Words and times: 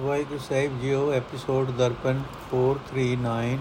ਵਾਹਿਗੁਰੂ 0.00 0.38
ਸਾਹਿਬ 0.38 0.80
ਜੀਓ, 0.80 1.10
episode 1.12 1.70
Darpan 1.70 2.22
439 2.52 3.58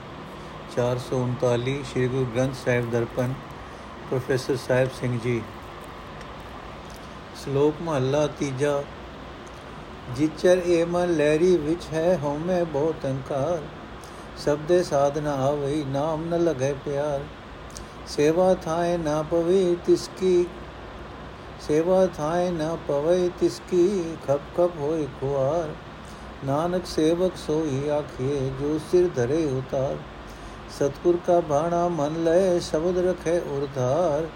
439 0.75 1.75
Shri 1.83 2.07
Guru 2.07 2.25
Granth 2.25 2.55
Sahib 2.55 2.89
Darpan, 2.91 3.33
professor 4.09 4.55
Sahib 4.55 4.89
Singh 4.99 5.19
ji. 5.19 5.41
ਸ਼ਲੋਕ 7.43 7.81
ਮਹੱਲਾ 7.81 8.25
ਤੀਜਾ, 8.39 8.83
ਜਿਚਰ 10.15 10.61
ਏ 10.65 10.83
ਮਨ 10.85 11.15
ਲਹਿਰੀ 11.15 11.57
ਵਿੱਚ 11.57 11.87
ਹੈ 11.93 12.17
ਹਉਮੈ 12.23 12.63
ਬਹੁਤ 12.63 13.05
ਅੰਕਾਰ 13.05 13.61
ਸਬਦੇ 14.37 14.83
ਸਾਧਨਾ 14.83 15.35
ਆਵਈ, 15.43 15.83
ਨਾਮ 15.83 16.25
ਨ 16.25 16.43
ਲਗੈ 16.43 16.73
ਪਿਆਰ। 16.85 17.21
ਸੇਵਾ 18.07 18.53
ਥਾਏ 18.53 18.97
ਨਾ 18.97 19.21
ਪਵੇ 19.21 19.75
ਤਿਸ 19.85 20.09
ਕੀ, 20.19 20.45
ਸੇਵਾ 21.67 22.05
ਥਾਏ 22.07 22.51
ਨਾ 22.51 22.77
ਪਵੇ 22.87 23.29
ਤਿਸ 23.39 23.61
ਕੀ, 23.71 24.15
ਖਪ 24.27 24.53
ਖਪ 24.57 24.79
ਹੋਏ 24.79 25.07
ਖੁਆਰ। 25.19 25.69
ਨਾਨਕ 26.45 26.85
ਸੇਵਕ 26.85 27.35
ਸੋਈ 27.37 27.89
ਆਖੀਏ 27.89 28.49
ਜੋ 28.59 28.79
ਸਿਰ 28.91 29.07
ਧਰੇ 29.15 29.43
ਉਤਾਰ। 29.47 29.95
ਸਤਗੁਰ 30.69 31.17
ਕਾ 31.27 31.39
ਬਾਣਾ 31.39 31.87
ਮਨ 31.87 32.23
ਲੈ, 32.23 32.59
ਸ਼ਬਦ 32.59 32.97
ਰਖੇ 32.97 33.37
ਉਰਧਾਰ। 33.39 34.27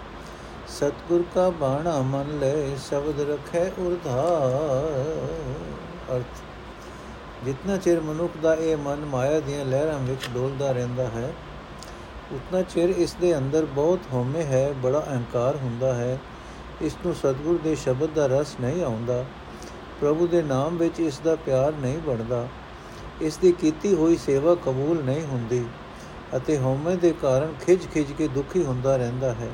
ਸਤਗੁਰ 0.68 1.24
ਕਾ 1.34 1.48
ਬਾਣਾ 1.50 1.98
ਮਨ 2.02 2.38
ਲੈ, 2.38 2.76
ਸ਼ਬਦ 2.88 3.20
ਰਖੇ 3.20 3.64
ਉਰਧਾਰ। 3.78 4.56
ਅਰਥ। 6.16 6.40
ਜਿਤਨਾ 7.44 7.76
ਚਿਰ 7.76 8.00
ਮਨੁੱਖ 8.00 8.32
ਦਾ 8.42 8.54
ਇਹ 8.54 8.76
ਮਨ 8.76 9.04
ਮਾਇਆ 9.04 9.40
ਦੀਆਂ 9.40 9.64
ਲਹਿਰਾਂ 9.64 9.98
ਵਿੱਚ 9.98 10.28
ਡੋਲਦਾ 10.34 10.70
ਰਹਿੰਦਾ 10.72 11.06
ਹੈ, 11.06 11.32
ਉਤਨਾ 12.32 12.62
ਚਿਰ 12.62 12.88
ਇਸ 12.88 13.14
ਦੇ 13.20 13.36
ਅੰਦਰ 13.38 13.64
ਬਹੁਤ 13.64 14.00
ਹਉਮੈ 14.12 14.42
ਹੈ, 14.42 14.72
ਬੜਾ 14.72 15.04
ਅਹੰਕਾਰ 15.08 15.56
ਹੁੰਦਾ 15.56 15.94
ਹੈ। 15.94 16.18
ਇਸ 16.82 16.96
ਨੂੰ 17.06 17.14
ਸਤਗੁਰ 17.14 17.58
ਦੇ 17.64 17.74
ਸ਼ਬਦ 17.74 18.10
ਦਾ 18.14 18.26
ਰਸ 18.26 18.56
ਨਹੀਂ 18.60 18.82
ਆਉਂਦਾ। 18.84 19.24
ਪ੍ਰਭੂ 20.00 20.26
ਦੇ 20.26 20.42
ਨਾਮ 20.42 20.76
ਵਿੱਚ 20.76 21.00
ਇਸ 21.00 21.18
ਦਾ 21.18 21.36
ਪਿਆਰ 21.36 21.72
ਨਹੀਂ 21.72 21.98
ਬਣਦਾ। 21.98 22.48
ਇਸ 23.20 23.36
ਦੀ 23.36 23.52
ਕੀਤੀ 23.52 23.94
ਹੋਈ 23.94 24.16
ਸੇਵਾ 24.16 24.54
ਕਬੂਲ 24.54 25.04
ਨਹੀਂ 25.04 25.22
ਹੁੰਦੀ 25.22 25.64
ਅਤੇ 26.36 26.58
ਹਉਮੈ 26.58 26.94
ਦੇ 26.94 27.14
ਕਾਰਨ 27.22 27.54
ਖਿਜ-ਖਿਜ 27.66 28.12
ਕੇ 28.12 28.28
ਦੁਖੀ 28.28 28.64
ਹੁੰਦਾ 28.64 28.96
ਰਹਿੰਦਾ 28.96 29.32
ਹੈ। 29.32 29.48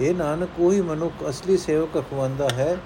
ਇਹ 0.00 0.14
ਨਾਨਕ, 0.14 0.48
ਉਹੀ 0.58 0.80
ਮਨੁੱਖ 0.80 1.14
ਅਸਲੀ 1.28 1.56
ਸੇਵਕ 1.56 1.98
ਅਖਵਾਂਦਾ 1.98 2.48
ਹੈ, 2.48 2.76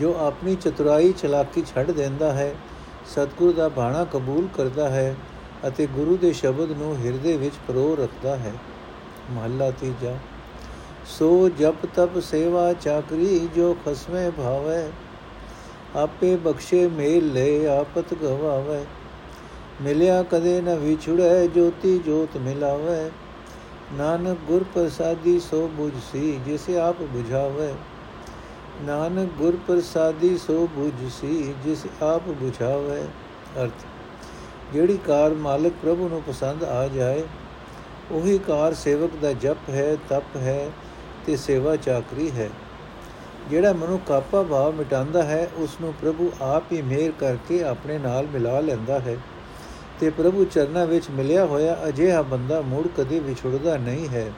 ਜੋ 0.00 0.16
ਆਪਣੀ 0.18 0.54
ਚਤੁਰਾਈ 0.54 1.12
ਚਲਾਕੀ 1.12 1.62
ਛੱਡ 1.74 1.90
ਦਿੰਦਾ 1.90 2.32
ਹੈ, 2.32 2.54
ਸਤਗੁਰ 3.06 3.52
ਦਾ 3.52 3.68
ਬਾਣਾ 3.68 4.04
ਕਬੂਲ 4.04 4.48
ਕਰਦਾ 4.54 4.88
ਹੈ 4.88 5.16
ਅਤੇ 5.68 5.86
ਗੁਰੂ 5.86 6.16
ਦੇ 6.16 6.32
ਸ਼ਬਦ 6.32 6.70
ਨੂੰ 6.70 6.96
ਹਿਰਦੇ 7.04 7.36
ਵਿੱਚ 7.36 7.54
ਪਰੋ 7.68 7.96
ਰੱਖਦਾ 8.00 8.36
ਹੈ। 8.36 8.52
ਮਹੱਲਾ 9.30 9.70
ਤੀਜਾ, 9.70 10.16
ਸੋ 11.06 11.48
ਜਪ 11.48 11.86
ਤਪ 11.94 12.18
ਸੇਵਾ 12.18 12.72
ਚਾਕਰੀ 12.72 13.48
ਜੋ 13.54 13.76
ਖਸਮੇ 13.86 14.30
ਭਾਵੈ 14.30 14.90
ਆਪੇ 15.96 16.34
ਬਖਸ਼ੇ 16.36 16.86
ਮੇਲ 16.88 17.32
ਲੈ, 17.32 17.66
ਆਪਤ 17.70 18.14
ਗਵਾਵੇ। 18.14 18.84
ਮਿਲਿਆ 19.82 20.22
ਕਦੇ 20.22 20.60
ਨ 20.60 20.74
ਵਿਛੜੈ, 20.76 21.46
ਜੋਤੀ 21.46 21.98
ਜੋਤ 21.98 22.36
ਮਿਲਾਵੇ। 22.36 23.10
ਨਾਨਕ 23.94 24.38
ਗੁਰ 24.48 24.64
ਪ੍ਰਸਾਦੀ 24.74 25.38
ਸੋ 25.40 25.66
ਬੁਝਸੀ 25.68 26.38
ਜਿਸੇ 26.46 26.78
ਆਪ 26.78 27.02
부ਝਾਵੇ 27.02 27.72
ਨਾਨਕ 28.82 29.30
ਗੁਰ 29.38 29.56
ਪ੍ਰਸਾਦੀ 29.66 30.36
ਸੋ 30.38 30.68
부ਝਸੀ 30.76 31.54
ਜਿਸ 31.64 31.84
ਆਪ 32.02 32.28
부ਝਾਵੇ 32.30 33.02
ਅਰਥ, 33.62 33.84
ਜਿਹੜੀ 34.72 34.98
ਕਾਰ 35.06 35.34
ਮਾਲਕ 35.34 35.72
ਪ੍ਰਭੂ 35.82 36.08
ਨੂੰ 36.08 36.22
ਪਸੰਦ 36.22 36.64
ਆ 36.64 36.86
ਜਾਏ, 36.88 37.22
ਉਹੀ 38.12 38.38
ਕਾਰ 38.38 38.74
ਸੇਵਕ 38.74 39.16
ਦਾ 39.22 39.32
ਜਪ 39.32 39.68
ਹੈ, 39.70 39.96
ਤਪ 40.08 40.36
ਹੈ 40.36 40.70
ਤੇ 41.26 41.36
ਸੇਵਾ 41.36 41.76
ਚਾਕਰੀ 41.76 42.30
ਹੈ। 42.30 42.48
ਜਿਹੜਾ 43.50 43.72
ਮਨੁੱਖ 43.72 44.10
ਆਪਾ 44.10 44.42
ਭਾਵ 44.42 44.74
ਮਿਟਾਉਂਦਾ 44.74 45.22
ਹੈ 45.22 45.50
ਉਸ 45.56 45.76
ਨੂੰ 45.80 45.94
ਪ੍ਰਭੂ 46.02 46.32
ਆਪ 46.42 46.72
ਹੀ 46.72 46.82
ਮਿਹਰ 46.82 47.12
ਕਰਕੇ 47.18 47.64
ਆਪਣੇ 47.64 47.98
ਨਾਲ 47.98 48.26
ਮਿਲਾ 48.26 48.60
ਲੈਂਦਾ 48.60 49.00
ਹੈ 49.00 49.16
ਤੇ 50.00 50.10
ਪ੍ਰਭੂ 50.10 50.44
ਚਰਨਾਂ 50.44 50.86
ਵਿੱਚ 50.86 51.10
ਮਿਲਿਆ 51.10 51.44
ਹੋਇਆ 51.46 51.76
ਅਜਿਹਾ 51.88 52.22
ਬੰਦਾ 52.22 52.60
ਮੁੜ 52.60 52.88
ਕਦੇ 52.96 53.18
ਵਿਛੜਦਾ 53.20 53.76
ਨਹੀਂ 53.76 54.08
ਹੈ। 54.08 54.32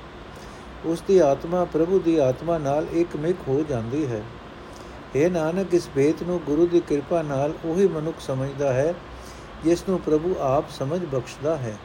ਉਸ 0.84 1.02
ਦੀ 1.08 1.18
ਆਤਮਾ 1.18 1.64
ਪ੍ਰਭੂ 1.64 1.98
ਦੀ 1.98 2.18
ਆਤਮਾ 2.18 2.58
ਨਾਲ 2.58 2.86
ਇੱਕ 2.92 3.16
ਮਿਕ 3.16 3.36
ਹੋ 3.48 3.64
ਜਾਂਦੀ 3.68 4.06
ਹੈ। 4.06 4.22
ਇਹ 5.16 5.30
ਨਾਨਕ, 5.30 5.74
ਇਸ 5.74 5.88
ਬੇਤ 5.94 6.22
ਨੂੰ 6.22 6.40
ਗੁਰੂ 6.46 6.66
ਦੀ 6.66 6.80
ਕਿਰਪਾ 6.80 7.22
ਨਾਲ 7.22 7.52
ਉਹੀ 7.64 7.88
ਮਨੁੱਖ 7.88 8.20
ਸਮਝਦਾ 8.20 8.72
ਹੈ, 8.72 8.94
ਜਿਸ 9.64 9.84
ਨੂੰ 9.88 10.00
ਪ੍ਰਭੂ 10.00 10.36
ਆਪ 10.40 10.64
ਸਮਝ 10.70 11.04
ਬਖਸ਼ਦਾ 11.04 11.56
ਹੈ। 11.56 11.76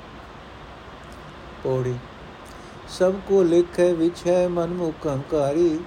ਪੌੜੀ, 1.63 1.95
ਸਭ 2.89 3.13
ਕੋ 3.27 3.43
ਲਿਖੇ 3.43 3.93
ਵਿੱਚ 3.93 4.27
ਹੈ 4.27 4.47
ਮਨ 4.47 4.67
ਮੁਖ 4.67 5.07
ਹੰਕਾਰੀ 5.07 5.79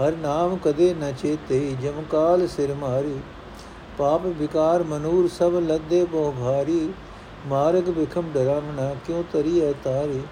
ਹਰ 0.00 0.12
ਨਾਮ 0.12 0.56
ਕਦੇ 0.56 0.94
ਨ 0.94 1.12
ਚੇਤੇ 1.12 1.76
ਜਮਕਾਲ 1.82 2.46
ਸਿਰ 2.48 2.74
ਮਾਰੀ। 2.74 3.18
ਪਾਪ 3.98 4.26
ਵਿਕਾਰ 4.26 4.82
ਮਨੂਰ 4.82 5.28
ਸਭ 5.28 5.54
ਲੱਦੇ 5.68 6.04
ਬਹੁ 6.04 6.32
ਭਾਰੀ। 6.32 6.92
ਮਾਰਗ 7.46 7.88
ਵਿਖਮ 7.88 8.30
ਡਰਾਵਣਾ 8.34 8.94
ਕਿਉ 9.06 9.22
ਤਰੀਐ 9.32 9.72
ਤਾਰੀ। 9.84 10.22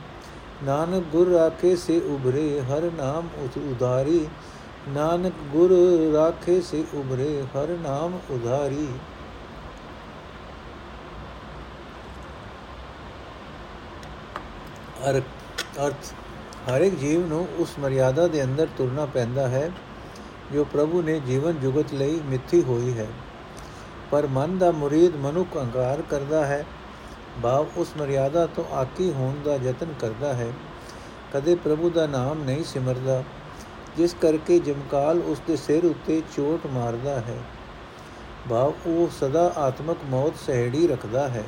ਨਾਨਕ 0.64 1.02
ਗੁਰ 1.02 1.28
ਰਾਖੇ 1.28 1.76
ਸੇ 1.76 2.00
ਉਭਰੇ, 2.00 2.60
ਹਰ 2.60 2.90
ਨਾਮ 2.96 3.28
ਉਧਾਰੀ। 3.58 4.26
ਨਾਨਕ 4.88 5.32
ਗੁਰ 5.52 5.70
ਰਾਖੇ 6.12 6.60
ਸੇ 6.60 6.84
ਉਭਰੇ, 6.94 7.42
ਹਰ 7.42 7.68
ਨਾਮ 7.82 8.18
ਉਧਾਰੀ। 8.30 8.88
ਅਰਥ। 15.10 16.27
ਹਰ 16.70 16.80
ਇੱਕ 16.80 16.94
ਜੀਵ 16.94 17.26
ਨੂੰ 17.26 17.48
ਉਸ 17.58 17.68
ਮਰਿਆਦਾ 17.78 18.26
ਦੇ 18.26 18.44
ਅੰਦਰ 18.44 18.68
ਤੁਰਨਾ 18.78 19.06
ਪੈਂਦਾ 19.06 19.48
ਹੈ, 19.48 19.70
ਜੋ 20.52 20.64
ਪ੍ਰਭੂ 20.64 21.02
ਨੇ 21.02 21.20
ਜੀਵਨ 21.20 21.52
ਜੁਗਤ 21.52 21.92
ਲਈ 21.92 22.20
ਮਿੱਥੀ 22.24 22.62
ਹੋਈ 22.62 22.98
ਹੈ। 22.98 23.06
ਪਰ 24.10 24.26
ਮਨ 24.26 24.58
ਦਾ 24.58 24.70
ਮੁਰੀਦ 24.70 25.16
ਮਨੁੱਖ 25.16 25.56
ਅਹੰਕਾਰ 25.56 26.02
ਕਰਦਾ 26.02 26.46
ਹੈ। 26.46 26.66
ਭਾਵ 27.42 27.66
ਉਸ 27.76 27.88
ਮਰਿਆਦਾ 27.98 28.46
ਤੋਂ 28.46 28.64
ਆਕੀ 28.74 29.12
ਹੋਣ 29.12 29.34
ਦਾ 29.44 29.54
ਯਤਨ 29.54 29.86
ਕਰਦਾ 30.00 30.34
ਹੈ। 30.34 30.52
ਕਦੇ 31.32 31.54
ਪ੍ਰਭੂ 31.54 31.90
ਦਾ 31.90 32.06
ਨਾਮ 32.06 32.44
ਨਹੀਂ 32.44 32.64
ਸਿਮਰਦਾ, 32.64 33.24
ਜਿਸ 33.96 34.16
ਕਰਕੇ 34.20 34.58
ਜਮਕਾਲ 34.58 35.18
ਉਸ 35.18 35.40
ਦੇ 35.46 35.56
ਸਿਰ 35.56 35.84
ਉੱਤੇ 35.84 36.22
ਚੋਟ 36.36 36.66
ਮਾਰਦਾ 36.66 37.20
ਹੈ। 37.20 37.38
ਭਾਵ 38.50 38.72
ਉਹ 38.86 39.08
ਸਦਾ 39.20 39.52
ਆਤਮਕ 39.56 39.96
ਮੌਤ 40.04 40.32
ਸਹਿੜੀ 40.46 40.86
ਰੱਖਦਾ 40.88 41.28
ਹੈ। 41.28 41.44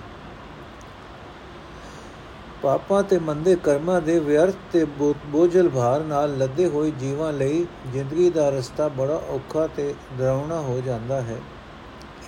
ਪਾਪਾਂ 2.62 3.02
ਤੇ 3.02 3.18
ਮੰਦੇ 3.18 3.56
ਕਰਮਾਂ 3.56 4.00
ਦੇ 4.00 4.18
ਵਿਅਰਥ 4.18 4.54
ਤੇ 4.72 4.84
ਬੋਝਲ 5.26 5.68
ਭਾਰ 5.68 6.00
ਨਾਲ 6.00 6.38
ਲੱਦੇ 6.38 6.66
ਹੋਏ 6.66 6.90
ਜੀਵਾਂ 6.90 7.32
ਲਈ 7.32 7.66
ਜ਼ਿੰਦਗੀ 7.92 8.30
ਦਾ 8.30 8.48
ਰਸਤਾ 8.48 8.88
ਬੜਾ 8.88 9.14
ਔਖਾ 9.14 9.66
ਤੇ 9.66 9.94
ਡਰਾਉਣਾ 10.18 10.60
ਹੋ 10.60 10.82
ਜਾਂਦਾ 10.86 11.20
ਹੈ। 11.20 11.36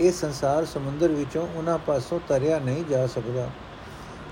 ਇਹ 0.01 0.13
ਸੰਸਾਰ 0.13 0.65
ਸਮੁੰਦਰ 0.65 1.09
ਵਿੱਚੋਂ 1.09 1.49
ਉਹਨਾਂ 1.55 1.79
ਪਾਸੋਂ 1.79 2.21
ਤਰਿਆ 2.29 2.59
ਨਹੀਂ 2.59 2.85
ਜਾ 2.85 3.07
ਸਕਦਾ। 3.07 3.51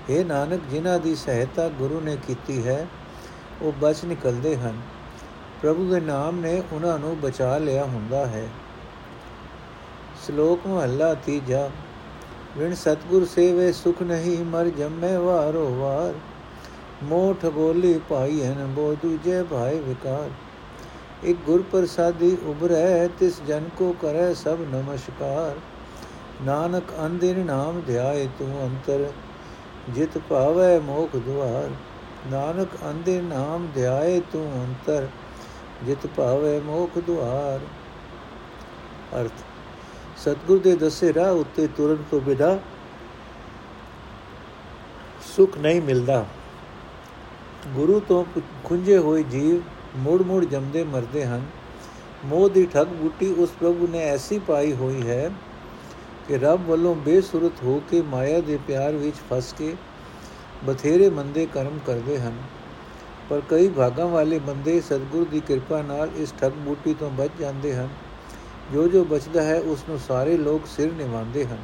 ਇਹ 0.09 0.25
ਨਾਨਕ, 0.25 0.61
ਜਿਨ੍ਹਾਂ 0.69 0.99
ਦੀ 0.99 1.15
ਸਹਾਇਤਾ 1.15 1.69
ਗੁਰੂ 1.69 2.01
ਨੇ 2.01 2.17
ਕੀਤੀ 2.27 2.67
ਹੈ, 2.67 2.87
ਉਹ 3.61 3.73
ਬਚ 3.81 4.05
ਨਿਕਲਦੇ 4.05 4.57
ਹਨ। 4.57 4.81
ਪ੍ਰਭੂ 5.61 5.89
ਦੇ 5.89 5.99
ਨਾਮ 5.99 6.39
ਨੇ 6.39 6.63
ਉਹਨਾਂ 6.73 6.99
ਨੂੰ 6.99 7.19
ਬਚਾ 7.19 7.57
ਲਿਆ 7.57 7.83
ਹੁੰਦਾ 7.83 8.25
ਹੈ। 8.25 8.47
ਸ਼ਲੋਕ 10.25 10.67
ਮਹੱਲਾ 10.67 11.13
ਤੀਜਾ 11.13 11.69
ਵਿਣ 12.57 12.73
ਸਤਗੁਰ 12.73 13.25
ਸੇਵੇ 13.25 13.71
ਸੁਖ 13.71 14.01
ਨਹੀਂ 14.01 14.45
ਮਰ 14.45 14.69
ਜੰਮੇ 14.69 15.17
ਵਾਰੋ 15.17 15.69
ਵਾਰ। 15.75 16.13
ਮੋਠ 17.03 17.45
ਬੋਲੀ 17.45 17.99
ਭਾਈ 18.09 18.43
ਹਨ 18.43 18.65
ਬੋ 18.67 18.95
ਦੂਜੇ 19.01 19.43
ਭਾਈ 19.43 19.79
ਵਿਕਾਰ। 19.79 20.29
ਇੱਕ 21.23 21.39
ਗੁਰ 21.45 21.63
ਪ੍ਰਸਾਦੀ 21.71 22.37
ਉਬਰੈ 22.45 23.07
ਤਿਸ 23.07 23.41
ਜਨ 23.47 23.69
ਕੋ 23.77 23.95
ਕਰੈ 24.01 24.33
ਸਭ 24.33 24.57
ਨਮਸਕਾਰ। 24.71 25.55
ਨਾਨਕ 26.43 26.83
ਅੰਦਿਨ 27.05 27.39
ਨਾਮ 27.39 27.81
ਧਿਆਏ 27.87 28.27
ਤੂੰ 28.39 28.63
ਅੰਤਰ, 28.65 29.11
ਜਿਤ 29.89 30.17
ਪਾਵੈ 30.17 30.79
ਮੋਖ 30.79 31.15
ਦੁਆਰ। 31.15 31.69
ਨਾਨਕ 32.31 32.67
ਅੰਦਿਨ 32.89 33.23
ਨਾਮ 33.23 33.67
ਧਿਆਏ 33.75 34.21
ਤੂੰ 34.31 34.45
ਅੰਤਰ, 34.55 35.07
ਜਿਤ 35.85 36.07
ਪਾਵੈ 36.07 36.59
ਮੋਖ 36.59 36.97
ਦੁਆਰ। 36.99 37.59
ਅਰਥ 39.21 39.43
ਸਤਗੁਰ 40.21 40.59
ਦੇ 40.59 40.75
ਦੱਸੇ 40.75 41.13
ਰਾਹ 41.13 41.31
ਉੱਤੇ 41.31 41.67
ਤੁਰਨ 41.67 42.03
ਤੋਂ 42.11 42.21
ਬਿਨਾ 42.21 42.57
ਸੁਖ 45.35 45.57
ਨਹੀਂ 45.57 45.81
ਮਿਲਦਾ। 45.81 46.25
ਗੁਰੂ 47.67 47.99
ਤੋਂ 47.99 48.23
ਖੁੰਝੇ 48.63 48.97
ਹੋਏ 48.97 49.23
ਜੀਵ 49.23 49.61
ਮੋੜ-ਮੋੜ 49.97 50.45
ਜੰਮਦੇ 50.45 50.83
ਮਰਦੇ 50.83 51.25
ਹਨ। 51.25 51.45
ਮੋਹ 52.25 52.49
ਦੀ 52.49 52.65
ਠੱਗ 52.65 52.87
ਬੂਟੀ 52.87 53.33
ਉਸ 53.33 53.49
ਪ੍ਰਭੂ 53.49 53.87
ਨੇ 53.87 53.99
ਐਸੀ 53.99 54.39
ਪਾਈ 54.39 54.73
ਹੋਈ 54.73 55.07
ਹੈ 55.07 55.31
ਕਿ 56.27 56.37
ਰੱਬ 56.37 56.65
ਵੱਲੋਂ 56.65 56.95
ਬੇਸੁਰਤ 56.95 57.63
ਹੋ 57.63 57.81
ਕੇ 57.89 58.01
ਮਾਇਆ 58.01 58.39
ਦੇ 58.39 58.59
ਪਿਆਰ 58.67 58.93
ਵਿੱਚ 58.93 59.15
ਫਸ 59.29 59.53
ਕੇ 59.57 59.75
ਬਥੇਰੇ 60.65 61.09
ਮੰਦੇ 61.09 61.45
ਕਰਮ 61.45 61.79
ਕਰਦੇ 61.85 62.19
ਹਨ। 62.19 62.37
ਪਰ 63.29 63.41
ਕਈ 63.49 63.67
ਭਾਗਾਂ 63.69 64.07
ਵਾਲੇ 64.07 64.39
ਬੰਦੇ 64.39 64.81
ਸਤਗੁਰ 64.81 65.25
ਦੀ 65.27 65.39
ਕਿਰਪਾ 65.39 65.81
ਨਾਲ 65.81 66.09
ਇਸ 66.15 66.33
ਠੱਗ 66.41 66.51
ਬੂਟੀ 66.51 66.93
ਤੋਂ 66.93 67.09
ਬਚ 67.09 67.31
ਜਾਂਦੇ 67.39 67.75
ਹਨ। 67.75 67.89
ਜੋ 68.73 68.87
ਜੋ 68.87 69.03
ਬਚਦਾ 69.03 69.43
ਹੈ, 69.43 69.59
ਉਸ 69.59 69.83
ਨੂੰ 69.89 69.99
ਸਾਰੇ 69.99 70.37
ਲੋਕ 70.37 70.65
ਸਿਰ 70.65 70.91
ਨਿਵਾਉਂਦੇ 70.93 71.45
ਹਨ। 71.45 71.57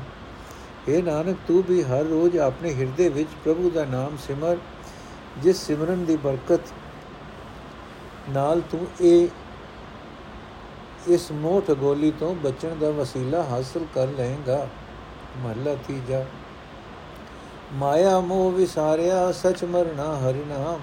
ਇਹ 0.87 1.03
ਨਾਨਕ, 1.03 1.37
ਤੂੰ 1.47 1.63
ਵੀ 1.69 1.83
ਹਰ 1.83 2.03
ਰੋਜ਼ 2.03 2.37
ਆਪਣੇ 2.37 2.73
ਹਿਰਦੇ 2.73 3.09
ਵਿੱਚ 3.09 3.29
ਪ੍ਰਭੂ 3.43 3.69
ਦਾ 3.69 3.85
ਨਾਮ 3.85 4.17
ਸਿਮਰ, 4.27 4.57
ਜਿਸ 5.37 5.57
ਸਿਮਰਨ 5.57 6.05
ਦੀ 6.05 6.15
ਬਰਕਤ 6.15 6.59
ਨਾਲ 8.29 8.61
ਤੂੰ 8.61 8.87
ਇਹ, 9.01 9.27
ਇਸ 11.07 11.31
ਮੋਠ 11.31 11.71
ਗੋਲੀ 11.71 12.11
ਤੋਂ 12.11 12.35
ਬਚਣ 12.35 12.75
ਦਾ 12.75 12.89
ਵਸੀਲਾ 12.89 13.43
ਹਾਸਲ 13.43 13.85
ਕਰ 13.95 14.07
ਲਏਗਾ। 14.07 14.67
ਮਹਲਾ 15.37 15.75
ਤੀਜਾ। 15.75 16.25
ਮਾਇਆ 17.73 18.19
ਮੋਹ 18.19 18.51
ਵਿਸਾਰਿਆ, 18.51 19.31
ਸਚ 19.31 19.63
ਮਰਨਾ 19.63 20.17
ਹਰਿ 20.17 20.43
ਨਾਮ। 20.47 20.79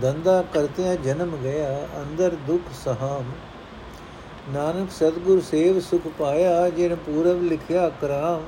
ਦੰਦਾ 0.00 0.44
ਕਰਤਿਆਂ 0.52 0.96
ਜਨਮ 0.96 1.36
ਗਿਆ, 1.36 1.88
ਅੰਦਰ 2.02 2.36
ਦੁਖ 2.46 2.60
ਸਹਾਮ। 2.84 3.24
ਨਾਨਕ 4.50 4.90
ਸਤਗੁਰ 4.90 5.40
ਸੇਵ 5.40 5.78
ਸੁਖ 5.80 6.06
ਪਾਇਆ, 6.18 6.68
ਜਿਨ 6.68 6.94
ਪੂਰਬ 6.96 7.42
ਲਿਖਿਆ 7.42 7.88
ਕਰਾਮ 7.88 8.42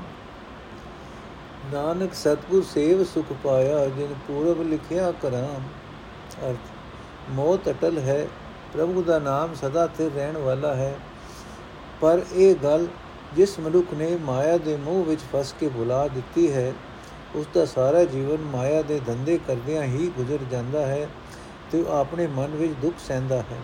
ਨਾਨਕ 1.73 2.13
ਸਤਗੁਰ 2.13 2.63
ਸੇਵ 2.63 3.03
ਸੁਖ 3.03 3.25
ਪਾਇਆ, 3.43 3.85
ਜਿਨ 3.87 4.13
ਪੂਰਬ 4.27 4.61
ਲਿਖਿਆ 4.61 5.11
ਕਰਾਮ 5.11 5.61
ਅਰਥ, 6.43 6.71
ਮੋਤ 7.29 7.69
ਅਟਲ 7.69 7.97
ਹੈ, 7.97 8.27
ਪ੍ਰਭੂ 8.73 9.03
ਦਾ 9.03 9.19
ਨਾਮ 9.19 9.53
ਸਦਾ 9.53 9.85
ਤੇ 9.87 10.09
ਰਹਿਣ 10.15 10.37
ਵਾਲਾ 10.37 10.73
ਹੈ। 10.75 10.93
ਪਰ 12.01 12.21
ਇਹ 12.33 12.55
ਗੱਲ 12.55 12.87
ਜਿਸ 13.35 13.59
ਮਨੁੱਖ 13.59 13.93
ਨੇ 13.93 14.15
ਮਾਇਆ 14.15 14.57
ਦੇ 14.57 14.75
ਮੋਹ 14.77 15.03
ਵਿੱਚ 15.03 15.21
ਫਸ 15.33 15.53
ਕੇ 15.59 15.69
ਭੁਲਾ 15.69 16.07
ਦਿੱਤੀ 16.07 16.51
ਹੈ, 16.51 16.73
ਉਸ 17.35 17.47
ਦਾ 17.55 17.65
ਸਾਰਾ 17.65 18.03
ਜੀਵਨ 18.03 18.41
ਮਾਇਆ 18.51 18.81
ਦੇ 18.81 18.99
ਧੰਦੇ 19.05 19.39
ਕਰਦਿਆਂ 19.47 19.83
ਹੀ 19.83 20.11
ਗੁਜ਼ਰ 20.17 20.43
ਜਾਂਦਾ 20.51 20.85
ਹੈ 20.85 21.07
ਤੇ 21.71 21.81
ਉਹ 21.81 21.91
ਆਪਣੇ 21.91 22.27
ਮਨ 22.27 22.55
ਵਿੱਚ 22.55 22.73
ਦੁੱਖ 22.81 22.95
ਸਹਿੰਦਾ 23.07 23.37
ਹੈ। 23.41 23.59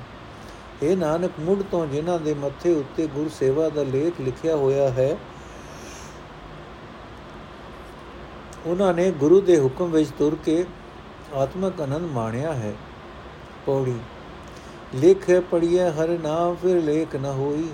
ਇਹ 0.82 0.96
ਨਾਨਕ 0.98 1.32
ਮੁੱਢ 1.40 1.62
ਤੋਂ 1.72 1.86
ਜਿਨ੍ਹਾਂ 1.88 2.20
ਦੇ 2.20 2.34
ਮੱਥੇ 2.34 2.74
ਉੱਤੇ 2.74 3.06
ਗੁਰ 3.08 3.30
ਸੇਵਾ 3.30 3.68
ਦਾ 3.70 3.84
ਲੇਖ 3.84 4.22
ਲਿਖਿਆ 4.22 4.56
ਹੋਇਆ 4.56 4.90
ਹੈ, 4.90 5.18
ਉਹਨਾਂ 8.66 8.94
ਨੇ 8.94 9.10
ਗੁਰੂ 9.12 9.40
ਦੇ 9.42 9.60
ਹੁਕਮ 9.60 9.92
ਵਿੱਚ 9.92 10.10
ਤੁਰ 10.20 10.36
ਕੇ 10.46 10.64
ਆਤਮਕ 11.34 11.82
ਆਨੰਦ 11.82 12.12
ਮਾਣਿਆ 12.12 12.54
ਹੈ। 12.54 12.74
ਪੌੜੀ, 13.66 13.98
ਲਿਖੇ 14.96 15.40
ਪੜੀਏ 15.52 15.90
ਹਰ 15.92 16.18
ਨਾਮ, 16.20 16.56
ਫਿਰ 16.56 16.82
ਲੇਖ 16.84 17.16
ਨ 17.16 17.34
ਹੋਈ, 17.38 17.70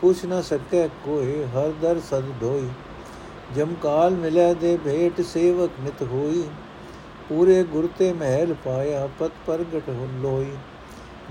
ਪੁੱਛ 0.00 0.24
ਨ 0.26 0.40
ਸਕੇ 0.42 0.88
ਕੋਈ 1.04 1.44
ਹਰ 1.54 1.72
ਦਰ 1.82 2.00
ਸਦ 2.10 2.32
ਢੋਈ 2.40 2.68
ਜਮ 3.56 3.74
ਕਾਲ 3.82 4.14
ਮਿਲੇ 4.14 4.52
ਦੇ 4.54 4.76
ਭੇਟ 4.84 5.20
ਸੇਵਕ 5.24 5.70
ਨਿਤ 5.80 6.02
ਹੋਈ, 6.02 6.42
ਪੂਰੇ 7.28 7.62
ਗੁਰ 7.64 7.88
ਤੇ 7.98 8.12
ਮਹਿਲ 8.12 8.54
ਪਾਇਆ, 8.64 9.08
ਪਤ 9.18 9.32
ਪ੍ਰਗਟ 9.46 9.88
ਹੋ 9.88 10.08
ਲੋਈ 10.20 10.50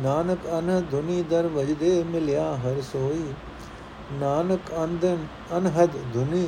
ਨਾਨਕ 0.03 0.39
ਅਨ 0.59 0.83
ਧੁਨੀ 0.91 1.23
ਦਰ 1.23 1.47
ਵਜਦੇ 1.47 2.03
ਮਿਲਿਆ 2.03 2.55
ਹਰ 2.55 2.81
ਸੋਈ। 2.81 3.33
ਨਾਨਕ 4.13 4.59
ਅੰਦਨ 4.83 5.17
ਅਨਹਦ 5.57 5.89
ਧੁਨੀ 6.13 6.47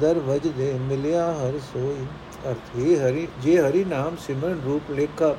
ਦਰ 0.00 0.18
ਵਜਦੇ 0.18 0.72
ਮਿਲਿਆ 0.80 1.32
ਹਰ 1.32 1.58
ਸੋਈ। 1.58 2.06
ਅਰਥ, 2.48 2.76
ਹੀ 2.76 2.96
ਹਰੀ, 2.96 3.28
ਜੇ 3.42 3.58
ਹਰੀ 3.60 3.84
ਨਾਮ 3.84 4.16
ਸਿਮਰਨ 4.16 4.60
ਰੂਪ 4.64 4.90
ਲੇਖਾ 4.90 5.36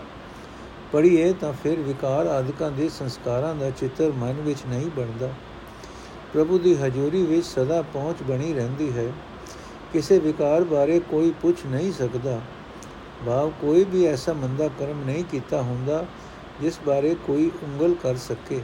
ਪੜੀਏ 0.91 1.33
ਤਾਂ 1.33 1.53
ਫਿਰ 1.53 1.79
ਵਿਕਾਰ 1.79 2.25
ਆਦਿਕਾਂ 2.25 2.71
ਦੇ 2.71 2.89
ਸੰਸਕਾਰਾਂ 2.89 3.55
ਦਾ 3.55 3.69
ਚਿੱਤਰ 3.69 4.11
ਮਨ 4.11 4.33
ਵਿੱਚ 4.33 4.59
ਨਹੀਂ 4.67 4.87
ਬਣਦਾ। 4.97 5.29
ਪ੍ਰਭੂ 6.33 6.57
ਦੀ 6.57 6.75
ਹਜ਼ੂਰੀ 6.75 7.25
ਵਿੱਚ 7.25 7.45
ਸਦਾ 7.45 7.81
ਪਹੁੰਚ 7.81 8.23
ਬਣੀ 8.23 8.53
ਰਹਿੰਦੀ 8.53 8.97
ਹੈ। 8.97 9.11
ਕਿਸੇ 9.93 10.19
ਵਿਕਾਰ 10.19 10.63
ਬਾਰੇ 10.63 10.99
ਕੋਈ 10.99 11.33
ਪੁੱਛ 11.41 11.57
ਨਹੀਂ 11.65 11.93
ਸਕਦਾ। 11.93 12.41
ਭਾਵ 13.25 13.51
ਕੋਈ 13.61 13.83
ਵੀ 13.83 14.05
ਐਸਾ 14.05 14.33
ਮੰਦਾ 14.33 14.67
ਕਰਮ 14.67 15.03
ਨਹੀਂ 15.05 15.23
ਕੀਤਾ 15.23 15.61
ਹੁੰਦਾ 15.61 16.05
ਜਿਸ 16.61 16.79
ਬਾਰੇ 16.85 17.15
ਕੋਈ 17.27 17.51
ਉਂਗਲ 17.63 17.95
ਕਰ 18.03 18.15
ਸਕੇ। 18.15 18.61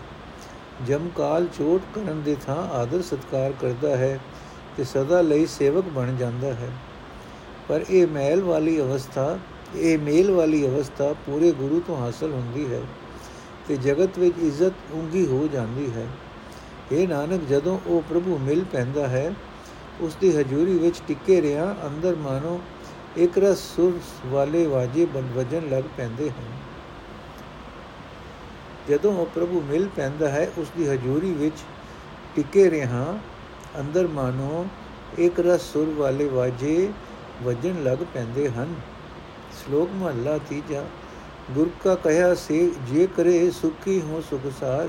ਜਮਕਾਲ 0.87 1.47
ਚੋਟ 1.47 1.81
ਕਰਨ 1.95 2.21
ਦੇ 2.21 2.35
ਥਾਂ 2.45 2.55
ਆਦਰ 2.55 3.01
ਸਤਕਾਰ 3.01 3.53
ਕਰਦਾ 3.61 3.95
ਹੈ 3.97 4.19
ਤੇ 4.77 4.83
ਸਦਾ 4.83 5.21
ਲਈ 5.21 5.45
ਸੇਵਕ 5.45 5.85
ਬਣ 5.85 6.15
ਜਾਂਦਾ 6.15 6.53
ਹੈ। 6.53 6.69
ਪਰ 7.69 7.85
ਇਹ 7.89 8.07
ਮਹਿਲ 8.07 8.41
ਵਾਲੀ 8.41 8.79
ਅਵਸਥਾ, 8.81 9.37
ਇਹ 9.75 9.97
ਮੇਲ 9.99 10.31
ਵਾਲੀ 10.31 10.65
ਅਵਸਥਾ 10.67 11.13
ਪੂਰੇ 11.25 11.51
ਗੁਰੂ 11.51 11.81
ਤੋਂ 11.87 11.97
ਹਾਸਲ 11.97 12.31
ਹੁੰਦੀ 12.31 12.73
ਹੈ 12.73 12.81
ਤੇ 13.67 13.77
ਜਗਤ 13.77 14.19
ਵਿੱਚ 14.19 14.37
ਇੱਜ਼ਤ 14.39 14.73
ਉਂਗੀ 14.91 15.25
ਹੋ 15.25 15.47
ਜਾਂਦੀ 15.53 15.91
ਹੈ। 15.91 16.07
ਇਹ 16.91 17.07
ਨਾਨਕ, 17.07 17.41
ਜਦੋਂ 17.49 17.79
ਉਹ 17.87 18.01
ਪ੍ਰਭੂ 18.09 18.37
ਮਿਲ 18.37 18.63
ਪੈਂਦਾ 18.71 19.07
ਹੈ, 19.07 19.33
ਉਸ 20.01 20.15
ਦੀ 20.21 20.35
ਹਜ਼ੂਰੀ 20.37 20.77
ਵਿੱਚ 20.77 21.01
ਟਿੱਕੇ 21.07 21.41
ਰਿਆਂ 21.41 21.73
ਅੰਦਰ 21.87 22.15
ਮਾਨੋ 22.15 22.59
ਇੱਕ 23.17 23.37
ਰਸ 23.37 23.59
ਸੁਰ 23.75 23.99
ਵਾਲੇ 24.25 24.65
ਵਾਜੇ 24.67 25.07
ਵਜਨ 25.35 25.69
ਲੱਗ 25.69 25.83
ਪੈਂਦੇ 25.97 26.29
ਹਨ। 26.29 26.51
ਜਦੋਂ 28.89 29.13
ਉਹ 29.13 29.25
ਪ੍ਰਭੂ 29.25 29.61
ਮਿਲ 29.61 29.87
ਪੈਂਦਾ 29.95 30.29
ਹੈ, 30.29 30.51
ਉਸ 30.57 30.67
ਦੀ 30.77 30.87
ਹਜ਼ੂਰੀ 30.87 31.31
ਵਿੱਚ 31.31 31.63
ਟਿੱਕੇ 32.35 32.69
ਰਹਾ 32.69 33.19
ਅੰਦਰ 33.79 34.07
ਮਾਨੋ 34.07 34.65
ਇੱਕ 35.17 35.39
ਰਸ 35.39 35.61
ਸੁਰ 35.73 35.89
ਵਾਲੇ 35.89 36.25
ਵਾਜੇ 36.25 36.89
ਵਜਨ 37.43 37.83
ਲੱਗ 37.83 37.97
ਪੈਂਦੇ 38.13 38.49
ਹਨ। 38.49 38.73
ਸ਼ਲੋਕ 39.57 39.89
ਮਹਲਾ 39.93 40.37
ਤੀਜਾ, 40.49 40.83
ਗੁਰ 41.51 41.69
ਕਾ 41.83 41.95
ਕਹਿਆ 41.95 42.33
ਸੇ, 42.35 42.71
ਜੇ 42.87 43.07
ਕਰੇ 43.17 43.51
ਸੁਖੀ 43.51 44.01
ਹੋ 44.01 44.21
ਸੁਖਸਾਰ 44.29 44.87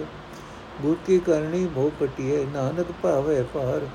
ਗੁਰ 0.83 0.97
ਕੀ 1.07 1.19
ਕਰਨੀ 1.19 1.67
ਭੋ 1.75 1.91
ਕਟਿਏ 2.01 2.45
ਨਾਨਕ 2.55 2.87
ਭਾਵੇ 3.03 3.43
ਪਾਰ 3.55 3.87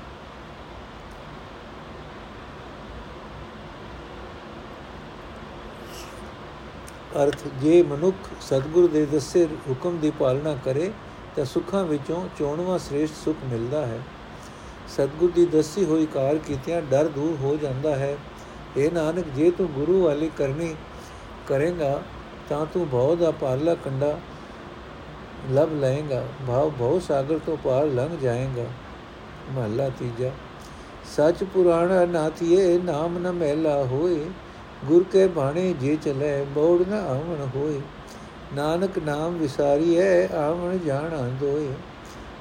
ਅਰਥ, 7.16 7.36
ਜੇ 7.60 7.82
ਮਨੁੱਖ 7.82 8.16
ਸਤਿਗੁਰ 8.40 8.88
ਦੇ 8.90 9.06
ਦੱਸੇ 9.06 9.48
ਹੁਕਮ 9.68 9.98
ਦੀ 9.98 10.10
ਪਾਲਣਾ 10.10 10.54
ਕਰੇ, 10.64 10.90
ਤਾਂ 11.36 11.44
ਸੁੱਖਾਂ 11.44 11.84
ਵਿੱਚੋਂ 11.84 12.28
ਚੋਣਵਾ 12.38 12.78
ਸ੍ਰੇਸ਼ਟ 12.78 13.14
ਸੁਖ 13.24 13.36
ਮਿਲਦਾ 13.50 13.86
ਹੈ। 13.86 14.00
ਸਤਿਗੁਰ 14.88 15.30
ਦੀ 15.30 15.46
ਦੱਸੀ 15.46 15.84
ਹੋਈ 15.84 16.06
ਕਾਰ 16.06 16.38
ਕੀਤਿਆਂ 16.38 16.82
ਡਰ 16.82 17.08
ਦੂਰ 17.08 17.36
ਹੋ 17.40 17.56
ਜਾਂਦਾ 17.56 17.96
ਹੈ। 17.96 18.16
ਇਹ 18.76 18.92
ਨਾਨਕ, 18.92 19.24
ਜੇ 19.36 19.50
ਤੂੰ 19.50 19.66
ਗੁਰੂ 19.66 20.02
ਵਾਲੀ 20.02 20.30
ਕਰਨੀ 20.38 20.74
ਕਰੇਗਾ, 21.46 22.02
ਤਾਂ 22.48 22.66
ਤੂੰ 22.66 22.88
ਭਉ 22.88 23.16
ਦਾ 23.16 23.30
ਪਾਰਲਾ 23.30 23.74
ਕੰਡਾ 23.74 24.18
ਲਭ 25.52 25.72
ਲਏਗਾ, 25.72 26.24
ਭਾਵ 26.48 26.70
ਭਉ 26.70 27.00
ਸਾਗਰ 27.00 27.38
ਤੋਂ 27.46 27.56
ਪਾਰ 27.56 27.86
ਲੰਘ 27.86 28.16
ਜਾਏਗਾ। 28.22 28.64
ਮਹਲਾ 29.50 29.88
ਤੀਜਾ, 29.88 30.30
ਸੱਚ 31.16 31.44
ਪੁਰਾਣਾ 31.44 32.04
ਨਾਥੀਏ, 32.04 32.78
ਨਾਮ 32.78 33.18
ਨ 33.18 33.32
ਮਹਿਲਾ 33.32 33.84
ਹੋਏ 33.84 34.24
ਗੁਰ 34.84 35.04
ਕੇ 35.12 35.26
ਬਾਣੇ 35.26 35.72
ਜੇ 35.72 35.96
ਚਲੇ, 35.96 36.44
ਬੋੜ 36.44 36.88
ਨ 36.88 36.92
ਆਵਣ 36.92 37.46
ਹੋਏ। 37.56 37.80
ਨਾਨਕ 38.54 38.98
ਨਾਮ 38.98 39.36
ਵਿਸਾਰੀਐ, 39.36 40.26
ਆਵਣ 40.26 40.78
ਜਾਣਾ 40.78 41.28
ਦੋਏ। 41.40 41.68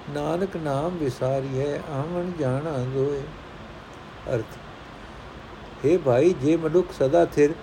ਨਾਨਕ 0.10 0.58
ਨਾਮ 0.58 0.98
ਵਿਸਾਰੀਐ, 0.98 1.78
ਆਵਣ 1.90 2.32
ਜਾਣਾ 2.40 2.78
ਦੋਏ। 2.94 3.22
ਅਰਥ 4.36 4.58
हे 5.86 6.00
ਭਾਈ, 6.00 6.34
ਜੇ 6.34 6.58
ਮਨੁੱਖ 6.58 6.92
ਸਦਾ 6.92 7.26
ਥਿਰ 7.26 7.54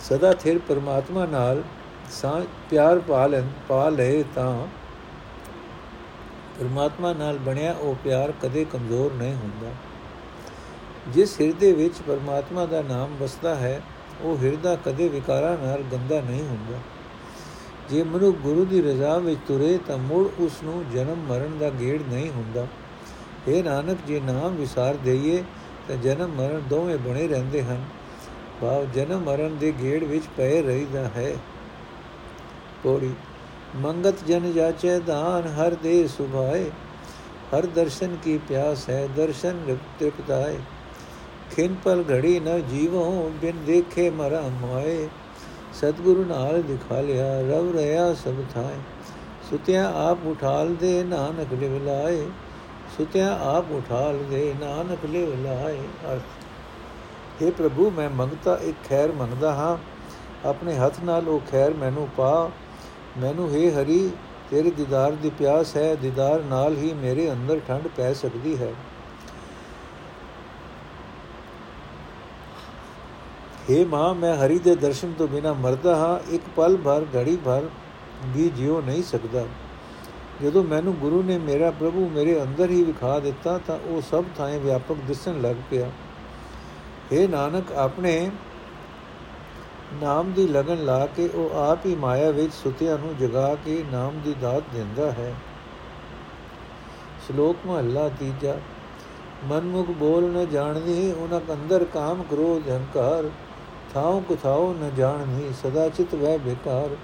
ਸਦਾ 0.00 0.32
ਥਿਰ 0.32 0.58
ਪਰਮਾਤਮਾ 0.58 1.26
ਨਾਲ 1.26 1.62
ਸਾਂ 2.10 2.40
ਪਿਆਰ 2.70 2.98
ਪਾ 2.98 3.26
ਲੈ 3.26 3.42
ਪਾ 3.68 3.88
ਲਏ 3.88 4.24
ਤਾਂ 4.34 4.66
ਪਰਮਾਤਮਾ 6.58 7.12
ਨਾਲ 7.12 7.38
ਬਣਿਆ 7.38 7.72
ਉਹ 7.72 7.94
ਪਿਆਰ 7.94 8.32
ਕਦੇ 8.42 8.64
ਕਮਜ਼ੋਰ 8.64 9.12
ਨਹੀਂ 9.12 9.34
ਹੁੰਦਾ। 9.34 9.70
ਜਿਸ 11.08 11.40
ਹਿਰਦੇ 11.40 11.72
ਵਿੱਚ 11.72 11.94
ਪਰਮਾਤਮਾ 12.06 12.66
ਦਾ 12.66 12.82
ਨਾਮ 12.82 13.16
ਵਸਦਾ 13.20 13.54
ਹੈ, 13.54 13.82
ਉਹ 14.20 14.36
ਹਿਰਦਾ 14.36 14.76
ਕਦੇ 14.76 15.08
ਵਿਕਾਰਾਂ 15.08 15.66
ਨਾਲ 15.66 15.82
ਗੰਦਾ 15.92 16.20
ਨਹੀਂ 16.20 16.42
ਹੁੰਦਾ। 16.42 16.78
ਜੇ 17.90 18.02
ਮਨੁ 18.02 18.32
ਗੁਰੂ 18.32 18.64
ਦੀ 18.64 18.82
ਰਜ਼ਾ 18.82 19.18
ਵਿੱਚ 19.18 19.40
ਤੁਰੇ 19.48 19.78
ਤਾਂ 19.86 19.98
ਮੁੜ 19.98 20.30
ਉਸ 20.38 20.52
ਨੂੰ 20.64 20.84
ਜਨਮ 20.94 21.16
ਮਰਨ 21.16 21.58
ਦਾ 21.58 21.70
ਗੇੜ 21.70 22.02
ਨਹੀਂ 22.08 22.30
ਹੁੰਦਾ। 22.30 22.66
ਇਹ 23.48 23.64
ਨਾਨਕ, 23.64 23.98
ਜੇ 24.06 24.20
ਨਾਮ 24.20 24.54
ਵਿਸਾਰ 24.54 24.94
ਦੇਈਏ 24.94 25.44
ਤਾਂ 25.88 25.96
ਜਨਮ 25.96 26.30
ਮਰਨ 26.30 26.62
ਦੋਵੇਂ 26.70 26.98
ਬਣੇ 26.98 27.28
ਰਹਿੰਦੇ 27.28 27.62
ਹਨ। 27.62 27.84
ਭਾਵ 28.60 28.86
ਜਨਮ 28.94 29.20
ਮਰਨ 29.20 29.56
ਦੇ 29.56 29.72
ਗੇੜ 29.82 30.04
ਵਿੱਚ 30.04 30.24
ਪਏ 30.36 30.62
ਰਹਿਦਾ 30.62 31.04
ਹੈ। 31.04 31.34
ਪੋੜੀ, 32.82 33.14
ਮੰਗਤ 33.76 34.14
ਜਨ 34.26 34.52
ਜਾਚੈ, 34.52 34.98
ਦਾਨ 34.98 35.48
ਹਰ 35.48 35.74
ਦੇ 35.74 36.08
ਸੁਭਾਏ। 36.08 36.70
ਹਰ 37.56 37.66
ਦਰਸ਼ਨ 37.66 38.16
ਕੀ 38.22 38.38
ਪਿਆਸ 38.48 38.88
ਹੈ, 38.88 39.08
ਦਰਸ਼ਨ 39.16 39.76
ਤ੍ਰਿਪਤਾਏ 39.98 40.58
ਖਿਨ 41.56 41.74
ਪਲ 41.84 42.04
ਘੜੀ 42.10 42.40
ਨ 42.40 42.68
ਜੀਵੋ 42.68 43.32
ਬਿਨ 43.40 43.64
ਦੇਖੇ 43.64 44.10
ਮਰਾ 44.10 44.40
ਮਾਏ 44.40 45.08
ਸਤਿਗੁਰੂ 45.74 46.24
ਨਾਲ 46.24 46.62
ਦਿਖਾ 46.62 47.00
ਲਿਆ 47.00 47.40
ਰਵ 47.40 47.78
ਰਿਆ 47.78 48.14
ਸਭ 48.14 48.34
ਥਾਏ। 48.54 48.78
ਸੁਤਿਆ 49.50 49.92
ਆਪ 49.92 50.18
ਉਠਾਲ 50.24 50.74
ਦੇ, 50.74 51.02
ਨਾਨਕ 51.02 51.52
ਲਿਵ 51.52 51.84
ਲਾਏ। 51.84 52.26
ਸੁਤਿਆ 52.98 53.38
ਆਪ 53.42 53.64
ਉਠਾਲ 53.70 54.18
ਦੇ, 54.30 54.54
ਨਾਨਕ 54.60 54.98
ਲਿਵ 55.04 55.44
ਲਾਏ। 55.44 55.78
ਅਰਥ। 56.12 56.20
हे 57.42 57.52
ਪ੍ਰਭੂ, 57.52 57.90
ਮੈਂ 57.90 58.10
ਮੰਗਤਾ 58.10 58.56
ਇੱਕ 58.56 58.88
ਖੈਰ 58.88 59.12
ਮੰਗਦਾ 59.12 59.54
ਹਾਂ। 59.54 59.78
ਆਪਣੇ 60.48 60.74
ਹੱਥ 60.74 60.94
ਨਾਲ 61.04 61.28
ਉਹ 61.28 61.40
ਖੈਰ 61.50 61.74
ਮੈਨੂੰ 61.74 62.08
ਪਾ। 62.16 62.50
ਮੈਨੂੰ 63.18 63.46
हे 63.46 63.72
ਹਰੀ, 63.72 64.10
ਤੇਰੇ 64.50 64.70
ਦੀਦਾਰ 64.70 65.12
ਦੀ 65.12 65.30
ਪਿਆਸ 65.38 65.76
ਹੈ। 65.76 65.94
ਦੀਦਾਰ 65.94 66.42
ਨਾਲ 66.42 66.76
ਹੀ 66.76 66.92
ਮੇਰੇ 66.92 67.32
ਅੰਦਰ 67.32 67.60
ਠੰਡ 67.68 67.88
ਪੈ 67.88 68.12
ਸਕਦੀ 68.12 68.58
ਹੈ। 68.58 68.72
हे 73.70 73.88
ਮਾਂ, 73.88 74.14
ਮੈਂ 74.14 74.34
ਹਰੀ 74.36 74.58
ਦੇ 74.58 74.74
ਦਰਸ਼ਨ 74.76 75.12
ਤੋਂ 75.12 75.28
ਬਿਨਾ 75.28 75.52
ਮਰਦਾ 75.52 75.96
ਹਾਂ, 75.96 76.30
ਇੱਕ 76.30 76.42
ਪਲ 76.56 76.76
ਭਰ, 76.76 77.06
ਘੜੀ 77.16 77.36
ਭਰ 77.36 77.62
ਵੀ 78.26 78.48
ਜਿਉ 78.48 78.80
ਨਹੀਂ 78.80 79.02
ਸਕਦਾ। 79.02 79.44
ਜਦੋਂ 80.42 80.64
ਮੈਨੂੰ 80.64 80.94
ਗੁਰੂ 80.94 81.22
ਨੇ 81.22 81.38
ਮੇਰਾ 81.38 81.70
ਪ੍ਰਭੂ 81.70 82.08
ਮੇਰੇ 82.08 82.42
ਅੰਦਰ 82.42 82.70
ਹੀ 82.70 82.82
ਵਿਖਾ 82.82 83.18
ਦਿੱਤਾ, 83.18 83.60
ਤਾਂ 83.66 83.78
ਉਹ 83.84 84.00
ਸਭ 84.00 84.24
ਥਾਂ 84.38 84.58
ਵਿਆਪਕ 84.58 84.96
ਦਿਸਣ 85.06 85.40
ਲੱਗ 85.40 85.56
ਪਿਆ। 85.70 85.90
हे 87.12 87.28
ਨਾਨਕ, 87.28 87.72
ਆਪਣੇ 87.72 88.30
ਨਾਮ 90.02 90.32
ਦੀ 90.32 90.48
ਲਗਨ 90.48 90.84
ਲਾ 90.84 91.06
ਕੇ 91.06 91.28
ਉਹ 91.28 91.50
ਆਪ 91.56 91.86
ਹੀ 91.86 91.94
ਮਾਇਆ 91.94 92.30
ਵਿੱਚ 92.30 92.52
ਸੁਤਿਆਂ 92.52 92.98
ਨੂੰ 92.98 93.16
ਜਗਾ 93.16 93.56
ਕੇ 93.64 93.84
ਨਾਮ 93.92 94.20
ਦੀ 94.24 94.34
ਦਾਤ 94.40 94.62
ਦਿੰਦਾ 94.74 95.12
ਹੈ। 95.12 95.34
ਸ਼ਲੋਕ 97.26 97.56
ਮਹੱਲਾ 97.66 98.08
ਤੀਜਾ। 98.08 98.56
ਮਨਮੁਖ 99.44 99.90
ਬੋਲ 99.90 100.24
ਨ 100.24 100.46
ਜਾਣਦੀ 100.50 101.12
ਉਹਨਾਂ 101.12 101.40
ਅੰਦਰ 101.52 101.84
ਕਾਮ 101.84 102.22
ਕ੍ਰੋਧ 102.22 102.70
ਹੰਕਾਰ। 102.70 103.30
ਥਾਉ 103.94 104.20
ਕੁਥਾਉ 104.20 104.72
ਨ 104.74 104.90
ਜਾਣਦੀ 104.96 105.52
ਸਦਾ 105.62 105.88
ਚਿਤ 105.88 106.14
ਵੈ 106.14 106.36
ਬੇਕਾਰ। 106.38 106.96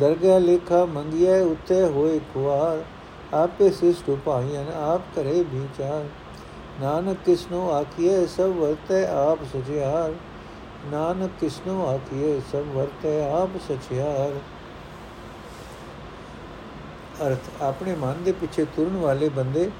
ਦਰਗਹਿ 0.00 0.40
ਲੇਖਾ 0.40 0.84
ਮੰਗਿਐ, 0.84 1.40
ਉੱਤੇ 1.40 1.82
ਹੋਏ 1.84 2.18
ਖੁਆਰ। 2.34 2.84
ਆਪੇ 3.34 3.70
ਸਿਸ਼ਟ 3.70 4.08
ਉਪਾਈਆਂ 4.08 4.64
ਆਪ 4.72 5.02
ਕਰੇ 5.16 5.42
ਵਿਚਾਰ। 5.42 6.04
ਨਾਨਕ 6.80 7.16
ਕਿਸਨੋ 7.26 7.70
ਆਖੀਏ 7.70 8.26
ਸਭ 8.26 8.56
ਵਰਤੈ 8.56 9.06
ਆਪ 9.06 9.44
ਸੁਝਿਆਰ 9.52 10.12
ਨਾਨਕ 10.86 11.30
ਕਿਸਨੋ 11.40 11.86
ਆਖੀਏ 11.86 12.40
ਸਭ 12.52 12.64
ਵਰਤੈ 12.74 13.20
ਆਪ 13.30 13.56
ਸਚਿਆਰ। 13.68 14.32
ਅਰਥ, 17.26 17.62
ਆਪਣੇ 17.62 17.94
ਮਨ 17.94 18.22
ਦੇ 18.24 18.32
ਪਿੱਛੇ 18.32 18.64
ਤੁਰਨ 18.64 18.96
ਵਾਲੇ 18.96 19.28
ਬੰਦੇ 19.28 19.70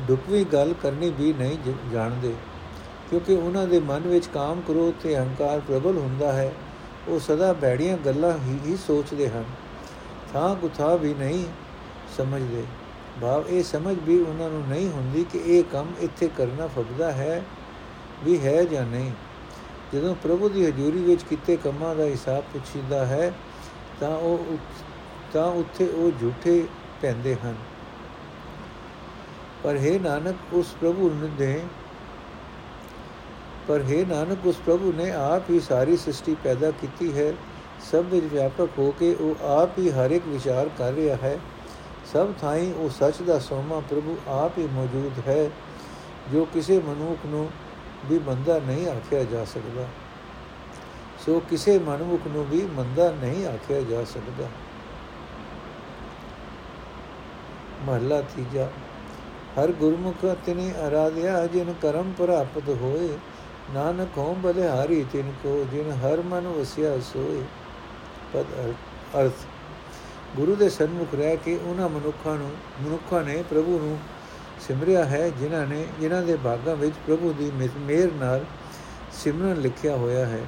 ਦੁੱਖਵੀ 0.00 0.44
ਗੱਲ 0.44 0.74
ਕਰਨੀ 0.82 1.10
ਵੀ 1.10 1.32
ਨਹੀਂ 1.32 1.58
ਜਾਣਦੇ। 1.92 2.34
ਕਿਉਂਕਿ 3.10 3.34
ਉਹਨਾਂ 3.34 3.66
ਦੇ 3.66 3.80
ਮਨ 3.80 4.00
ਵਿੱਚ 4.00 4.26
ਕਾਮ 4.26 4.60
ਕ੍ਰੋਧ 4.60 4.94
ਤੇ 5.02 5.16
ਅਹੰਕਾਰ 5.18 5.60
ਪ੍ਰਬਲ 5.60 5.98
ਹੁੰਦਾ 5.98 6.32
ਹੈ, 6.32 6.52
ਉਹ 7.08 7.20
ਸਦਾ 7.20 7.52
ਬੈੜੀਆਂ 7.52 7.96
ਗੱਲਾਂ 7.96 8.38
ਹੀ 8.38 8.58
ਹੀ 8.66 8.76
ਸੋਚਦੇ 8.76 9.28
ਹਨ। 9.28 9.44
ਥਾਂ 10.32 10.54
ਗੁਥਾ 10.54 10.96
ਵੀ 10.96 11.14
ਨਹੀਂ 11.14 11.44
ਸਮਝਦੇ। 12.16 12.64
ਭਾਵ 13.22 13.44
ਇਹ 13.48 13.62
ਸਮਝ 13.62 13.96
ਵੀ 14.02 14.20
ਉਹਨਾਂ 14.20 14.50
ਨੂੰ 14.50 14.62
ਨਹੀਂ 14.68 14.90
ਹੁੰਦੀ 14.90 15.24
ਕਿ 15.24 15.38
ਇਹ 15.38 15.64
ਕੰਮ 15.64 15.92
ਇੱਥੇ 16.00 16.30
ਕਰਨਾ 16.36 16.66
ਫਬਦਾ 16.66 17.12
ਹੈ 17.12 17.44
ਵੀ 18.24 18.40
ਹੈ 18.40 18.64
ਜਾਂ 18.64 18.86
ਨਹੀਂ। 18.86 19.10
ਜਦੋਂ 19.94 20.14
ਪ੍ਰਭੂ 20.14 20.48
ਦੀ 20.48 20.66
ਹਜ਼ੂਰੀ 20.66 20.98
ਵਿੱਚ 20.98 21.22
ਕੀਤੇ 21.22 21.56
ਕੰਮਾਂ 21.56 21.94
ਦਾ 21.94 22.04
ਹਿਸਾਬ 22.04 22.44
ਪੁੱਛੀਦਾ 22.52 23.06
ਹੈ, 23.06 23.32
ਤਾਂ 24.00 24.16
ਉਹ 24.16 24.56
ਤਾਂ 25.32 25.46
ਉੱਥੇ 25.46 25.88
ਉਹ 25.88 26.10
ਝੂਠੇ 26.20 26.66
ਪੈਂਦੇ 27.02 27.36
ਹਨ। 27.44 27.54
ਪਰ 29.62 29.76
ਹੈ 29.76 29.98
ਨਾਨਕ, 29.98 30.36
ਉਸ 30.52 30.74
ਪ੍ਰਭੂ 30.80 31.10
ਨੇ 31.10 31.60
ਪਰ 33.68 33.82
ਹੈ 33.82 34.04
ਨਾਨਕ, 34.08 34.46
ਉਸ 34.46 34.56
ਪ੍ਰਭੂ 34.66 34.92
ਨੇ 34.92 35.10
ਆਪ 35.10 35.50
ਹੀ 35.50 35.60
ਸਾਰੀ 35.60 35.96
ਸ੍ਰਿਸ਼ਟੀ 35.96 36.36
ਪੈਦਾ 36.44 36.70
ਕੀਤੀ 36.70 37.18
ਹੈ। 37.18 37.32
ਸਭ 37.90 38.04
ਵਿੱਚ 38.06 38.26
ਵਿਆਪਕ 38.26 38.68
ਹੋ 38.78 38.90
ਕੇ 38.98 39.14
ਉਹ 39.14 39.44
ਆਪ 39.44 39.78
ਹੀ 39.78 39.90
ਹਰ 39.90 40.10
ਇੱਕ 40.10 40.26
ਵਿਚਾਰ 40.26 40.70
ਕਰ 40.78 40.92
ਰਿਹਾ 40.92 41.16
ਹੈ। 41.16 41.38
ਸਭ 42.12 42.28
ਥਾਈਂ 42.40 42.72
ਉਹ 42.74 42.90
ਸੱਚ 42.90 43.22
ਦਾ 43.22 43.38
ਸੋਮਾ 43.38 43.80
ਪ੍ਰਭੂ 43.80 44.16
ਆਪ 44.28 44.58
ਹੀ 44.58 44.68
ਮੌਜੂਦ 44.72 45.28
ਹੈ, 45.28 45.50
ਜੋ 46.32 46.44
ਕਿਸੇ 46.44 46.78
ਮਨੁੱਖ 46.78 47.26
ਨੂੰ 47.26 47.48
ਵੀ 48.06 48.18
ਬੰਦਾ 48.18 48.58
ਨਹੀਂ 48.58 48.88
ਆਖਿਆ 48.88 49.24
ਜਾ 49.24 49.44
ਸਕਦਾ। 49.44 49.86
ਸੋ 51.26 51.40
ਕਿਸੇ 51.40 51.78
ਮਨੁੱਖ 51.78 52.26
ਨੂੰ 52.28 52.46
ਵੀ 52.46 52.62
ਮੰਦਾ 52.62 53.10
ਨਹੀਂ 53.10 53.46
ਆਖਿਆ 53.46 53.80
ਜਾ 53.80 54.04
ਸਕਦਾ। 54.04 54.46
ਮਹਲਾ 57.86 58.20
ਤੀਜਾ। 58.20 58.68
ਹਰ 59.56 59.72
ਗੁਰਮੁਖ 59.72 60.24
ਤਿਨੇ 60.46 60.72
ਅਰਾਧਿਆ, 60.88 61.46
ਜਿਨ 61.46 61.74
ਕਰਮ 61.82 62.12
ਪ੍ਰਾਪਤ 62.18 62.68
ਹੋਏ 62.68 63.08
ਨਾਨਕ 63.74 64.18
ਹੋਂ 64.18 64.34
ਬਲਿਹਾਰੀ, 64.34 65.06
ਤਿਨ 65.12 65.32
ਕੋ 65.42 65.66
ਜਿਨ 65.72 65.90
ਹਰ 65.90 66.22
ਮਨ 66.22 66.48
ਵਸਿਆ 66.48 66.98
ਸੋਏ। 66.98 67.42
ਪਦ 68.32 68.44
ਅਰਥ। 69.20 69.32
ਗੁਰੂ 70.36 70.56
ਦੇ 70.56 70.68
ਸਨਮੁਖ 70.68 71.14
ਰਹਿ 71.14 71.36
ਕੇ 71.36 71.58
ਉਹਨਾਂ 71.64 71.88
ਮਨੁੱਖਾਂ 71.88 72.36
ਨੂੰ, 72.36 72.50
ਮਨੁੱਖਾਂ 72.82 73.24
ਨੇ 73.24 73.44
ਪ੍ਰਭੂ 73.50 73.78
ਨੂੰ 73.78 73.98
ਸਿਮਰਿਆ 74.68 75.04
ਹੈ, 75.04 75.28
ਜਿਨ੍ਹਾਂ 75.28 75.66
ਨੇ, 75.66 75.86
ਜਿਨ੍ਹਾਂ 76.00 76.22
ਦੇ 76.22 76.38
ਭਾਗਾਂ 76.44 76.76
ਵਿੱਚ 76.76 76.96
ਪ੍ਰਭੂ 77.06 77.32
ਦੀ 77.32 77.52
ਮਿਹਰ 77.78 78.10
ਨਾਲ 78.12 78.44
ਸਿਮਰਨ 79.12 79.60
ਲਿਖਿਆ 79.60 79.96
ਹੋਇਆ 79.96 80.26
ਹੈ। 80.26 80.40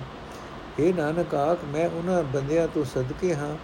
ਇਹ 0.79 0.95
ਨਾਨਕ 0.95 1.35
ਆਖ, 1.35 1.59
ਮੈਂ 1.65 1.89
ਉਹਨਾਂ 1.89 2.23
ਬੰਦਿਆਂ 2.23 2.69
ਤੋਂ 2.69 2.85
ਸਦਕੇ 2.85 3.35
ਹਾਂ, 3.35 3.57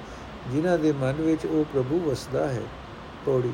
ਜਿਨ੍ਹਾਂ 0.50 0.78
ਦੇ 0.78 0.92
ਮਨ 0.92 1.12
ਵਿੱਚ 1.12 1.46
ਉਹ 1.46 1.64
ਪ੍ਰਭੂ 1.64 2.00
ਵਸਦਾ 2.00 2.48
ਹੈ। 2.48 2.62
ਪੌੜੀ। 3.26 3.52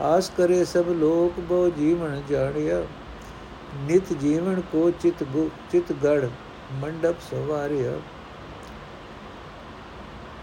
ਆਸ 0.00 0.32
ਕਰੇ 0.36 0.64
ਸਭ 0.64 0.84
ਲੋਕ 0.88 1.40
ਬੋ 1.40 1.70
ਜੀਵਨ 1.70 2.22
ਜਾਣਿਆ। 2.28 2.82
ਨਿਤ 3.78 4.12
ਜੀਵਨ 4.12 4.60
ਕੋ 4.72 4.90
ਚਿਤ 5.02 5.22
ਚਿਤ 5.72 5.92
ਗੜ 6.04 6.28
ਮੰਡਪ 6.80 7.20
ਸਵਾਰਿਆ 7.20 7.92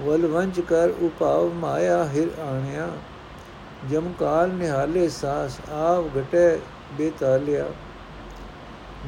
ਵਲ 0.01 0.27
ਵੰਚ 0.27 0.59
ਕਰ 0.59 0.93
ਉਪਾਵ 1.01 1.53
ਮਾਇਆ 1.53 2.03
ਹਿਰ 2.05 2.29
ਆਣਿਆ 2.41 2.91
ਜਮ 3.89 4.11
ਕਾਲ 4.19 4.51
ਨਿਹਾਲੇ 4.51 5.07
ਸਾਸ 5.09 5.59
ਆਵ 5.71 6.09
ਘਟੇ 6.17 6.59
ਬੇਤਾਲਿਆ 6.97 7.65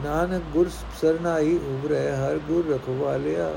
ਨਾਨਕ 0.03 0.43
ਗੁਰ 0.53 0.69
ਸਰਨਾਈ 1.01 1.57
ਉਬਰੇ 1.69 2.09
ਹਰ 2.11 2.37
ਗੁਰ 2.47 2.65
ਰਖਵਾਲਿਆ 2.65 3.53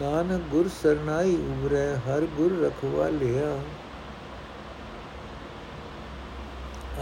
ਨਾਨਕ 0.00 0.42
ਗੁਰ 0.50 0.68
ਸਰਨਾਈ 0.82 1.34
ਉਬਰੇ 1.48 1.84
ਹਰ 2.06 2.26
ਗੁਰ 2.36 2.52
ਰਖਵਾਲਿਆ 2.60 3.56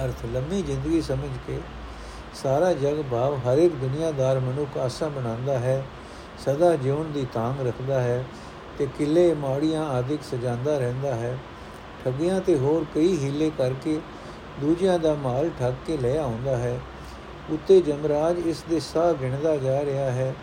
ਅਰਥ 0.04 0.24
ਲੰਮੀ 0.24 0.62
ਜ਼ਿੰਦਗੀ 0.62 1.00
ਸਮਝ 1.02 1.30
ਕੇ 1.46 1.60
ਸਾਰਾ 2.34 2.72
ਜਗ 2.72 3.02
ਭਾਵ 3.10 3.34
ਹਰ 3.36 3.58
ਇੱਕ 3.58 3.74
ਦੁਨੀਆਦਾਰ 3.74 4.40
ਮਨੁੱਖ 4.40 4.78
ਆਸਾ 4.78 5.08
ਬਣਾਉਂਦਾ 5.08 5.58
ਹੈ, 5.58 5.82
ਸਦਾ 6.38 6.76
ਜਿਉਣ 6.76 7.04
ਦੀ 7.04 7.26
ਤਾਂਗ 7.32 7.66
ਰੱਖਦਾ 7.66 8.00
ਹੈ 8.00 8.24
ਤੇ 8.78 8.86
ਕਿਲੇ 8.98 9.34
ਮਾੜੀਆਂ 9.34 9.84
ਆਦਿਕ 9.86 10.22
ਸਜਾਉਂਦਾ 10.22 10.78
ਰਹਿੰਦਾ 10.78 11.14
ਹੈ। 11.14 11.38
ਠੱਗੀਆਂ 12.04 12.40
ਤੇ 12.40 12.58
ਹੋਰ 12.58 12.84
ਕਈ 12.94 13.16
ਹੀਲੇ 13.16 13.50
ਕਰਕੇ 13.58 14.00
ਦੂਜਿਆਂ 14.60 14.98
ਦਾ 14.98 15.14
ਮਾਲ 15.14 15.50
ਠੱਗ 15.60 15.74
ਕੇ 15.86 15.96
ਲੈ 15.96 16.16
ਆਉਂਦਾ 16.18 16.56
ਹੈ। 16.56 16.80
ਉੱਤੇ 17.50 17.80
ਜਮਰਾਜ 17.80 18.38
ਇਸ 18.38 18.64
ਦੇ 18.70 18.80
ਸਾਹ 18.80 19.12
ਗਿਣਦਾ 19.12 19.56
ਜਾ 19.56 19.84
ਰਿਹਾ 19.84 20.10
ਹੈ। 20.10 20.34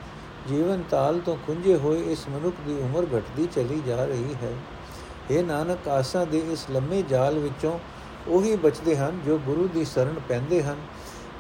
ਜੀਵਨ 0.47 0.83
ਤਾਲ 0.89 1.19
ਤੋਂ 1.19 1.37
ਖੁੰਝੇ 1.47 1.75
ਹੋਏ 1.75 2.01
ਇਸ 2.11 2.29
ਮਨੁੱਖ 2.29 2.55
ਦੀ 2.67 2.73
ਉਮਰ 2.73 3.19
ਘਟਦੀ 3.19 3.47
ਚਲੀ 3.55 3.81
ਜਾ 3.87 4.05
ਰਹੀ 4.05 4.35
ਹੈ। 4.43 4.51
ਇਹ 5.31 5.43
ਨਾਨਕ, 5.43 5.87
ਆਸਾ 5.87 6.25
ਦੇ 6.25 6.37
ਇਸ 6.37 6.65
ਲੰਮੇ 6.71 7.01
ਜਾਲ 7.01 7.39
ਵਿੱਚੋਂ 7.39 7.79
ਉਹੀ 8.27 8.55
ਬਚਦੇ 8.55 8.97
ਹਨ 8.97 9.19
ਜੋ 9.25 9.37
ਗੁਰੂ 9.37 9.67
ਦੀ 9.73 9.85
ਸ਼ਰਨ 9.85 10.15
ਪੈਂਦੇ 10.29 10.63
ਹਨ। 10.63 10.75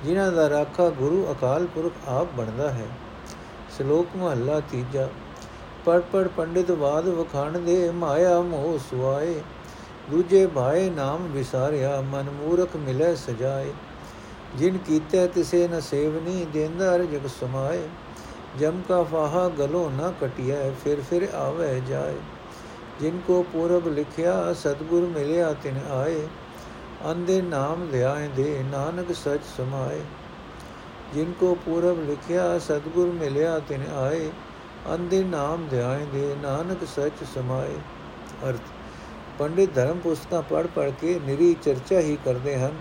ਜਿਨ੍ਹਾਂ 0.03 0.31
ਦਾ 0.31 0.49
ਰਾਖਾ 0.49 0.89
ਗੁਰੂ 0.89 1.27
ਅਕਾਲ 1.31 1.65
ਪੁਰਖ 1.65 1.93
ਆਪ 2.07 2.27
ਬਣਦਾ 2.37 2.71
ਹੈ। 2.71 2.87
ਸ਼ਲੋਕ 3.77 4.07
ਮਹੱਲਾ 4.17 4.59
ਤੀਜਾ। 4.59 5.09
ਪੜ 5.85 6.01
ਪੜ 6.11 6.27
ਪੰਡਿਤ 6.27 6.71
ਬਾਦ 6.71 7.07
ਵਖਾਣ 7.07 7.59
ਦੇ 7.59 7.91
ਮਾਇਆ 7.91 8.41
ਮੋਹ 8.41 8.77
ਸੁਆਏ। 8.77 9.41
ਦੂਜੇ 10.09 10.47
ਭਾਏ 10.47 10.89
ਨਾਮ 10.89 11.27
ਵਿਸਾਰਿਆ, 11.27 12.01
ਮਨ 12.01 12.25
ਮੂਰਖ 12.29 12.75
ਮਿਲੇ 12.75 13.15
ਸਜਾਏ। 13.15 13.73
ਜਿਨ 14.55 14.77
ਕੀਤੇ 14.77 15.27
ਤਿਸੇ 15.27 15.67
ਨ 15.67 15.79
ਸੇਵਨੀ 15.79 16.45
ਦੇਂਦਰ 16.53 17.03
ਜਗ 17.03 17.27
ਸਮਾਏ। 17.27 17.87
ਜਮ 18.59 18.81
ਕਾ 18.89 19.03
ਫਾਹਾ 19.03 19.49
ਗਲੋ 19.49 19.89
ਨ 19.89 20.13
ਕਟਿਆ 20.21 20.71
ਫਿਰ 20.83 21.01
ਫਿਰ 21.09 21.27
ਆਵੇ 21.35 21.81
ਜਾਏ। 21.87 22.15
ਜਿਨ 22.99 23.19
ਕੋ 23.27 23.45
ਪੂਰਬ 23.53 23.87
ਲਿਖਿਆ, 23.87 24.53
ਸਤਗੁਰ 24.53 25.01
ਮਿਲਿਆ 25.01 25.53
ਤਿਨ 25.53 25.79
ਆਏ। 25.91 26.21
ਅੰਦੇ 27.05 27.41
ਨਾਮ 27.41 27.87
ਧਿਆਏ 27.91 28.27
ਦੇ 28.27 28.63
ਨਾਨਕ 28.71 29.11
ਸਚ 29.15 29.43
ਸਮਾਏ। 29.57 30.01
ਜਿਨ 31.13 31.31
ਕੋ 31.39 31.57
ਪੂਰਬ 31.65 31.99
ਲਿਖਿਆ, 32.09 32.59
ਸਤਗੁਰ 32.59 33.07
ਮਿਲਿਆ 33.07 33.59
ਤਿਨ 33.59 33.83
ਆਏ। 33.95 34.29
ਅੰਦੇ 34.93 35.23
ਨਾਮ 35.23 35.67
ਧਿਆਏ 35.67 36.05
ਦੇ 36.05 36.35
ਨਾਨਕ 36.41 36.77
ਸਚ 36.87 37.23
ਸਮਾਏ। 37.35 37.75
ਅਰਥ, 38.49 38.61
ਪੰਡਿਤ 39.39 39.73
ਧਰਮ 39.75 39.99
ਪੁਸਤਕਾਂ 39.99 40.41
ਪੜ੍ਹ 40.41 40.67
ਪੜ੍ਹ 40.75 40.91
ਕੇ 40.91 41.19
ਨਿਰੀ 41.25 41.55
ਚਰਚਾ 41.63 41.99
ਹੀ 41.99 42.17
ਕਰਦੇ 42.25 42.57
ਹਨ 42.59 42.71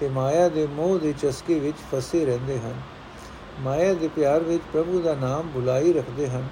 ਤੇ 0.00 0.08
ਮਾਇਆ 0.08 0.48
ਦੇ 0.48 0.66
ਮੋਹ 0.66 0.98
ਦੇ 0.98 1.14
ਚਸਕੇ 1.22 1.58
ਵਿੱਚ 1.58 1.76
ਫਸੇ 1.92 2.24
ਰਹਿੰਦੇ 2.24 2.58
ਹਨ। 2.58 2.74
ਮਾਇਆ 3.60 3.94
ਦੇ 3.94 4.08
ਪਿਆਰ 4.08 4.40
ਵਿੱਚ 4.40 4.62
ਪ੍ਰਭੂ 4.72 5.00
ਦਾ 5.00 5.14
ਨਾਮ 5.14 5.48
ਬੁਲਾਈ 5.48 5.92
ਰੱਖਦੇ 5.92 6.28
ਹਨ। 6.28 6.48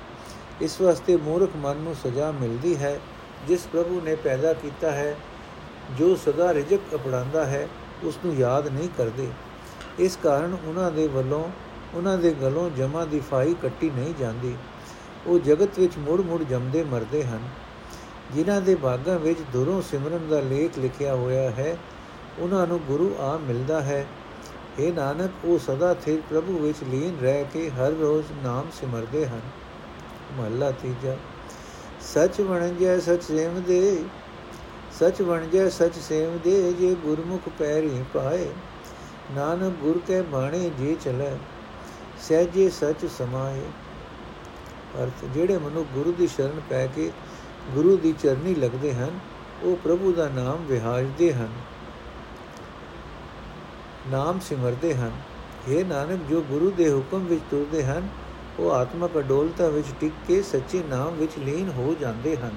ਇਸ 0.60 0.80
ਵਾਸਤੇ 0.80 1.16
ਮੂਰਖ 1.16 1.50
ਮਨ 1.56 1.76
ਨੂੰ 1.76 1.94
ਸਜ਼ਾ 1.94 2.30
ਮਿਲਦੀ 2.30 2.76
ਹੈ, 2.76 3.00
ਜਿਸ 3.48 3.66
ਪ੍ਰਭੂ 3.72 4.00
ਨੇ 4.04 4.14
ਪੈਦਾ 4.14 4.52
ਕੀਤਾ 4.52 4.90
ਹੈ। 4.90 5.16
ਜੋ 5.98 6.16
ਸਦਾ 6.16 6.54
ਰਿਜਕ 6.54 6.78
ਅਪੜਾਉਂਦਾ 6.94 7.46
ਹੈ 7.46 7.68
ਉਸ 8.04 8.18
ਨੂੰ 8.24 8.34
ਯਾਦ 8.34 8.68
ਨਹੀਂ 8.68 8.88
ਕਰਦੇ। 8.98 9.28
ਇਸ 9.98 10.18
ਕਾਰਨ 10.22 10.56
ਉਹਨਾਂ 10.66 10.90
ਦੇ 10.90 11.06
ਵੱਲੋਂ, 11.06 11.48
ਉਹਨਾਂ 11.94 12.18
ਦੇ 12.18 12.30
ਗਲੋਂ 12.30 12.70
ਜਮਾ 12.70 13.04
ਦੀ 13.04 13.20
ਫਾਈ 13.20 13.54
ਕੱਟੀ 13.62 13.90
ਨਹੀਂ 13.90 14.14
ਜਾਂਦੀ। 14.20 14.54
ਉਹ 15.26 15.38
ਜਗਤ 15.38 15.78
ਵਿੱਚ 15.78 15.92
ਮੁੜ-ਮੁੜ 15.98 16.42
ਜੰਮਦੇ 16.42 16.84
ਮਰਦੇ 16.84 17.24
ਹਨ। 17.24 17.48
ਜਿਨ੍ਹਾਂ 18.32 18.60
ਦੇ 18.60 18.74
ਭਾਗਾਂ 18.74 19.18
ਵਿੱਚ 19.18 19.40
ਦੁਰੋਂ 19.52 19.82
ਸਿਮਰਨ 19.82 20.28
ਦਾ 20.28 20.40
ਲੇਖ 20.40 20.78
ਲਿਖਿਆ 20.78 21.14
ਹੋਇਆ 21.14 21.50
ਹੈ, 21.50 21.78
ਉਹਨਾਂ 22.38 22.66
ਨੂੰ 22.66 22.80
ਗੁਰੂ 22.80 23.16
ਆ 23.18 23.36
ਮਿਲਦਾ 23.36 23.82
ਹੈ। 23.82 24.06
ਇਹ 24.78 24.92
ਨਾਨਕ, 24.92 25.30
ਉਹ 25.44 25.58
ਸਦਾ 25.58 25.94
ਸਥਿਰ 25.94 26.20
ਪ੍ਰਭੂ 26.30 26.58
ਵਿੱਚ 26.58 26.78
ਲੀਨ 26.88 27.18
ਰਹਿ 27.22 27.44
ਕੇ 27.44 27.70
ਹਰ 27.70 27.92
ਰੋਜ਼ 27.92 28.26
ਨਾਮ 28.44 28.66
ਸਿਮਰਦੇ 28.80 29.26
ਹਨ। 29.26 29.40
ਮਹੱਲਾ 30.32 30.70
ਤੀਜਾ। 30.70 31.16
ਸਚ 32.00 32.40
ਵਣਜੈ, 32.40 32.98
ਸਚ 32.98 33.22
ਸੇਵਦੇ 33.22 34.04
ਸਚ 35.02 35.20
ਵਣਜੈ 35.22 35.68
ਸਚ 35.68 35.96
ਸੇਵਦੇ 35.98 36.72
ਜੇ 36.72 36.94
ਗੁਰਮੁਖ 36.94 37.48
ਪੈਰੀ 37.58 38.02
ਪਾਏ। 38.14 38.48
ਨਾਨਕ 39.32 39.72
ਗੁਰ 39.80 40.00
ਕੇ 40.06 40.20
ਬਾਣੇ 40.22 40.70
ਜੇ 40.78 40.96
ਚਲੇ, 41.04 41.30
ਸਹਿਜੇ 42.20 42.68
ਸਚ 42.70 43.06
ਸਮਾਏ। 43.18 43.62
ਅਰਥ, 45.02 45.24
ਜਿਹੜੇ 45.24 45.58
ਮਨੁ 45.58 45.84
ਗੁਰੂ 45.94 46.12
ਦੀ 46.12 46.26
ਸ਼ਰਨ 46.26 46.60
ਪੈ 46.70 46.86
ਕੇ 46.86 47.10
ਗੁਰੂ 47.74 47.96
ਦੀ 47.96 48.14
ਚਰਨੀ 48.22 48.54
ਲੱਗਦੇ 48.54 48.94
ਹਨ, 48.94 49.18
ਉਹ 49.62 49.76
ਪ੍ਰਭੂ 49.76 50.12
ਦਾ 50.12 50.28
ਨਾਮ 50.28 50.64
ਵਿਹਾਜਦੇ 50.66 51.32
ਹਨ, 51.32 51.48
ਨਾਮ 54.08 54.40
ਸਿਮਰਦੇ 54.40 54.94
ਹਨ। 54.94 55.12
ਇਹ 55.68 55.84
ਨਾਨਕ, 55.84 56.20
ਜੋ 56.30 56.42
ਗੁਰੂ 56.42 56.70
ਦੇ 56.70 56.92
ਹੁਕਮ 56.92 57.24
ਵਿੱਚ 57.24 57.42
ਤੁਰਦੇ 57.50 57.84
ਹਨ, 57.84 58.08
ਉਹ 58.58 58.70
ਆਤਮਕ 58.70 59.18
ਅਡੋਲਤਾ 59.18 59.68
ਵਿੱਚ 59.68 59.88
ਟਿਕ 60.00 60.12
ਕੇ 60.28 60.42
ਸੱਚੇ 60.42 60.82
ਨਾਮ 60.90 61.14
ਵਿੱਚ 61.14 61.32
ਲੀਨ 61.38 61.68
ਹੋ 61.68 61.94
ਜਾਂਦੇ 62.00 62.36
ਹਨ। 62.36 62.54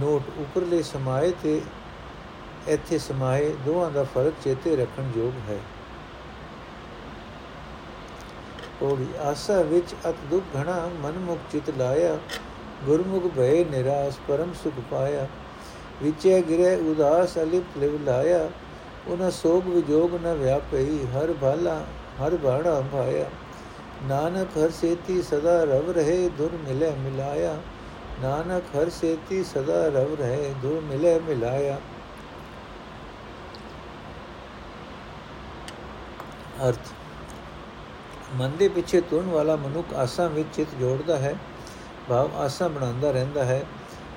ਨੋਟ 0.00 0.38
ਉਪਰਲੇ 0.38 0.82
ਸਮਾਏ 0.82 1.32
ਤੇ 1.42 1.60
ਇੱਥੇ 2.68 2.98
ਸਮਾਏ 2.98 3.52
ਦੋਹਾਂ 3.64 3.90
ਦਾ 3.90 4.02
ਫ਼ਰਕ 4.04 4.34
ਚੇਤੇ 4.44 4.76
ਰੱਖਣ 4.76 5.10
ਯੋਗ 5.16 5.32
ਹੈ। 5.48 5.58
ਉਹਦੀ 8.82 9.06
ਆਸਾ 9.22 9.60
ਵਿੱਚ 9.62 9.94
ਅਤ 10.08 10.14
ਦੁਖ 10.30 10.56
ਘਣਾ 10.56 10.88
ਮਨ 11.02 11.18
ਮੁਖ 11.18 11.38
ਚਿਤ 11.52 11.70
ਲਾਇਆ, 11.78 12.16
ਗੁਰਮੁਖ 12.86 13.26
ਭਏ 13.36 13.64
ਨਿਰਾਸ 13.64 14.18
ਪਰਮ 14.28 14.52
ਸੁਖ 14.54 14.80
ਪਾਇਆ, 14.90 15.26
ਵਿਚੇ 16.02 16.40
ਗਿਰੇ 16.42 16.74
ਉਦਾਸ 16.90 17.36
ਅਲਿਪ 17.38 17.78
ਲਿਵ 17.78 17.98
ਲਾਇਆ 18.04 18.48
ਉਹਨਾਂ 19.08 19.30
ਸੋਗ 19.30 19.66
ਵਿਜੋਗ 19.66 20.14
ਨ 20.24 20.34
ਵਿਆਪਈ, 20.34 20.98
ਹਰ 21.14 21.32
ਭਾਲਾ 21.40 21.84
ਹਰ 22.20 22.36
ਬਾੜਾ 22.36 22.80
ਭਾਇਆ 22.92 23.30
ਨਾਨਕ 24.08 24.56
ਹਰ 24.58 24.70
ਸੇਤੀ 24.70 25.22
ਸਦਾ 25.22 25.62
ਰਵ 25.64 25.90
ਰਹੇ, 25.90 26.28
ਦੁਰ 26.28 26.58
ਮਿਲੇ 26.64 26.90
ਮਿਲਾਇਆ। 26.98 27.56
ਨਾਨਕ 28.22 28.76
ਹਰ 28.76 28.90
ਸੇਤੀ 28.90 29.44
ਸਦਾ 29.44 29.86
ਰਵ 29.88 30.14
ਰਹੇ 30.14 30.54
ਦੁਰ 30.62 30.80
ਮਿਲੇ 30.80 31.18
ਮਿਲਾਇਆ। 31.18 31.78
ਅਰਥ, 36.68 36.92
ਮਨ 38.34 38.56
ਦੇ 38.56 38.68
ਪਿੱਛੇ 38.68 39.00
ਤੁਰਨ 39.00 39.26
ਵਾਲਾ 39.26 39.56
ਮਨੁੱਖ 39.56 39.94
ਆਸਾਂ 39.94 40.28
ਵਿੱਚ 40.28 40.48
ਚਿਤ 40.56 40.68
ਜੋੜਦਾ 40.80 41.16
ਹੈ, 41.16 41.34
ਭਾਵ 42.08 42.36
ਆਸਾਂ 42.36 42.68
ਬਣਾਉਂਦਾ 42.68 43.10
ਰਹਿੰਦਾ 43.10 43.44
ਹੈ, 43.44 43.66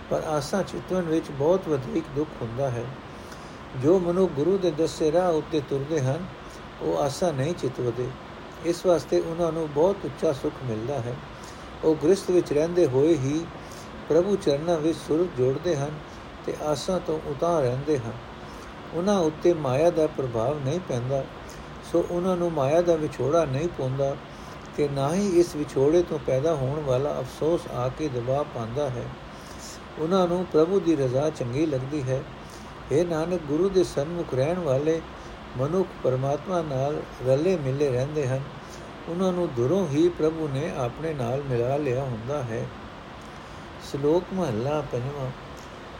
ਪਰ 0.10 0.24
ਆਸਾਂ 0.24 0.63
ਚਿਤਵਨ 0.63 1.01
ਵਿੱਚ 1.01 1.32
ਬਹੁਤ 1.32 1.68
ਵਧੇਕ 1.68 2.03
ਦੁੱਖ 2.15 2.29
ਹੁੰਦਾ 2.41 2.70
ਹੈ। 2.70 2.86
ਜੋ 3.82 4.00
ਮਨੁੱਖ 4.00 4.32
ਗੁਰੂ 4.32 4.58
ਦੇ 4.58 4.72
ਦੱਸੇ 4.72 5.12
ਰਾਹ 5.12 5.32
ਉੱਤੇ 5.32 5.62
ਤੁਰਦੇ 5.70 6.01
ਹਨ, 6.01 6.25
ਉਹ 6.82 6.98
ਆਸਾਂ 6.98 7.34
ਨਹੀਂ 7.34 7.53
ਚਿਤਵਦੇ। 7.53 8.08
ਇਸ 8.65 8.86
ਵਾਸਤੇ 8.86 9.20
ਉਹਨਾਂ 9.20 9.51
ਨੂੰ 9.51 9.70
ਬਹੁਤ 9.74 10.06
ਉੱਚਾ 10.06 10.34
ਸੁੱਖ 10.34 10.53
ਮਿਲਦਾ 10.63 11.00
ਹੈ। 11.00 11.15
ਉਹ 11.84 11.96
ਗ੍ਰਸਥ 11.96 12.29
ਵਿੱਚ 12.29 12.53
ਰਹਿੰਦੇ 12.53 12.88
ਹੋਏ 12.88 13.13
ਹੀ 13.15 13.46
ਪ੍ਰਭੂ 14.10 14.36
ਚਰਨਾਂ 14.36 14.78
ਵਿੱਚ 14.78 14.98
ਸੁਰ 14.98 15.28
ਜੋੜਦੇ 15.38 15.75
ਹਨ 15.75 15.92
ਤੇ 16.46 16.54
ਆਸਾਂ 16.62 17.00
ਤੋਂ 17.00 17.20
ਉਤਾਰ 17.28 17.62
ਰਹਿੰਦੇ 17.62 17.98
ਹਨ। 17.98 18.13
ਉਹਨਾਂ 18.94 19.20
ਉੱਤੇ 19.20 19.54
ਮਾਇਆ 19.54 19.89
ਦਾ 19.89 20.08
ਪ੍ਰਭਾਵ 20.08 20.60
ਨਹੀਂ 20.66 20.80
ਪੈਂਦਾ, 20.80 21.24
ਸੋ 21.92 22.06
ਉਹਨਾਂ 22.12 22.36
ਨੂੰ 22.38 22.51
ਮਾਇਆ 22.51 22.82
ਦਾ 22.82 22.96
ਵਿਛੋੜਾ 22.96 23.46
ਨਹੀਂ 23.46 23.68
ਪਉਂਦਾ 23.68 24.16
ਕਿ 24.78 24.88
ਨਾ 24.88 25.13
ਹੀ 25.13 25.28
ਇਸ 25.39 25.56
ਵਿਛੋੜੇ 25.56 26.01
ਤੋਂ 26.04 26.20
ਪੈਦਾ 26.20 26.54
ਹੋਣ 26.56 26.80
ਵਾਲਾ 26.80 27.20
ਅਫਸੋਸ 27.20 27.68
ਆ 27.72 27.88
ਕੇ 27.89 28.08
ਦਬਾਅ 28.08 28.44
ਪਾਉਂਦਾ 28.44 28.89
ਹੈ। 28.89 29.06
ਉਹਨਾਂ 30.00 30.28
ਨੂੰ 30.28 30.46
ਪ੍ਰਭੂ 30.46 30.80
ਦੀ 30.80 30.96
ਰਜ਼ਾ 30.96 31.30
ਚੰਗੀ 31.30 31.66
ਲੱਗਦੀ 31.66 32.04
ਹੈ। 32.04 32.22
ਇਹ 32.92 33.06
ਨਾਨਕ, 33.06 33.42
ਗੁਰੂ 33.48 33.70
ਦੇ 33.70 33.84
ਸਨਮੁਖ 33.84 34.34
ਰਹਿਣ 34.34 34.60
ਵਾਲੇ 34.60 35.01
ਮਨੁੱਖ 35.58 35.88
ਪਰਮਾਤਮਾ 36.04 36.62
ਨਾਲ 36.62 37.01
ਰਲੇ 37.28 37.56
ਮਿਲੇ 37.56 37.89
ਰਹਿੰਦੇ 37.92 38.28
ਹਨ। 38.28 38.42
ਉਹਨਾਂ 39.10 39.32
ਨੂੰ 39.32 39.48
ਦੁਰੋਂ 39.56 39.88
ਹੀ 39.88 40.10
ਪ੍ਰਭੂ 40.10 40.50
ਨੇ 40.54 40.72
ਆਪਣੇ 40.78 41.13
ਨਾਲ 41.13 41.42
ਮਿਲਾ 41.50 41.78
ਲਿਆ 41.78 42.04
ਹੁੰਦਾ 42.04 42.44
ਹੈ। 42.44 42.66
ਸ਼ਲੋਕ 43.91 44.24
ਮਹਲਾ 44.34 44.84
ਪੰਜਵਾਂ, 44.91 45.31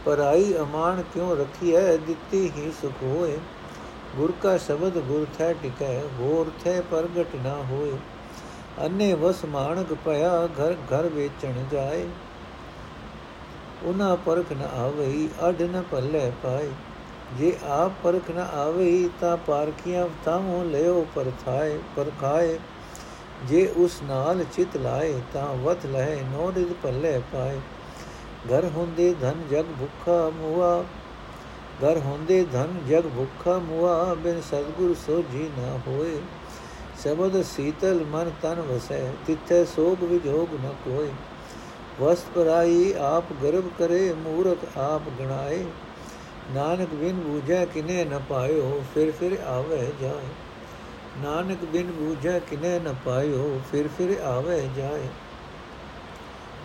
ਪਰਾਈ 0.04 0.54
ਅਮਾਨ 0.60 1.02
ਕਿਉ 1.14 1.34
ਰੱਖੀ 1.36 1.76
ਹੈ 1.76 1.96
ਦਿੱਤੀ 1.96 2.52
ਹੀ 2.56 2.72
ਸੁਖ 2.82 3.02
ਹੋਏ। 3.02 3.38
ਗੁਰ 4.16 4.32
ਕਾ 4.42 4.56
ਸ਼ਬਦ 4.56 4.98
ਗੁਰ 4.98 5.26
ਥੈ 5.38 5.52
ਟਿਕੈ, 5.52 6.00
ਹੋਰ 6.18 6.50
ਥੈ 6.64 6.80
ਪ੍ਰਗਟ 6.80 7.34
ਨਾ 7.44 7.54
ਹੋਏ। 7.70 7.92
ਅੰਨੇ 8.84 9.14
ਵਸ 9.14 9.44
ਮਾਨਕ 9.44 9.94
ਭਇਆ, 9.94 10.46
ਘਰ 10.46 10.72
ਘਰ 10.72 11.06
ਵੇਚਣ 11.06 11.52
ਜਾਏ। 11.72 12.06
ਉਹਨਾਂ 13.82 14.16
ਪਰਖ 14.16 14.52
ਨ 14.52 14.62
ਆਵਈ, 14.62 15.28
ਅਡ 15.48 15.62
ਨ 15.62 15.82
ਪੱਲੇ 15.90 16.32
ਪਾਏ। 16.42 16.70
ਜੇ 17.38 17.56
ਆਪ 17.68 17.92
ਪਰਖ 18.02 18.30
ਨ 18.30 18.38
ਆਵਈ, 18.38 19.10
ਤਾਂ 19.20 19.36
ਪਾਰਖੀਆਂ 19.36 20.08
ਤਾਮੋ 20.24 20.62
ਲਿਓ 20.64 21.06
ਪਰਥਾਏ 21.14 21.78
ਪਰਖਾਏ। 21.96 22.58
ਜੇ 23.44 23.66
ਉਸ 23.76 24.02
ਨਾਲ 24.02 24.44
ਚਿਤ 24.44 24.76
ਲਾਏ, 24.76 25.20
ਤਾਂ 25.32 25.54
ਵਤ 25.54 25.86
ਲਹੇ 25.86 26.22
ਨੋ 26.22 26.52
ਰਿਦ 26.56 26.72
ਪੱਲੇ 26.82 27.20
ਪਾਏ। 27.32 27.60
ਘਰ 28.48 28.64
ਹੁੰਦੇ 28.64 29.14
ਧਨ 29.20 29.42
ਜਗ 29.50 29.64
ਭੁੱਖਾ 29.80 30.30
ਮੁਆ, 30.30 30.84
ਘਰ 31.84 31.98
ਹੁੰਦੇ 31.98 32.44
ਧਨ 32.52 32.74
ਜਗ 32.88 33.00
ਭੁੱਖਾ 33.00 33.58
ਮੁਆ, 33.58 34.14
ਬਿਨ 34.14 34.40
ਸਤਗੁਰ 34.40 34.94
ਸੋ 35.06 35.22
ਜੀ 35.32 35.50
ਨਾ 35.58 35.78
ਹੋਏ। 35.86 36.20
ਸਬਦ 37.04 37.42
ਸੀਤਲ 37.42 38.04
ਮਨ 38.04 38.30
ਤਨ 38.42 38.60
ਵਸੈ, 38.60 39.12
ਤਿੱਥੇ 39.26 39.64
ਸੋਗ 39.64 40.04
ਵਿਜੋਗ 40.04 40.54
ਨ 40.54 40.74
ਕੋਏ। 40.84 41.10
ਵਸਤ 42.00 42.24
ਪਰਾਈ 42.34 42.94
ਆਪ 43.00 43.24
ਗਰਭ 43.42 43.64
ਕਰੇ, 43.78 44.12
ਮੂਰਖ 44.12 44.78
ਆਪ 44.78 45.02
ਗਣਾਏ। 45.20 45.64
ਨਾਨਕ 46.54 46.88
ਬਿਨ 46.88 47.16
ਬੂਝੈ 47.16 47.64
ਕਿਨੇ 47.64 48.04
ਨ 48.04 48.20
ਪਾਇਓ, 48.28 48.82
ਫਿਰ 48.94 49.10
ਫਿਰ 49.10 49.38
ਆਵੇ 49.40 49.92
ਜਾਏ। 50.00 50.28
ਨਾਨਕ 51.18 51.64
ਬਿਨ 51.64 51.90
ਬੂਝੈ 51.90 52.38
ਕਿਨੇ 52.38 52.78
ਨ 52.78 52.94
ਪਾਇਓ, 53.04 53.60
ਫਿਰ 53.72 53.88
ਫਿਰ 53.88 54.20
ਆਵੇ 54.20 54.68
ਜਾਏ। 54.76 55.08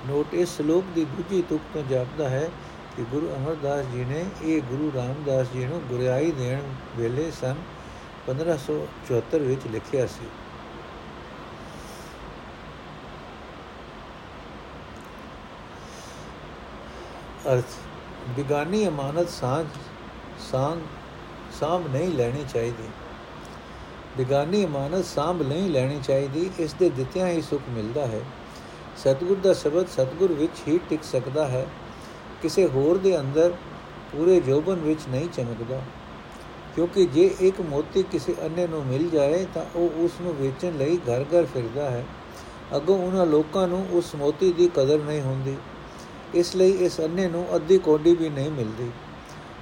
ਨੋਟ 0.07 0.33
ਇਸ 0.33 0.55
ਸ਼ਲੋਕ 0.57 0.83
ਦੀ 0.95 1.05
ਦੂਜੀ 1.05 1.41
ਤੁਕ 1.41 1.61
ਤੋਂ 1.73 1.83
ਜਾਪਦਾ 1.83 2.29
ਹੈ 2.29 2.49
ਕਿ 2.97 3.03
ਗੁਰੂ 3.03 3.29
ਅਮਰਦਾਸ 3.37 3.85
ਜੀ 3.85 4.05
ਨੇ 4.05 4.25
ਇਹ 4.41 4.61
ਗੁਰੂ 4.61 4.91
ਰਾਮਦਾਸ 4.95 5.47
ਜੀ 5.53 5.65
ਨੂੰ 5.65 5.81
ਗੁਰਿਆਈ 5.81 6.31
ਦੇਣ 6.31 6.61
ਵੇਲੇ 6.97 7.31
ਸਨ 7.31 7.55
1574 8.27 9.39
ਵਿੱਚ 9.39 9.61
ਲਿਖਿਆ 9.71 10.05
ਸੀ। 10.05 10.25
ਅਰਥ, 17.53 17.65
ਬਿਗਾਨੀ 18.29 18.87
ਅਮਾਨਤ 18.87 19.29
ਸਾਂਝ, 19.29 19.67
ਸਾਂਗ, 20.51 20.79
ਸਾਂਭ 21.59 21.87
ਨਹੀਂ 21.87 22.07
ਲੈਣੀ 22.07 22.45
ਚਾਹੀਦੀ। 22.53 22.87
ਬਿਗਾਨੀ 24.17 24.65
ਅਮਾਨਤ 24.65 25.05
ਸਾਂਭ 25.05 25.41
ਨਹੀਂ 25.41 25.69
ਲੈਣੀ 25.69 26.01
ਚਾਹੀਦੀ, 26.03 26.49
ਇਸ 26.59 26.73
ਦੇ 26.73 26.89
ਦਿੱਤਿਆਂ 26.89 27.27
ਹੀ 27.27 27.41
ਸੁਖ 27.41 27.61
ਮਿਲਦਾ 27.69 28.07
ਹੈ। 28.07 28.21
ਸਤਗੁਰ 28.97 29.37
ਦਾ 29.37 29.53
ਸ਼ਬਦ 29.53 29.87
ਸਤਗੁਰ 29.87 30.33
ਵਿੱਚ 30.33 30.61
ਹੀ 30.67 30.79
ਟਿਕ 30.89 31.03
ਸਕਦਾ 31.03 31.47
ਹੈ। 31.47 31.67
ਕਿਸੇ 32.41 32.67
ਹੋਰ 32.67 32.97
ਦੇ 32.97 33.19
ਅੰਦਰ 33.19 33.53
ਪੂਰੇ 34.11 34.39
ਜੋਬਨ 34.39 34.75
ਵਿੱਚ 34.75 34.99
ਨਹੀਂ 35.09 35.29
ਚਮਕਦਾ। 35.29 35.81
ਕਿਉਂਕਿ 36.75 37.05
ਜੇ 37.05 37.35
ਇੱਕ 37.39 37.61
ਮੋਤੀ 37.61 38.03
ਕਿਸੇ 38.03 38.35
ਅੰਨੇ 38.45 38.67
ਨੂੰ 38.67 38.85
ਮਿਲ 38.85 39.09
ਜਾਏ 39.09 39.45
ਤਾਂ 39.53 39.65
ਉਹ 39.75 40.05
ਉਸ 40.05 40.11
ਨੂੰ 40.21 40.35
ਵੇਚਣ 40.35 40.77
ਲਈ 40.77 40.97
ਘਰ-ਘਰ 40.97 41.45
ਫਿਰਦਾ 41.45 41.89
ਹੈ। 41.89 42.05
ਅਗੋਂ 42.75 42.99
ਉਹਨਾਂ 42.99 43.25
ਲੋਕਾਂ 43.25 43.67
ਨੂੰ 43.67 43.87
ਉਸ 43.91 44.15
ਮੋਤੀ 44.15 44.51
ਦੀ 44.51 44.67
ਕਦਰ 44.75 44.99
ਨਹੀਂ 44.99 45.21
ਹੁੰਦੀ। 45.21 45.55
ਇਸ 46.33 46.55
ਲਈ 46.55 46.71
ਇਸ 46.71 47.01
ਅੰਨੇ 47.01 47.27
ਨੂੰ 47.27 47.55
ਅੱਧੀ 47.55 47.77
ਕੋਡੀ 47.77 48.15
ਵੀ 48.15 48.29
ਨਹੀਂ 48.29 48.51
ਮਿਲਦੀ। 48.51 48.91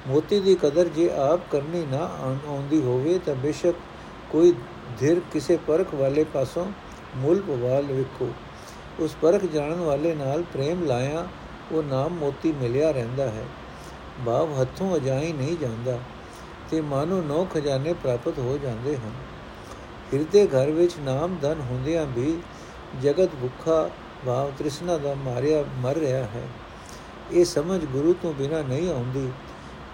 ਮੋਤੀ 0.07 0.39
ਦੀ 0.39 0.55
ਕਦਰ 0.55 0.87
ਜੇ 0.87 1.09
ਆਪ 1.09 1.39
ਕਰਨੀ 1.51 1.85
ਨਾ 1.85 1.97
ਆਉਂਦੀ 1.97 2.81
ਹੋਵੇ 2.81 3.19
ਤਾਂ 3.19 3.35
ਬੇਸ਼ੱਕ 3.35 3.75
ਕੋਈ 4.31 4.53
ਧਿਰ 4.99 5.21
ਕਿਸੇ 5.33 5.57
ਪਰਖ 5.67 5.93
ਵਾਲੇ 5.95 6.23
ਪਾਸੋਂ 6.23 6.71
ਮੁੱਲ 7.15 7.41
ਪਵਾਲ 7.41 7.83
ਵੇਖੋ। 7.83 8.29
ਉਸ 8.99 9.15
ਪਰਖ 9.21 9.45
ਜਾਣਨ 9.45 9.79
ਵਾਲੇ 9.79 10.13
ਨਾਲ 10.15 10.41
ਪ੍ਰੇਮ 10.43 10.83
ਲਾਇਆ, 10.83 11.27
ਉਹ 11.71 11.83
ਨਾਮ 11.83 12.13
ਮੋਤੀ 12.13 12.51
ਮਿਲਿਆ 12.51 12.91
ਰਹਿੰਦਾ 12.91 13.25
ਹੈ। 13.25 13.45
ਭਾਵ 14.25 14.61
ਹੱਥੋਂ 14.61 14.95
ਅਜਾਈ 14.95 15.31
ਨਹੀਂ 15.33 15.57
ਜਾਂਦਾ 15.57 15.97
ਤੇ 16.69 16.81
ਮਾਨੋ 16.81 17.21
ਨੌ 17.21 17.45
ਖਜ਼ਾਨੇ 17.53 17.93
ਪ੍ਰਾਪਤ 17.93 18.39
ਹੋ 18.39 18.57
ਜਾਂਦੇ 18.57 18.95
ਹਨ। 18.97 19.11
ਹਿਰਦੇ 20.13 20.45
ਘਰ 20.47 20.71
ਵਿੱਚ 20.71 20.93
ਨਾਮ 20.99 21.37
ਧਨ 21.41 21.61
ਹੁੰਦਿਆਂ 21.61 22.05
ਵੀ 22.05 22.37
ਜਗਤ 23.01 23.29
ਭੁੱਖਾ, 23.41 23.89
ਭਾਵ 24.25 24.51
ਤ੍ਰਿਸ਼ਨਾ 24.57 24.97
ਦਾ 24.97 25.13
ਮਾਰਿਆ, 25.13 25.63
ਮਰ 25.77 25.95
ਰਿਹਾ 25.95 26.23
ਹੈ। 26.23 26.47
ਇਹ 27.31 27.45
ਸਮਝ 27.45 27.85
ਗੁਰੂ 27.85 28.13
ਤੋਂ 28.13 28.33
ਬਿਨਾ 28.33 28.61
ਨਹੀਂ 28.61 28.89
ਆਉਂਦੀ, 28.89 29.29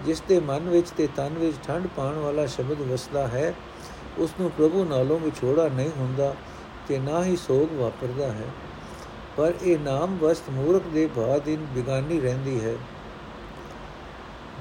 ਜਿਸ 0.04 0.22
ਦੇ 0.28 0.40
ਮਨ 0.40 0.68
ਵਿੱਚ 0.68 0.90
ਤੇ 0.90 1.08
ਤਨ 1.16 1.38
ਵਿੱਚ 1.38 1.56
ਠੰਡ 1.66 1.86
ਪਾਉਣ 1.86 2.14
ਵਾਲਾ 2.14 2.46
ਸ਼ਬਦ 2.46 2.80
ਵਸਦਾ 2.80 3.26
ਹੈ 3.28 3.54
ਉਸ 4.18 4.34
ਨੂੰ 4.40 4.50
ਪ੍ਰਭੂ 4.50 4.84
ਨਾਲੋਂ 4.84 5.18
ਵਿਛੋੜਾ 5.18 5.68
ਨਹੀਂ 5.68 5.90
ਹੁੰਦਾ 5.98 6.34
ਤੇ 6.88 6.98
ਨਾ 6.98 7.24
ਹੀ 7.24 7.36
ਸੋਗ 7.36 7.72
ਵਾਪਰਦਾ 7.72 8.26
ਹੈ। 8.26 8.46
ਪਰ 9.36 9.52
ਇਹ 9.62 9.78
ਨਾਮ 9.78 10.18
ਵਸਤ 10.18 10.50
ਮੂਰਖ 10.50 10.82
ਦੇ 10.82 11.06
ਬਾਦਿਨ 11.06 11.66
ਬਿਗਾਨੀ 11.70 12.20
ਰਹਿੰਦੀ 12.20 12.64
ਹੈ। 12.64 12.74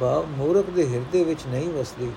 ਭਾਵ 0.02 0.26
ਮੂਰਖ 0.26 0.70
ਦੇ 0.70 0.94
ਹਿਰਦੇ 0.94 1.24
ਵਿੱਚ 1.24 1.48
ਨਹੀਂ 1.48 1.70
ਵਸਦੀ। 1.70 2.12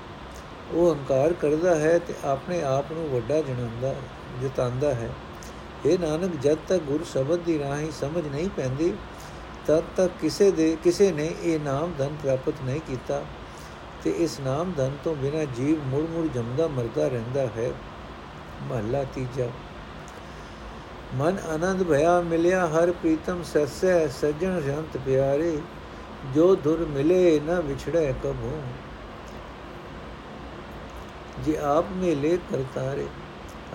ਉਹ 0.73 0.95
ਹੰਕਾਰ 0.95 1.33
ਕਰਦਾ 1.33 1.75
ਹੈ 1.75 1.99
ਤੇ 1.99 2.15
ਆਪਣੇ 2.25 2.63
ਆਪ 2.63 2.93
ਨੂੰ 2.93 3.09
ਵੱਡਾ 3.09 3.41
ਜਣਾਉਂਦਾ 3.41 3.95
ਜਤਾਂਦਾ 4.43 4.95
ਹੈ। 4.95 5.11
ਇਹ 5.87 5.99
ਨਾਨਕ, 5.99 6.31
ਜਦ 6.43 6.57
ਤੱਕ 6.69 6.83
ਗੁਰ 6.83 7.05
ਸ਼ਬਦ 7.05 7.39
ਦੀ 7.39 7.59
ਰਾਹੀਂ 7.59 7.91
ਸਮਝ 7.91 8.29
ਨਹੀਂ 8.29 8.49
ਪੈਂਦੀ, 8.57 8.93
ਤਦ 9.67 9.83
ਤੱਕ 9.97 10.13
ਕਿਸੇ 10.21 10.51
ਦੇ, 10.51 10.77
ਕਿਸੇ 10.85 11.13
ਨੇ 11.13 11.35
ਇਹ 11.43 11.61
ਨਾਮ 11.61 11.93
ਧਨ 11.99 12.17
ਪ੍ਰਾਪਤ 12.23 12.55
ਨਹੀਂ 12.65 12.81
ਕੀਤਾ 12.81 13.25
ਤੇ 14.05 14.11
ਇਸ 14.11 14.41
ਨਾਮ 14.41 14.73
ਧਨ 14.77 14.91
ਤੋਂ 15.05 15.15
ਬਿਨਾ 15.15 15.45
ਜੀਵ 15.45 15.85
ਮੁੜ 15.85 16.03
ਮੁੜ 16.11 16.27
ਜੰਮਦਾ 16.35 16.69
ਮਰਦਾ 16.69 17.09
ਰਹਿੰਦਾ 17.09 17.41
ਹੈ। 17.41 17.73
ਮਹਲਾ 18.63 19.05
ਤੀਜਾ। 19.15 19.47
ਮਨ 21.13 21.39
ਆਨੰਦ 21.47 21.83
ਭਇਆ 21.83 22.21
ਮਿਲਿਆ 22.21 22.67
ਹਰ 22.69 22.91
ਪ੍ਰੀਤਮ 22.93 23.43
ਸਸੈ 23.45 24.07
ਸਜਣ 24.11 24.61
ਜੰਤ 24.61 24.97
ਪਿਆਰੇ 24.97 25.57
ਜੋ 26.35 26.55
ਧੁਰ 26.55 26.85
ਮਿਲੇ 26.87 27.41
ਨਾ 27.41 27.59
ਵਿਛੜੇ 27.61 28.13
ਕਬੂ 28.23 28.53
ਜੇ 31.45 31.57
ਆਪ 31.65 31.91
ਮੇਲੇ 31.93 32.37
ਕਰਤਾਰੇ 32.51 33.07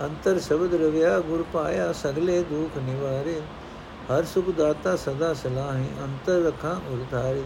ਅੰਤਰ 0.04 0.38
ਸ਼ਬਦ 0.38 0.74
ਰਵਿਆ 0.74 1.18
ਗੁਰ 1.20 1.44
ਪਾਇਆ 1.52 1.92
ਸਗਲੇ 1.92 2.42
ਦੁਖ 2.50 2.76
ਨਿਵਾਰੇ 2.78 3.40
ਹਰ 4.10 4.24
ਸੁਖ 4.24 4.50
ਦਾਤਾ 4.58 4.94
ਸਦਾ 4.96 5.32
ਸਲਾਹੀ 5.34 5.88
ਅੰਤਰ 6.04 6.42
ਰਖਾਂ 6.42 6.74
ਉਰਧਾਰੇ 6.92 7.42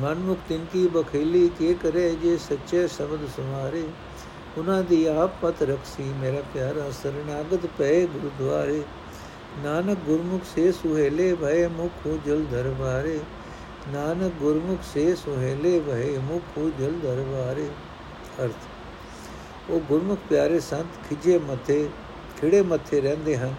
ਮਨ 0.00 0.18
ਮੁਖ 0.18 0.38
ਤਿਨ 0.48 0.64
ਕੀ 0.72 0.86
ਬਖੇਲੀ 0.88 1.48
ਕੇ 1.58 1.74
ਕਰੇ 1.82 2.10
ਜੇ 2.22 2.36
ਸੱਚੇ 2.38 2.86
ਸ਼ਬਦ 2.88 3.26
ਸੁਮਾਰੇ 3.36 3.84
ਉਹਨਾਂ 4.58 4.82
ਦੀ 4.82 5.04
ਆਪ 5.06 5.30
ਪਤ 5.42 5.62
ਰਖਸੀ 5.62 6.02
ਮੇਰਾ 6.20 6.42
ਪਿਆਰਾ 6.54 6.90
ਸਰਨਾਗਤ 6.92 7.66
ਪਏ 7.78 8.06
ਗੁਰਦੁਆਰੇ 8.06 8.82
ਨਾਨਕ 9.58 9.98
ਗੁਰਮੁਖ 9.98 10.42
ਸੇ 10.54 10.72
ਸੁਹੇਲੇ 10.72 11.34
ਭਏ 11.34 11.66
ਮੁਖ 11.66 12.08
ਜਲ 12.26 12.44
ਦਰਬਾਰੇ। 12.44 13.18
ਨਾਨਕ 13.88 14.32
ਗੁਰਮੁਖ 14.32 14.78
ਸੇ 14.94 15.14
ਸੁਹੇਲੇ 15.14 15.78
ਵਹੇ 15.78 16.18
ਮੁਖ 16.18 16.58
ਜਲ 16.80 16.92
ਦਰਬਾਰੇ। 16.92 17.68
ਅਰਥ, 18.44 19.70
ਉਹ 19.70 19.80
ਗੁਰਮੁਖ 19.80 20.18
ਪਿਆਰੇ 20.28 20.60
ਸੰਤ 20.60 21.08
ਖਿਜੇ 21.08 21.38
ਮੱਥੇ, 21.38 21.88
ਖਿੜੇ 22.40 22.62
ਮੱਥੇ 22.62 23.00
ਰਹਿੰਦੇ 23.00 23.36
ਹਨ। 23.36 23.54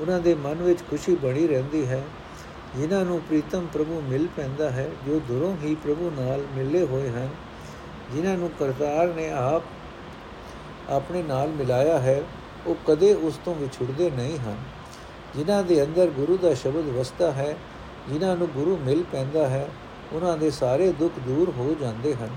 ਉਹਨਾਂ 0.00 0.20
ਦੇ 0.20 0.34
ਮਨ 0.34 0.54
ਵਿੱਚ 0.54 0.80
ਖੁਸ਼ੀ 0.90 1.14
ਬਣੀ 1.14 1.46
ਰਹਿੰਦੀ 1.46 1.86
ਹੈ। 1.86 2.02
ਜਿਨ੍ਹਾਂ 2.76 3.04
ਨੂੰ 3.04 3.20
ਪ੍ਰੀਤਮ 3.20 3.66
ਪ੍ਰਭੂ 3.72 4.00
ਮਿਲ 4.00 4.26
ਪੈਂਦਾ 4.36 4.70
ਹੈ, 4.70 4.90
ਜੋ 5.06 5.20
ਦੁਰੋਂ 5.28 5.56
ਹੀ 5.64 5.74
ਪ੍ਰਭੂ 5.74 6.10
ਨਾਲ 6.20 6.42
ਮਿਲੇ 6.56 6.86
ਹੋਏ 6.86 7.08
ਹਨ। 7.08 7.28
ਜਿਨ੍ਹਾਂ 8.12 8.36
ਨੂੰ 8.36 8.50
ਕਰਤਾਰ 8.58 9.14
ਨੇ 9.14 9.30
ਆਪ 9.30 9.62
ਆਪਣੇ 10.88 11.22
ਨਾਲ 11.22 11.48
ਮਿਲਾਇਆ 11.48 11.98
ਹੈ, 11.98 12.22
ਉਹ 12.66 12.76
ਕਦੇ 12.86 13.14
ਉਸ 13.14 13.38
ਤੋਂ 13.44 13.54
ਵਿਛੜਦੇ 13.54 14.10
ਨਹੀਂ 14.10 14.38
ਹਨ। 14.38 14.56
ਜਿਨ੍ਹਾਂ 15.36 15.62
ਦੇ 15.62 15.84
ਅੰਦਰ 15.84 16.06
ਗੁਰੂ 16.06 16.36
ਦਾ 16.36 16.54
ਸ਼ਬਦ 16.54 16.88
ਵਸਦਾ 16.88 17.32
ਹੈ, 17.32 17.56
ਜਿਨ੍ਹਾਂ 18.08 18.36
ਨੂੰ 18.36 18.48
ਗੁਰੂ 18.48 18.76
ਮਿਲ 18.76 19.04
ਪੈਂਦਾ 19.12 19.48
ਹੈ, 19.48 19.68
ਉਹਨਾਂ 20.12 20.36
ਦੇ 20.36 20.50
ਸਾਰੇ 20.50 20.92
ਦੁੱਖ 20.92 21.18
ਦੂਰ 21.18 21.52
ਹੋ 21.58 21.74
ਜਾਂਦੇ 21.80 22.14
ਹਨ। 22.14 22.28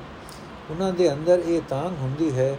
ਉਹਨਾਂ 0.69 0.93
ਦੇ 0.93 1.13
ਅੰਦਰ 1.13 1.41
ਇਹ 1.45 1.61
ਤਾਂਗ 1.69 1.91
ਹੁੰਦੀ 2.01 2.31
ਹੈ, 2.31 2.57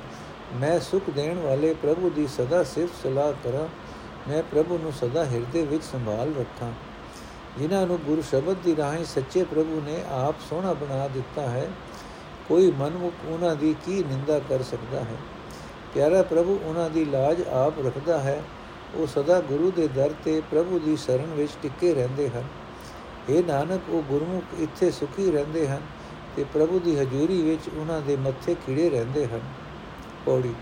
ਮੈਂ 0.54 0.80
ਸੁਖ 0.80 1.10
ਦੇਣ 1.10 1.38
ਵਾਲੇ 1.38 1.74
ਪ੍ਰਭੂ 1.74 2.10
ਦੀ 2.10 2.26
ਸਦਾ 2.26 2.64
ਸਿਫਤ 2.64 3.02
ਸਲਾਹ 3.02 3.32
ਕਰਾਂ, 3.44 3.68
ਮੈਂ 4.30 4.42
ਪ੍ਰਭੂ 4.42 4.78
ਨੂੰ 4.78 4.92
ਸਦਾ 4.92 5.24
ਹਿਰਦੇ 5.24 5.62
ਵਿੱਚ 5.62 5.84
ਸੰਭਾਲ 5.84 6.34
ਰੱਖਾਂ। 6.38 6.72
ਜਿਨ੍ਹਾਂ 7.58 7.86
ਨੂੰ 7.86 7.98
ਗੁਰੂ 8.06 8.22
ਸ਼ਬਦ 8.22 8.56
ਦੀ 8.64 8.76
ਰਾਹੀਂ 8.76 9.04
ਸੱਚੇ 9.04 9.44
ਪ੍ਰਭੂ 9.44 9.82
ਨੇ 9.86 10.02
ਆਪ 10.10 10.34
ਸੋਹਣਾ 10.50 10.72
ਬਣਾ 10.72 11.08
ਦਿੱਤਾ 11.08 11.42
ਹੈ, 11.42 11.68
ਕੋਈ 12.48 12.70
ਮਨਮੁਖ 12.70 13.12
ਉਹਨਾਂ 13.28 13.56
ਦੀ 13.56 13.74
ਕੀ 13.86 14.04
ਨਿੰਦਾ 14.08 14.38
ਕਰ 14.38 14.62
ਸਕਦਾ 14.62 15.00
ਹੈ? 15.00 15.16
ਪਿਆਰਾ 15.94 16.22
ਪ੍ਰਭੂ, 16.22 16.58
ਉਹਨਾਂ 16.64 16.90
ਦੀ 16.90 17.04
ਲਾਜ 17.04 17.42
ਆਪ 17.48 17.86
ਰੱਖਦਾ 17.86 18.20
ਹੈ 18.20 18.42
ਉਹ 18.94 19.06
ਸਦਾ 19.06 19.40
ਗੁਰੂ 19.40 19.70
ਦੇ 19.70 19.88
ਦਰ 19.88 20.14
ਤੇ 20.24 20.42
ਪ੍ਰਭੂ 20.50 20.78
ਦੀ 20.78 20.96
ਸ਼ਰਨ 20.96 21.34
ਵਿੱਚ 21.34 21.52
ਟਿੱਕੇ 21.62 21.94
ਰਹਿੰਦੇ 21.94 22.28
ਹਨ। 22.28 22.44
ਇਹ 23.30 23.44
ਨਾਨਕ, 23.44 23.80
ਉਹ 23.88 24.02
ਗੁਰਮੁਖ 24.02 24.44
ਇੱਥੇ 24.60 24.90
ਸੁਖੀ 24.90 25.30
ਰਹਿੰਦੇ 25.30 25.68
ਹਨ 25.68 25.80
ਤੇ 26.36 26.44
ਪ੍ਰਭੂ 26.44 26.78
ਦੀ 26.78 26.98
ਹਜ਼ੂਰੀ 26.98 27.42
ਵਿੱਚ 27.42 27.60
ਉਹਨਾਂ 27.78 28.00
ਦੇ 28.00 28.16
ਮੱਥੇ 28.16 28.54
ਖਿੜੇ 28.54 28.90
ਰਹਿੰਦੇ 28.90 29.26
ਹਨ। 29.26 29.40
ਪੌੜੀ। 30.26 30.54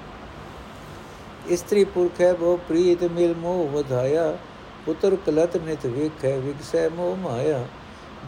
ਇਸਤਰੀ 1.48 1.84
ਪੁਰਖ 1.84 2.20
ਹੈ, 2.20 2.32
ਬਹੁ 2.34 2.56
ਪ੍ਰੀਤ 2.56 3.04
ਮਿਲ 3.04 3.34
ਮੋਹ 3.34 3.68
ਵਧਾਇਆ, 3.68 4.38
ਪੁੱਤਰ 4.86 5.16
ਕਲਤ 5.26 5.56
ਨਿਤ 5.56 5.86
ਵੇਖੈ 5.86 6.36
ਵਿਗਸੈ 6.36 6.88
ਮੋਹ 6.88 7.16
ਮਾਇਆ। 7.16 7.66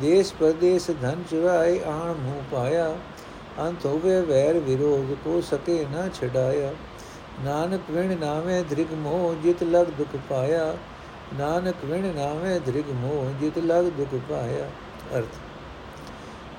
ਦੇਸ਼ 0.00 0.34
ਪਰਦੇਸ 0.40 0.90
ਧਨ 1.02 1.22
ਚੁਰਾਏ, 1.30 1.80
ਆਣ 1.86 2.14
ਮੂਹ 2.14 2.42
ਪਾਇਆ। 2.52 2.98
ਅੰਤ 3.58 3.86
ਹੋਵੇ 3.86 4.20
ਵੈਰ 4.20 4.58
ਵਿਰੋਧ, 4.58 5.14
ਕੋ 5.24 5.40
ਸਕੇ 5.40 5.86
ਨਾ 5.90 6.08
ਛਡਾਇਆ। 6.08 6.72
ਨਾਨਕ 7.40 7.90
ਵਿਣ 7.90 8.18
ਨਾਵੇਂ 8.18 8.62
ਧ੍ਰਿਗ 8.64 8.92
ਮੋਹ 8.92 9.34
ਜਿਤ 9.42 9.62
ਲਗ 9.62 9.86
ਦੁਖ 9.86 10.16
ਪਾਇਆ। 10.30 10.76
ਨਾਨਕ 11.34 11.84
ਵਿਣ 11.84 12.14
ਨਾਵੇਂ 12.14 12.60
ਧ੍ਰਿਗ 12.60 12.90
ਮੋਹ 12.90 13.30
ਜਿਤ 13.40 13.58
ਲਗ 13.58 13.84
ਦੁਖ 13.84 14.14
ਪਾਇਆ। 14.30 14.68
ਅਰਥ, 15.18 15.36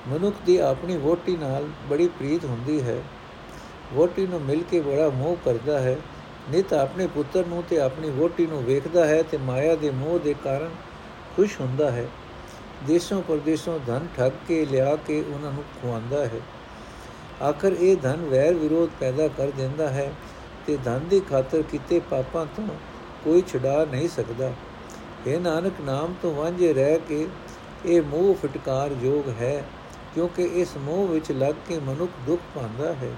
ਮਨੁੱਖ 0.08 0.36
ਦੀ 0.46 0.56
ਆਪਣੀ 0.56 0.96
ਵੋਟੀ 0.96 1.36
ਨਾਲ 1.36 1.68
ਬੜੀ 1.90 2.08
ਪ੍ਰੀਤ 2.08 2.44
ਹੁੰਦੀ 2.44 2.82
ਹੈ। 2.82 3.02
ਵੋਟੀ 3.92 4.26
ਨੂੰ 4.26 4.40
ਮਿਲ 4.40 4.62
ਕੇ 4.62 4.80
ਬੜਾ 4.80 5.08
ਮੋਹ 5.08 5.36
ਕਰਦਾ 5.44 5.78
ਹੈ। 5.78 5.96
ਨਿਤ 6.50 6.72
ਆਪਣੇ 6.72 7.06
ਪੁੱਤਰ 7.06 7.46
ਨੂੰ 7.46 7.62
ਤੇ 7.70 7.78
ਆਪਣੀ 7.80 8.10
ਵੋਟੀ 8.10 8.46
ਨੂੰ 8.46 8.64
ਵੇਖਦਾ 8.64 9.06
ਹੈ 9.06 9.22
ਤੇ 9.22 9.36
ਮਾਇਆ 9.36 9.76
ਦੇ 9.76 9.90
ਮੋਹ 9.90 10.18
ਦੇ 10.18 10.34
ਕਾਰਨ 10.44 10.70
ਖੁਸ਼ 11.36 11.60
ਹੁੰਦਾ 11.60 11.90
ਹੈ। 11.90 12.06
ਦੇਸ਼ੋਂ 12.86 13.22
ਪਰਦੇਸ਼ੋਂ 13.22 13.78
ਧਨ 13.86 14.06
ਠੱਗ 14.16 14.32
ਕੇ 14.48 14.64
ਲਿਆ 14.64 14.96
ਕੇ 14.96 15.24
ਉਹਨਾਂ 15.34 15.52
ਨੂੰ 15.52 15.64
ਖਵਾਉਂਦਾ 15.82 16.24
ਹੈ। 16.24 16.40
ਆਖਰ 17.42 17.72
ਇਹ 17.72 17.96
ਧਨ 17.96 18.16
ਵੈਰ 18.16 18.54
ਵਿਰੋਧ 18.54 18.90
ਪੈਦਾ 19.00 19.28
ਕਰ 19.28 19.50
ਦਿੰਦਾ 19.50 19.88
ਹੈ। 19.88 20.12
ਤੇ 20.66 20.76
ਧਨ 20.84 21.08
ਦੀ 21.08 21.20
ਖਾਤਰ 21.20 21.62
ਕੀਤੇ 21.62 22.00
ਪਾਪਾਂ 22.10 22.46
ਤੋਂ 22.46 22.68
ਕੋਈ 23.24 23.42
ਛੁਡਾ 23.42 23.84
ਨਹੀਂ 23.84 24.08
ਸਕਦਾ। 24.08 24.52
ਇਹ 25.26 25.40
ਨਾਨਕ, 25.40 25.80
ਨਾਮ 25.80 26.14
ਤੋਂ 26.22 26.34
ਵਾਂਝੇ 26.34 26.72
ਰਹਿ 26.72 26.98
ਕੇ 26.98 27.26
ਇਹ 27.86 28.02
ਮੋਹ 28.02 28.34
ਫਟਕਾਰ 28.34 28.90
ਯੋਗ 29.02 29.28
ਹੈ, 29.40 29.64
ਕਿਉਂਕਿ 30.14 30.42
ਇਸ 30.54 30.76
ਮੋਹ 30.76 31.06
ਵਿੱਚ 31.08 31.30
ਲੱਗ 31.32 31.54
ਕੇ 31.68 31.78
ਮਨੁੱਖ 31.78 32.10
ਦੁੱਖ 32.26 32.42
ਪਾਉਂਦਾ 32.54 32.92
ਹੈ। 32.92 33.10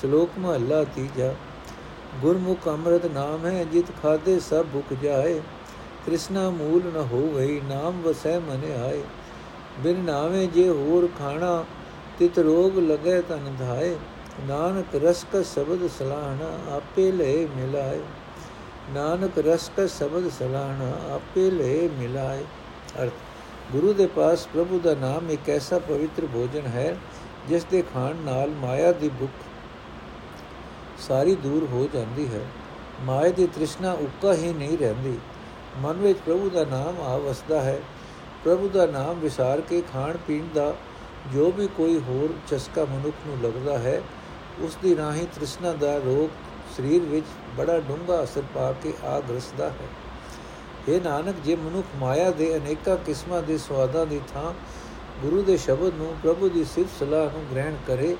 ਸ਼ਲੋਕ 0.00 0.38
ਮਹਲਾ 0.38 0.82
ਤੀਜਾ, 0.84 1.34
ਗੁਰਮੁਖ 2.22 2.68
ਅੰਮ੍ਰਿਤ 2.68 3.06
ਨਾਮ 3.06 3.46
ਹੈ, 3.46 3.64
ਜਿਤ 3.64 3.92
ਖਾਦੇ 4.02 4.38
ਸਭ 4.40 4.66
ਭੁਖ 4.72 4.92
ਜਾਏ। 5.02 5.40
ਕ੍ਰਿਸ਼ਨਾ 6.06 6.48
ਮੂਲ 6.50 6.82
ਨ 6.86 7.06
ਹੋਵਈ, 7.12 7.60
ਨਾਮ 7.68 8.00
ਵਸੈ 8.02 8.38
ਮਨ 8.38 8.64
ਆਏ। 8.84 9.02
ਬਿਨ 9.82 10.04
ਨਾਵੇਂ 10.04 10.46
ਜੇ 10.48 10.68
ਹੋਰ 10.68 11.08
ਖਾਣਾ, 11.18 11.64
ਤਿਤ 12.18 12.38
ਰੋਗ 12.38 12.78
ਲਗੇ 12.78 13.20
ਤਨ 13.22 13.54
ਧਾਏ। 13.58 13.96
ਨਾਨਕ 14.44 15.04
ਰਸ 15.04 15.26
ਕਾ 15.32 15.42
ਸ਼ਬਦ 15.42 15.86
ਸਲਾਹਣਾ 15.98 16.76
ਆਪੇ 16.76 17.12
ਲੈ 17.12 17.46
ਮਿਲਾਏ। 17.56 18.00
ਨਾਨਕ 18.94 19.38
ਰਸ 19.38 19.70
ਕਾ 19.76 19.86
ਸ਼ਬਦ 19.86 20.28
ਸਲਾਹਣਾ 20.28 21.14
ਆਪੇ 21.14 21.50
ਲੈ 21.50 21.88
ਮਿਲਾਏ। 21.98 22.44
ਅਰਥ, 23.02 23.12
ਗੁਰੂ 23.72 23.92
ਦੇ 23.92 24.06
ਪਾਸ 24.06 24.46
ਪ੍ਰਭੂ 24.46 24.80
ਦਾ 24.80 24.94
ਨਾਮ 24.94 25.30
ਇੱਕ 25.30 25.50
ਐਸਾ 25.50 25.78
ਪਵਿੱਤਰ 25.78 26.26
ਭੋਜਨ 26.26 26.66
ਹੈ, 26.66 26.96
ਜਿਸ 27.48 27.64
ਦੇ 27.64 27.82
ਖਾਣ 27.94 28.16
ਨਾਲ 28.16 28.50
ਮਾਇਆ 28.50 28.92
ਦੀ 28.92 29.08
ਭੁੱਖ 29.08 29.32
ਸਾਰੀ 30.98 31.34
ਦੂਰ 31.34 31.68
ਹੋ 31.72 31.88
ਜਾਂਦੀ 31.94 32.28
ਹੈ। 32.28 32.40
ਮਾਇਆ 33.02 33.30
ਦੀ 33.30 33.46
ਤ੍ਰਿਸ਼ਨਾ 33.46 33.92
ਉੱਕਾ 33.92 34.34
ਹੀ 34.34 34.52
ਨਹੀਂ 34.52 34.78
ਰਹਿੰਦੀ। 34.78 35.18
ਮਨ 35.78 35.92
ਵਿੱਚ 35.92 36.18
ਪ੍ਰਭੂ 36.26 36.50
ਦਾ 36.50 36.64
ਨਾਮ 36.64 37.00
ਆ 37.00 37.16
ਵਸਦਾ 37.16 37.60
ਹੈ। 37.60 37.78
ਪ੍ਰਭੂ 38.44 38.68
ਦਾ 38.68 38.86
ਨਾਮ 38.86 39.20
ਵਿਸਾਰ 39.20 39.60
ਕੇ 39.60 39.82
ਖਾਣ 39.92 40.16
ਪੀਣ 40.26 40.44
ਦਾ 40.54 40.74
ਜੋ 41.34 41.50
ਵੀ 41.50 41.66
ਕੋਈ 41.66 42.00
ਹੋਰ 42.08 42.34
ਚਸਕਾ 42.48 42.84
ਮਨੁੱਖ 42.84 43.16
ਨੂੰ 43.26 43.38
ਲੱਗਦਾ 43.42 43.78
ਹੈ 43.78 44.02
ਉਸ 44.62 44.76
ਦੀ 44.82 44.96
ਰਾਹੀਂ 44.96 45.26
ਤ੍ਰਿਸ਼ਨਾ 45.34 45.72
ਦਾ 45.72 45.96
ਰੋਗ 45.98 46.28
ਸਰੀਰ 46.76 47.02
ਵਿੱਚ 47.02 47.26
ਬੜਾ 47.56 47.78
ਡੂੰਘਾ 47.80 48.22
ਅਸਰ 48.24 48.42
ਪਾ 48.54 48.72
ਕੇ 48.72 48.92
ਆ 49.04 49.20
ਗਰਸਦਾ 49.20 49.68
ਹੈ। 49.70 49.88
ਇਹ 50.88 51.00
ਨਾਨਕ, 51.00 51.34
ਜੇ 51.44 51.56
ਮਨੁੱਖ 51.56 51.86
ਮਾਇਆ 51.96 52.30
ਦੇ 52.30 52.56
ਅਨੇਕਾਂ 52.56 52.96
ਕਿਸਮਾਂ 52.96 53.42
ਦੇ 53.42 53.58
ਸਵਾਦਾਂ 53.58 54.06
ਦੀ 54.06 54.20
ਥਾਂ 54.34 54.52
ਗੁਰੂ 55.22 55.42
ਦੇ 55.42 55.56
ਸ਼ਬਦ 55.56 55.94
ਨੂੰ 55.94 56.14
ਪ੍ਰਭੂ 56.22 56.48
ਦੀ 56.48 56.64
ਸਿਫਤ 56.64 56.98
ਸਲਾਹ 56.98 57.30
ਨੂੰ 57.30 57.44
ਗ੍ਰਹਿਣ 57.52 57.76
ਕਰੇ, 57.86 58.16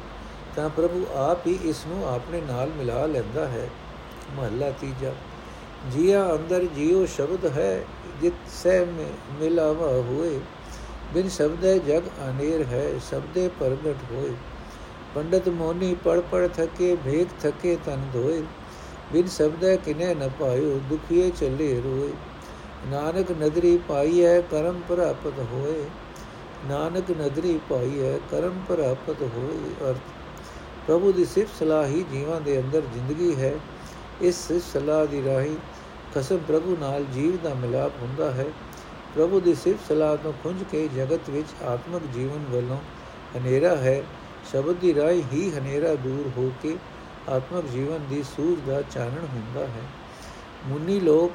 ਤਾਂ 0.56 0.68
ਪ੍ਰਭੂ 0.68 1.06
ਆਪ 1.14 1.46
ਹੀ 1.46 1.58
ਇਸ 1.64 1.86
ਨੂੰ 1.86 2.14
ਆਪਣੇ 2.14 2.40
ਨਾਲ 2.40 2.68
ਮਿਲਾ 2.68 3.06
ਲੈਂਦਾ 3.06 3.48
ਹੈ। 3.48 3.68
ਮਹੱਲਾ 4.36 4.70
ਤੀਜਾ, 4.70 5.12
ਜੀਆ 5.92 6.34
ਅੰਦਰ 6.34 6.64
ਜੀਉ 6.64 7.06
ਸ਼ਬਦ 7.06 7.46
ਹੈ, 7.46 7.84
ਜਿਤ 8.20 8.34
ਸਹਿ 8.62 8.84
ਮੇ, 8.84 9.06
ਮਿਲਾਵਾ 9.40 9.88
ਹੋਏ। 9.88 10.40
ਬਿਨ 11.14 11.28
ਸ਼ਬਦੈ 11.28 11.78
ਜਗ 11.78 12.02
ਅਨੇਰ 12.28 12.64
ਹੈ, 12.64 12.90
ਸ਼ਬਦੇ 13.10 13.48
ਪ੍ਰਗਟ 13.60 13.96
ਹੋਏ। 14.12 14.34
ਪੰਡਤ 15.16 15.48
ਮੋਨੀ 15.48 15.94
ਪੜ 16.04 16.20
ਪੜ 16.20 16.48
ਥਕੇ, 16.48 16.96
ਭੇਖ 17.04 17.28
ਥਕੇ, 17.42 17.76
ਤਨ 17.86 18.00
ਧੋਏ। 18.12 18.42
ਬਿਨ 19.12 19.26
ਸ਼ਬਦੈ 19.26 19.76
ਕਿਨੇ 19.76 20.14
ਨ 20.14 20.28
ਪਾਇਓ 20.40 20.80
ਦੁਖੀਏ 20.88 21.30
ਚੱਲੇ 21.30 21.80
ਰੋਏ। 21.80 22.12
ਨਾਨਕ 22.86 23.30
ਨਦਰੀ 23.30 23.76
ਪਾਈ 23.88 24.24
ਹੈ 24.24 24.40
ਕਰਮ 24.40 24.80
ਪ੍ਰਾਪਤ 24.88 25.38
ਹੋਏ। 25.52 25.84
ਨਾਨਕ 26.68 27.10
ਨਦਰੀ 27.10 27.60
ਪਾਈ 27.70 28.02
ਹੈ 28.02 28.18
ਕਰਮ 28.30 28.58
ਪ੍ਰਾਪਤ 28.68 29.22
ਹੋਏ, 29.22 29.90
ਅਰਥ। 29.90 29.96
ਪ੍ਰਭੂ 30.86 31.12
ਦੀ 31.12 31.24
ਸਿਫਤ 31.24 31.58
ਸਲਾਹ 31.58 31.86
ਹੀ 31.86 32.04
ਜੀਵਾਂ 32.12 32.40
ਦੇ 32.40 32.58
ਅੰਦਰ 32.60 32.82
ਜ਼ਿੰਦਗੀ 32.94 33.34
ਹੈ। 33.36 33.52
ਇਸ 34.20 34.46
ਸਿਫਤ 34.48 34.72
ਸਲਾਹ 34.72 35.06
ਦੀ 35.06 35.24
ਰਾਹੀਂ 35.24 35.56
ਖਸਮ 36.14 36.38
ਪ੍ਰਭੂ 36.38 36.76
ਨਾਲ 36.80 37.04
ਜੀਵ 37.04 37.36
ਦਾ 37.36 37.54
ਮਿਲਾਪ 37.54 37.92
ਹੁੰਦਾ 38.02 38.30
ਹੈ। 38.30 38.46
ਪ੍ਰਭੂ 39.14 39.40
ਦੀ 39.40 39.54
ਸਿਫਤ 39.54 39.88
ਸਲਾਹ 39.88 40.16
ਤੋਂ 40.16 40.32
ਖੁੰਝ 40.42 40.62
ਕੇ 40.70 40.88
ਜਗਤ 40.88 41.30
ਵਿੱਚ 41.30 41.62
ਆਤਮਿਕ 41.64 42.02
ਜੀਵਨ 42.14 42.44
ਵੱਲੋਂ 42.50 42.78
ਹਨੇਰਾ 43.36 43.76
ਹੈ। 43.76 44.02
ਸ਼ਬਦ 44.52 44.76
ਦੀ 44.76 44.94
ਰਾਹੀਂ 44.94 45.22
ਹੀ 45.32 45.50
ਹਨੇਰਾ 45.50 45.94
ਦੂਰ 45.94 46.30
ਹੋ 46.36 46.52
ਕੇ 46.62 46.76
ਆਤਮਿਕ 47.28 47.66
ਜੀਵਨ 47.66 48.06
ਦੀ 48.10 48.22
ਸੂਝ 48.22 48.70
ਦਾ 48.70 48.82
ਚਾਨਣ 48.82 49.26
ਹੁੰਦਾ 49.34 49.60
ਹੈ। 49.60 49.82
ਮੁਨੀ 50.66 51.00
ਲੋਕ 51.00 51.32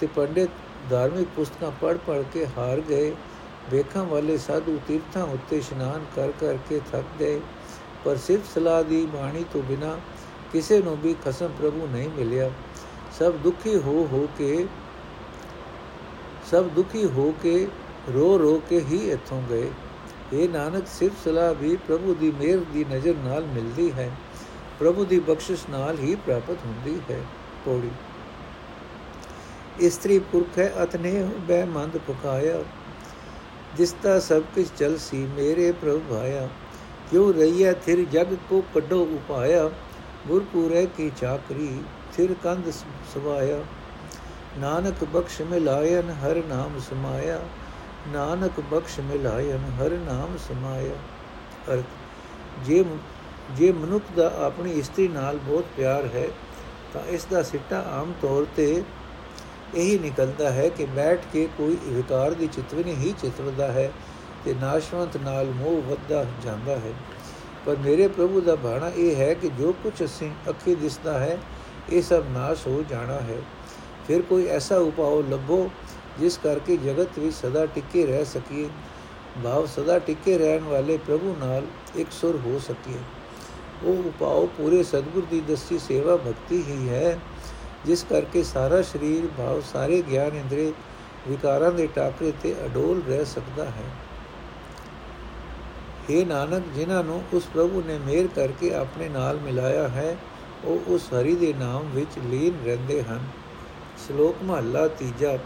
ਤੇ 0.00 0.06
ਪੰਡਿਤ 0.06 0.50
ਧਾਰਮਿਕ 0.90 1.28
ਪੁਸਤਕਾਂ 1.36 1.70
ਪੜ੍ਹ 1.80 1.98
ਪੜ੍ਹ 2.06 2.22
ਕੇ 2.32 2.46
ਹਾਰ 2.58 2.80
ਗਏ। 2.80 3.12
ਵੇਖਾਂ 3.70 4.04
ਵਾਲੇ 4.04 4.38
ਸਾਧੂ 4.38 4.80
ਤੀਰਥਾਂ 4.88 5.22
ਉੱਤੇ 5.22 5.58
ਇਸ਼ਨਾਨ 5.58 6.04
ਕਰ 6.16 6.32
ਕਰਕੇ 6.40 6.80
ਥੱਕ 6.92 7.04
ਗਏ। 7.20 7.40
ਪਰ 8.04 8.16
ਸਿਰਫ 8.16 8.54
ਸਲਾਹ 8.54 8.84
ਦੀ 8.84 9.06
ਬਾਣੀ 9.06 9.44
ਤੋਂ 9.52 9.62
ਬਿਨਾ 9.62 9.98
ਕਿਸੇ 10.52 10.82
ਨੂੰ 10.82 10.96
ਵੀ 11.00 11.14
ਖਸਮ 11.24 11.50
ਪ੍ਰਭੂ 11.58 11.86
ਨਹੀਂ 11.86 12.08
ਮਿਲਿਆ। 12.08 12.50
ਸਭ 13.18 13.32
ਦੁਖੀ 13.32 13.76
ਹੋ 13.76 14.08
ਹੋ 14.12 14.28
ਕੇ, 14.38 14.66
ਸਭ 16.50 16.64
ਦੁਖੀ 16.64 17.04
ਹੋ 17.04 17.34
ਕੇ 17.42 17.68
ਰੋ 18.14 18.38
ਰੋ 18.38 18.62
ਕੇ 18.68 18.80
ਹੀ 18.80 19.10
ਇੱਥੋਂ 19.10 19.42
ਗਏ। 19.50 19.70
ਇਹ 20.32 20.48
ਨਾਨਕ, 20.48 20.86
ਸਿਰਫ 20.86 21.12
ਸਲਾਹ 21.24 21.54
ਵੀ 21.54 21.76
ਪ੍ਰਭੂ 21.76 22.14
ਦੀ 22.14 22.30
ਮਿਹਰ 22.30 22.58
ਦੀ 22.72 22.84
ਨਜ਼ਰ 22.84 23.14
ਨਾਲ 23.14 23.44
ਮਿਲਦੀ 23.44 23.92
ਹੈ। 23.92 24.10
ਪ੍ਰਭੂ 24.78 25.04
ਦੀ 25.04 25.18
ਬਖਸ਼ਿਸ਼ 25.18 25.70
ਨਾਲ 25.70 25.98
ਹੀ 25.98 26.14
ਪ੍ਰਾਪਤ 26.14 26.56
ਹੁੰਦੀ 26.66 27.00
ਹੈ। 27.10 27.20
ਪੌੜੀ। 27.64 27.90
ਇਸਤਰੀ 29.80 30.18
ਪੁਰਖ 30.18 30.58
ਹੈ 30.58 30.72
ਅਤਨੇ 30.82 31.28
ਬੈ 31.38 31.64
ਮੰਦ 31.64 31.98
ਪੁਕਾਇਆ 31.98 32.64
ਜਿਸਤਾ 33.76 34.20
ਸਭ 34.20 34.40
ਕੁਝ 34.40 34.66
ਚਲ 34.78 34.98
ਸੀ, 34.98 35.16
ਮੇਰੇ 35.16 35.72
ਪ੍ਰਭ 35.72 36.00
ਭਾਇਆ 36.10 36.48
ਕਿਉ 37.10 37.32
ਰਈਐ 37.32 37.72
ਥਿਰ 37.72 38.04
ਜਗ 38.04 38.34
ਕੋ 38.48 38.64
ਕੱਢੋ 38.74 39.02
ਉਪਾਇਆ। 39.02 39.70
ਗੁਰਪੂਰੇ 40.28 40.86
ਕੀ 40.96 41.10
ਚਾਕਰੀ, 41.20 41.80
ਥਿਰ 42.16 42.34
ਕੰਧ 42.44 42.70
ਸਵਾਇਆ। 43.14 43.62
ਨਾਨਕ 44.58 45.04
ਬਖਸ਼ 45.04 45.42
ਮਿਲਾਇਨ, 45.42 46.10
ਹਰ 46.10 46.42
ਨਾਮ 46.48 46.78
ਸਮਾਇਆ। 46.78 47.40
ਨਾਨਕ 48.08 48.60
ਬਖਸ਼ 48.60 49.00
ਮਿਲਾਇਨ, 49.00 49.70
ਹਰ 49.80 49.90
ਨਾਮ 49.90 50.36
ਸਮਾਇਆ। 50.36 50.94
ਅਰਥ, 51.74 51.84
ਜੇ 52.64 52.84
ਜੇ 53.56 53.72
ਮਨੁੱਖ 53.72 54.04
ਦਾ 54.16 54.32
ਆਪਣੀ 54.46 54.72
ਇਸਤਰੀ 54.72 55.08
ਨਾਲ 55.08 55.36
ਬਹੁਤ 55.36 55.64
ਪਿਆਰ 55.76 56.06
ਹੈ, 56.06 56.28
ਤਾਂ 56.92 57.02
ਇਸ 57.06 57.24
ਦਾ 57.24 57.42
ਸਿੱਟਾ 57.42 57.80
ਆਮ 57.80 58.12
ਤੌਰ 58.22 58.46
ਤੇ 58.56 58.82
ਇਹੀ 59.74 59.98
ਨਿਕਲਦਾ 59.98 60.50
ਹੈ 60.50 60.68
ਕਿ 60.68 60.84
ਬੈਠ 60.84 61.20
ਕੇ 61.32 61.48
ਕੋਈ 61.58 61.78
ਵਿਕਾਰ 61.84 62.30
ਦੀ 62.30 62.46
ਚਿਤਵਨੀ 62.46 62.92
ਹੀ 62.92 63.14
ਚਿਤਵਦਾ 63.22 63.72
ਹੈ 63.72 63.92
ਤੇ 64.44 64.54
ਨਾਸ਼ਵੰਤ 64.54 65.16
ਨਾਲ 65.16 65.46
ਮੋਹ 65.46 65.82
ਵੱਧਦਾ 65.82 66.26
ਜਾਂਦਾ 66.44 66.72
ਹੈ। 66.72 66.92
ਪਰ 67.66 67.76
ਮੇਰੇ 67.76 68.08
ਪ੍ਰਭੂ 68.08 68.40
ਦਾ 68.40 68.54
ਬਾਣਾ 68.54 68.90
ਇਹ 68.96 69.16
ਹੈ 69.16 69.34
ਕਿ 69.34 69.48
ਜੋ 69.48 69.72
ਕੁਝ 69.72 70.04
ਅਸੀਂ 70.04 70.30
ਅੱਖੀ 70.48 70.74
ਦਿਸਦਾ 70.74 71.18
ਹੈ, 71.18 71.38
ਇਹ 71.90 72.02
ਸਭ 72.02 72.22
ਨਾਸ਼ 72.30 72.66
ਹੋ 72.66 72.84
ਜਾਣਾ 72.90 73.12
ਹੈ। 73.12 73.38
ਫਿਰ 74.08 74.22
ਕੋਈ 74.22 74.46
ਐਸਾ 74.46 74.76
ਉਪਾਅ 74.76 75.30
ਲੱਭੋ 75.30 75.70
ਜਿਸ 76.20 76.38
ਕਰਕੇ 76.38 76.76
ਜਗਤ 76.76 77.18
ਵਿੱਚ 77.18 77.34
ਸਦਾ 77.34 77.66
ਟਿੱਕੇ 77.66 78.06
ਰਹਿ 78.06 78.24
ਸਕੀਏ, 78.24 78.68
ਭਾਵ 79.44 79.66
ਸਦਾ 79.66 79.98
ਟਿੱਕੇ 79.98 80.38
ਰਹਿਣ 80.38 80.62
ਵਾਲੇ 80.62 80.96
ਪ੍ਰਭੂ 80.96 81.36
ਨਾਲ 81.40 81.66
ਇੱਕ 81.96 82.12
ਸੁਰ 82.12 82.36
ਹੋ 82.36 82.58
ਸਕੀਏ। 82.58 82.98
ਉਹ 83.84 84.08
ਉਪਾਅ 84.08 84.46
ਪੂਰੇ 84.56 84.82
ਸਤਿਗੁਰ 84.82 85.24
ਦੀ 85.30 85.40
ਦਸਤੀ 85.40 85.78
ਸੇਵਾ 85.78 86.16
ਭਗਤੀ 86.16 86.62
ਹੀ 86.68 86.88
ਹੈ, 86.88 87.18
ਜਿਸ 87.86 88.04
ਕਰਕੇ 88.04 88.42
ਸਾਰਾ 88.42 88.82
ਸਰੀਰ, 88.82 89.26
ਭਾਵ 89.38 89.60
ਸਾਰੇ 89.60 90.02
ਗਿਆਨ 90.02 90.36
ਇੰਦਰੀ 90.36 90.72
ਵਿਕਾਰਾਂ 91.28 91.72
ਦੇ 91.72 91.86
ਟਾਕਰੇ 91.86 92.32
ਤੇ 92.42 92.54
ਅਡੋਲ 92.66 93.02
ਰਹਿ 93.08 93.24
ਸਕਦਾ 93.24 93.64
ਹੈ। 93.64 93.90
हे 96.10 96.26
ਨਾਨਕ, 96.26 96.62
ਜਿਨ੍ਹਾਂ 96.74 97.04
ਨੂੰ 97.04 97.22
ਉਸ 97.34 97.46
ਪ੍ਰਭੂ 97.54 97.82
ਨੇ 97.86 97.98
ਮਿਹਰ 97.98 98.26
ਕਰਕੇ 98.26 98.74
ਆਪਣੇ 98.74 99.08
ਨਾਲ 99.08 99.36
ਮਿਲਾਇਆ 99.36 99.88
ਹੈ, 99.88 100.16
ਉਹ 100.64 100.90
ਉਸ 100.90 101.08
ਹਰੀ 101.12 101.34
ਦੇ 101.36 101.52
ਨਾਮ 101.52 101.90
ਵਿੱਚ 101.94 102.18
ਲੀਨ 102.30 102.54
ਰਹਿੰਦੇ 102.64 103.02
ਹਨ। 103.02 103.20
ਸ਼ਲੋਕ 104.06 104.36
ਮਹਲਾ 104.42 104.88
ਤੀਜਾ 104.88 105.38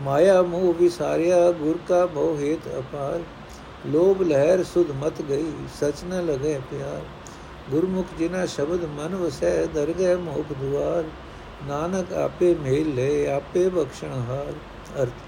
ਮਾਇਆ 0.00 0.40
ਮੋਹ 0.42 0.72
ਵਿਸਾਰਿਆ, 0.74 1.50
ਗੁਰ 1.50 1.78
ਕਾ 1.88 2.06
ਮੋਹ 2.06 2.38
ਹੇਤ 2.38 2.66
ਅਪਾਰ। 2.78 3.20
ਲੋਭ 3.86 4.22
ਲਹਿਰ 4.22 4.62
ਸੁਧ 4.64 4.90
ਮਤ 4.90 5.22
ਗਈ, 5.22 5.52
ਸਚ 5.74 6.04
ਨ 6.04 6.20
ਲਗੇ 6.26 6.58
ਪਿਆਰ। 6.70 7.02
ਗੁਰਮੁਖ 7.70 8.06
ਜਿਨਾ 8.18 8.44
ਸ਼ਬਦ 8.46 8.84
ਮਨ 8.84 9.14
ਵਸੈ 9.14 9.66
ਦਰਗਹਿ 9.66 10.16
ਮੋਖ 10.16 10.52
ਦੁਆਰ। 10.52 11.04
ਨਾਨਕ 11.68 12.12
ਆਪੇ 12.12 12.54
ਮੇਲ 12.54 12.94
ਲੈ 12.94 13.34
ਆਪੇ 13.36 13.68
ਬਖਸ਼ਣ 13.68 14.12
ਹਾਰ। 14.28 14.52
ਅਰਥ, 15.02 15.24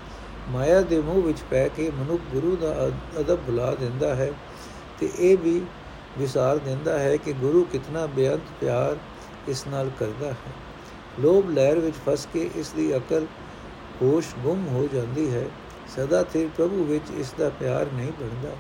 ਮਾਇਆ 0.51 0.81
ਦੇ 0.81 1.01
ਮੋਹ 1.01 1.23
ਵਿੱਚ 1.23 1.39
ਪੈ 1.51 1.69
ਕੇ 1.69 1.91
ਮਨੁੱਖ 1.91 2.23
ਗੁਰੂ 2.33 2.57
ਦਾ 2.57 2.75
ਅਦਬ 3.21 3.39
ਭੁਲਾ 3.47 3.75
ਦਿੰਦਾ 3.75 4.15
ਹੈ 4.15 4.33
ਤੇ 5.01 5.11
ਇਹ 5.19 5.37
ਵੀ 5.39 5.61
ਵਿਸਾਰ 6.19 6.59
ਦਿੰਦਾ 6.59 6.99
ਹੈ 6.99 7.17
ਕਿ 7.17 7.33
ਗੁਰੂ 7.33 7.65
ਕਿਤਨਾ 7.73 8.07
ਬੇਅੰਤ 8.07 8.53
ਪਿਆਰ 8.61 8.97
ਇਸ 9.49 9.67
ਨਾਲ 9.67 9.91
ਕਰਦਾ 9.99 10.31
ਹੈ। 10.31 10.53
ਲੋਭ 11.21 11.51
ਲਹਿਰ 11.51 11.79
ਵਿੱਚ 11.79 11.97
ਫਸ 12.07 12.27
ਕੇ 12.33 12.51
ਇਸ 12.57 12.73
ਦੀ 12.77 12.97
ਅਕਲ 12.97 13.27
ਹੋਸ਼ 14.03 14.27
ਗੁੰਮ 14.39 14.69
ਹੋ 14.69 14.89
ਜਾਂਦੀ 14.95 15.35
ਹੈ। 15.35 15.45
ਸਦਾ 15.97 16.23
ਤੇ 16.23 16.49
ਪ੍ਰਭੂ 16.57 16.85
ਵਿੱਚ 16.85 17.11
ਇਸ 17.17 17.35
ਦਾ 17.39 17.49
ਪਿਆਰ 17.49 17.87
ਨਹੀਂ 17.95 18.13
ਬਣਦਾ। 18.13 18.51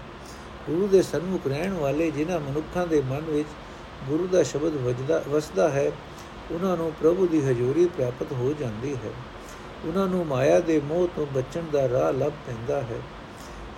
ਗੁਰੂ 0.68 0.88
ਦੇ 0.88 1.03
ਸਨਮੁਖ 1.03 1.46
ਰਹਿਣ 1.46 1.72
ਵਾਲੇ 1.72 2.11
ਜਿਨ੍ਹਾਂ 2.11 2.40
ਮਨੁੱਖਾਂ 2.40 2.87
ਦੇ 2.87 3.01
ਮਨ 3.01 3.20
ਵਿੱਚ 3.20 3.48
ਗੁਰੂ 4.09 4.27
ਦਾ 4.27 4.42
ਸ਼ਬਦ 4.42 4.77
ਵਜਦਾ, 4.77 5.22
ਵਸਦਾ 5.29 5.68
ਹੈ, 5.68 5.92
ਉਹਨਾਂ 6.51 6.77
ਨੂੰ 6.77 6.92
ਪ੍ਰਭੂ 7.01 7.27
ਦੀ 7.27 7.44
ਹਜ਼ੂਰੀ 7.44 7.87
ਪ੍ਰਾਪਤ 7.87 8.33
ਹੋ 8.33 8.55
ਜਾਂਦੀ 8.61 8.94
ਹੈ। 8.94 9.11
ਉਹਨਾਂ 9.85 10.07
ਨੂੰ 10.07 10.27
ਮਾਇਆ 10.27 10.61
ਦੇ 10.61 10.81
ਮੋਹ 10.85 11.09
ਤੋਂ 11.16 11.27
ਬਚਣ 11.35 11.62
ਦਾ 11.72 11.88
ਰਾਹ 11.88 12.12
ਲੱਭ 12.12 12.33
ਪੈਂਦਾ 12.46 12.81
ਹੈ। 12.81 13.01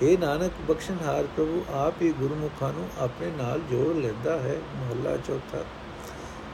ਇਹ 0.02 0.18
ਨਾਨਕ, 0.18 0.52
ਬਖਸ਼ਣਹਾਰ 0.68 1.24
ਪ੍ਰਭੂ, 1.24 1.64
ਆਪ 1.72 1.94
ਹੀ 2.02 2.12
ਗੁਰਮੁਖਾਂ 2.12 2.72
ਨੂੰ 2.72 2.88
ਆਪਣੇ 2.98 3.30
ਨਾਲ 3.36 3.60
ਜੋੜ 3.70 3.96
ਲੈਂਦਾ 3.96 4.38
ਹੈ, 4.38 4.56
ਮਹੱਲਾ 4.76 5.16
ਚੌਥਾ। 5.16 5.58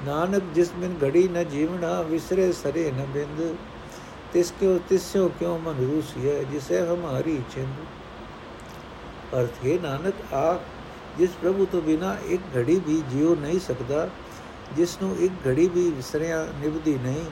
ਨਾਨਕ, 0.07 0.42
ਜਿਸ 0.55 0.73
ਬਿਨ 0.73 0.95
ਘੜੀ 1.05 1.29
ਨ 1.29 1.45
ਜੀਵਣਾ, 1.45 2.03
ਵਿਸਰੇ 2.03 2.53
ਸਰੇ 2.53 2.92
ਨ 2.92 3.07
ਬਿੰਦ। 3.14 3.57
ਤਿਸ 4.37 4.51
ਕਿਉ 4.53 4.79
ਤਿਸਿਓ 4.88 5.29
ਕਿਉ 5.38 5.57
ਮਨ 5.59 5.77
ਰੂਸੀਐ 5.81 6.42
ਜਿਸੇ 6.44 6.81
ਹਮਾਰੀ 6.87 7.37
ਚਿੰਦ 7.55 7.77
ਅਰਥ 9.35 9.64
ਹੈ 9.64 9.79
ਨਾਨਕ 9.83 10.35
ਆ 10.35 10.59
ਜਿਸ 11.18 11.37
ਪ੍ਰਭੂ 11.42 11.66
ਤੋਂ 11.66 11.81
ਬਿਨਾ 11.83 12.16
ਇੱਕ 12.27 12.42
ਘੜੀ 12.57 12.79
ਵੀ 12.87 13.01
ਜਿਉ 13.11 13.35
ਨਹੀਂ 13.37 13.61
ਸਕਦਾ 13.61 14.09
ਜਿਸ 14.77 14.96
ਨੂੰ 15.03 15.14
ਇੱਕ 15.18 15.46
ਘੜੀ 15.46 15.66
ਵੀ 15.68 15.88
ਵਿਸਰਿਆ 15.90 16.44
ਨਿਭਦੀ 16.61 16.96
ਨਹੀਂ 16.99 17.25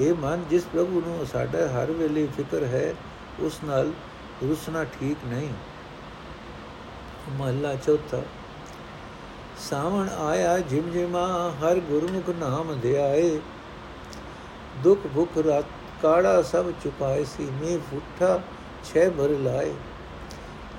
ਇਹ 0.00 0.14
ਮਨ 0.16 0.44
ਜਿਸ 0.50 0.64
ਪ੍ਰਭੂ 0.66 1.00
ਨੂੰ 1.00 1.26
ਸਾਡਾ 1.26 1.66
ਹਰ 1.68 1.92
ਵੇਲੇ 1.92 2.26
ਫਿਕਰ 2.36 2.64
ਹੈ 2.66 2.94
ਉਸ 3.40 3.62
ਨਾਲ 3.64 3.92
ਰੁਸਣਾ 4.42 4.84
ਠੀਕ 4.92 5.24
ਨਹੀਂ 5.26 5.50
ਮਹਲਾ 7.38 7.74
ਚੌਥਾ 7.76 8.22
ਸਾਵਣ 9.70 10.08
ਆਇਆ 10.20 10.58
ਜਿਮਜਿਮਾ 10.60 11.26
ਹਰ 11.62 11.80
ਗੁਰਮੁਖ 11.90 12.30
ਨਾਮ 12.38 12.78
ਧਿਆਏ 12.80 13.38
ਦੁਖ 14.82 15.06
ਭੁਖ 15.06 15.38
ਰਾਤ 15.46 15.79
ਕਾੜਾ 16.02 16.40
ਸਭ 16.42 16.70
ਚੁਕਾਏ 16.84 17.24
ਸੀ 17.26 17.48
ਮੇ 17.60 17.76
ਫੁੱਠਾ 17.90 18.40
ਛੇ 18.84 19.08
ਭਰ 19.08 19.30
ਲਾਏ 19.40 19.72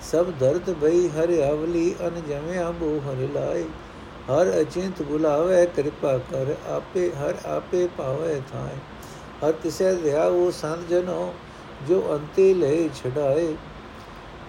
ਸਭ 0.04 0.32
ਦਰਦ 0.40 0.70
ਭਈ 0.82 1.08
ਹਰ 1.10 1.32
ਅਵਲੀ 1.44 1.94
ਅਨ 2.08 2.22
ਜਮਿਆ 2.30 2.70
ਬੋ 2.80 2.98
ਹਰ 3.02 3.28
ਲਾਏ 3.34 3.64
ਹਰ 4.30 4.52
ਅਚਿੰਤ 4.62 5.02
ਬੁਲਾਵੇ 5.02 5.66
ਕਿਰਪਾ 5.76 6.18
ਕਰ 6.32 6.56
ਆਪੇ 6.70 7.10
ਹਰ 7.14 7.36
ਆਪੇ 7.48 7.88
ਪਾਵੇ 7.98 8.42
ਥਾਏ 8.52 8.78
ਹਰ 9.44 9.52
ਤਿਸੈ 9.64 9.94
ਧਿਆ 9.94 10.26
ਉਹ 10.26 10.52
ਸੰਤ 10.52 10.90
ਜਨੋ 10.90 11.34
ਜੋ 11.88 12.02
ਅੰਤੇ 12.16 12.54
ਲੈ 12.54 12.76
ਛਡਾਏ 12.96 13.54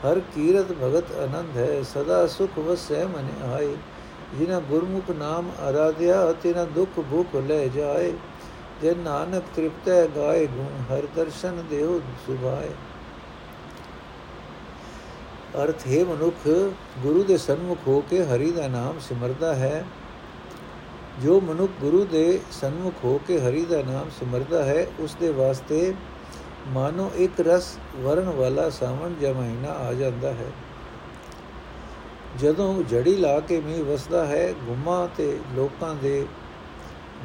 ਹਰ 0.05 0.21
ਕੀਰਤ 0.35 0.73
ਭਗਤ 0.73 1.13
ਆਨੰਦ 1.19 1.57
ਹੈ 1.57 1.83
ਸਦਾ 1.85 2.27
ਸੁਖ 2.27 2.59
ਵਸੈ 2.59 3.05
ਮਨ 3.07 3.29
ਆਏ 3.47 3.75
ਜਿਨਾ 4.39 4.59
ਗੁਰਮੁਖ 4.69 5.11
ਨਾਮ 5.11 5.51
ਆਰਾਧਿਆ 5.61 6.33
ਤੇਨਾ 6.43 6.65
ਦੁਖ 6.75 7.01
ਭੁਖ 7.11 7.35
ਲੈ 7.43 7.67
ਜਾਏ 7.67 8.13
ਜੇ 8.83 8.95
ਨਾਨਕ 8.95 9.43
ਤ੍ਰਿਪਤੈ 9.57 10.07
ਗਾਏ 10.07 10.47
ਗੁਣ, 10.47 10.95
ਹਰ 10.95 11.03
ਦਰਸ਼ਨ 11.17 11.65
ਦੇਉ 11.71 12.01
ਸੁਭਾਏ। 12.27 12.71
ਅਰਥ 15.65 15.87
ਹੈ 15.87 16.05
ਮਨੁੱਖ 16.05 16.49
ਗੁਰੂ 17.03 17.25
ਦੇ 17.25 17.37
ਸਨਮੁਖ 17.37 17.79
ਹੋ 17.87 18.05
ਕੇ 18.11 18.25
ਹਰੀ 18.25 18.53
ਦਾ 18.53 18.69
ਨਾਮ 18.69 18.99
ਸਿਮਰਦਾ 19.01 19.55
ਹੈ। 19.55 19.85
ਜੋ 21.23 21.41
ਮਨੁੱਖ 21.41 21.73
ਗੁਰੂ 21.81 22.05
ਦੇ 22.05 22.41
ਸਨਮੁਖ 22.53 22.95
ਹੋ 23.05 23.21
ਕੇ 23.27 23.41
ਹਰੀ 23.41 23.65
ਦਾ 23.65 23.83
ਨਾਮ 23.83 24.11
ਸਿਮਰਦਾ 24.11 24.65
ਹੈ, 24.65 24.87
ਉਸ 24.99 25.17
ਦੇ 25.21 25.33
ਵਾਸਤੇ 25.33 25.95
ਮਾਨੋ 26.69 27.11
ਇੱਕ 27.17 27.41
ਰਸ 27.41 27.79
ਵਰਨ 27.97 28.29
ਵਾਲਾ 28.29 28.71
ਸਾਵਣ 28.71 29.15
ਜਾਂ 29.21 29.35
ਮਹੀਨਾ 29.35 29.69
ਆ 29.69 29.93
ਜਾਂਦਾ 29.93 30.33
ਹੈ। 30.33 30.51
ਜਦੋਂ 32.41 32.83
ਜੜੀ 32.83 33.17
ਲਾ 33.17 33.41
ਕੇ 33.41 33.61
ਮੀਂਹ 33.61 33.85
ਵਸਦਾ 33.85 34.27
ਹੈ, 34.27 34.53
ਗੁਮਾ 34.53 35.09
ਤੇ 35.17 35.39
ਲੋਕਾਂ 35.55 35.95
ਦੇ 35.95 36.27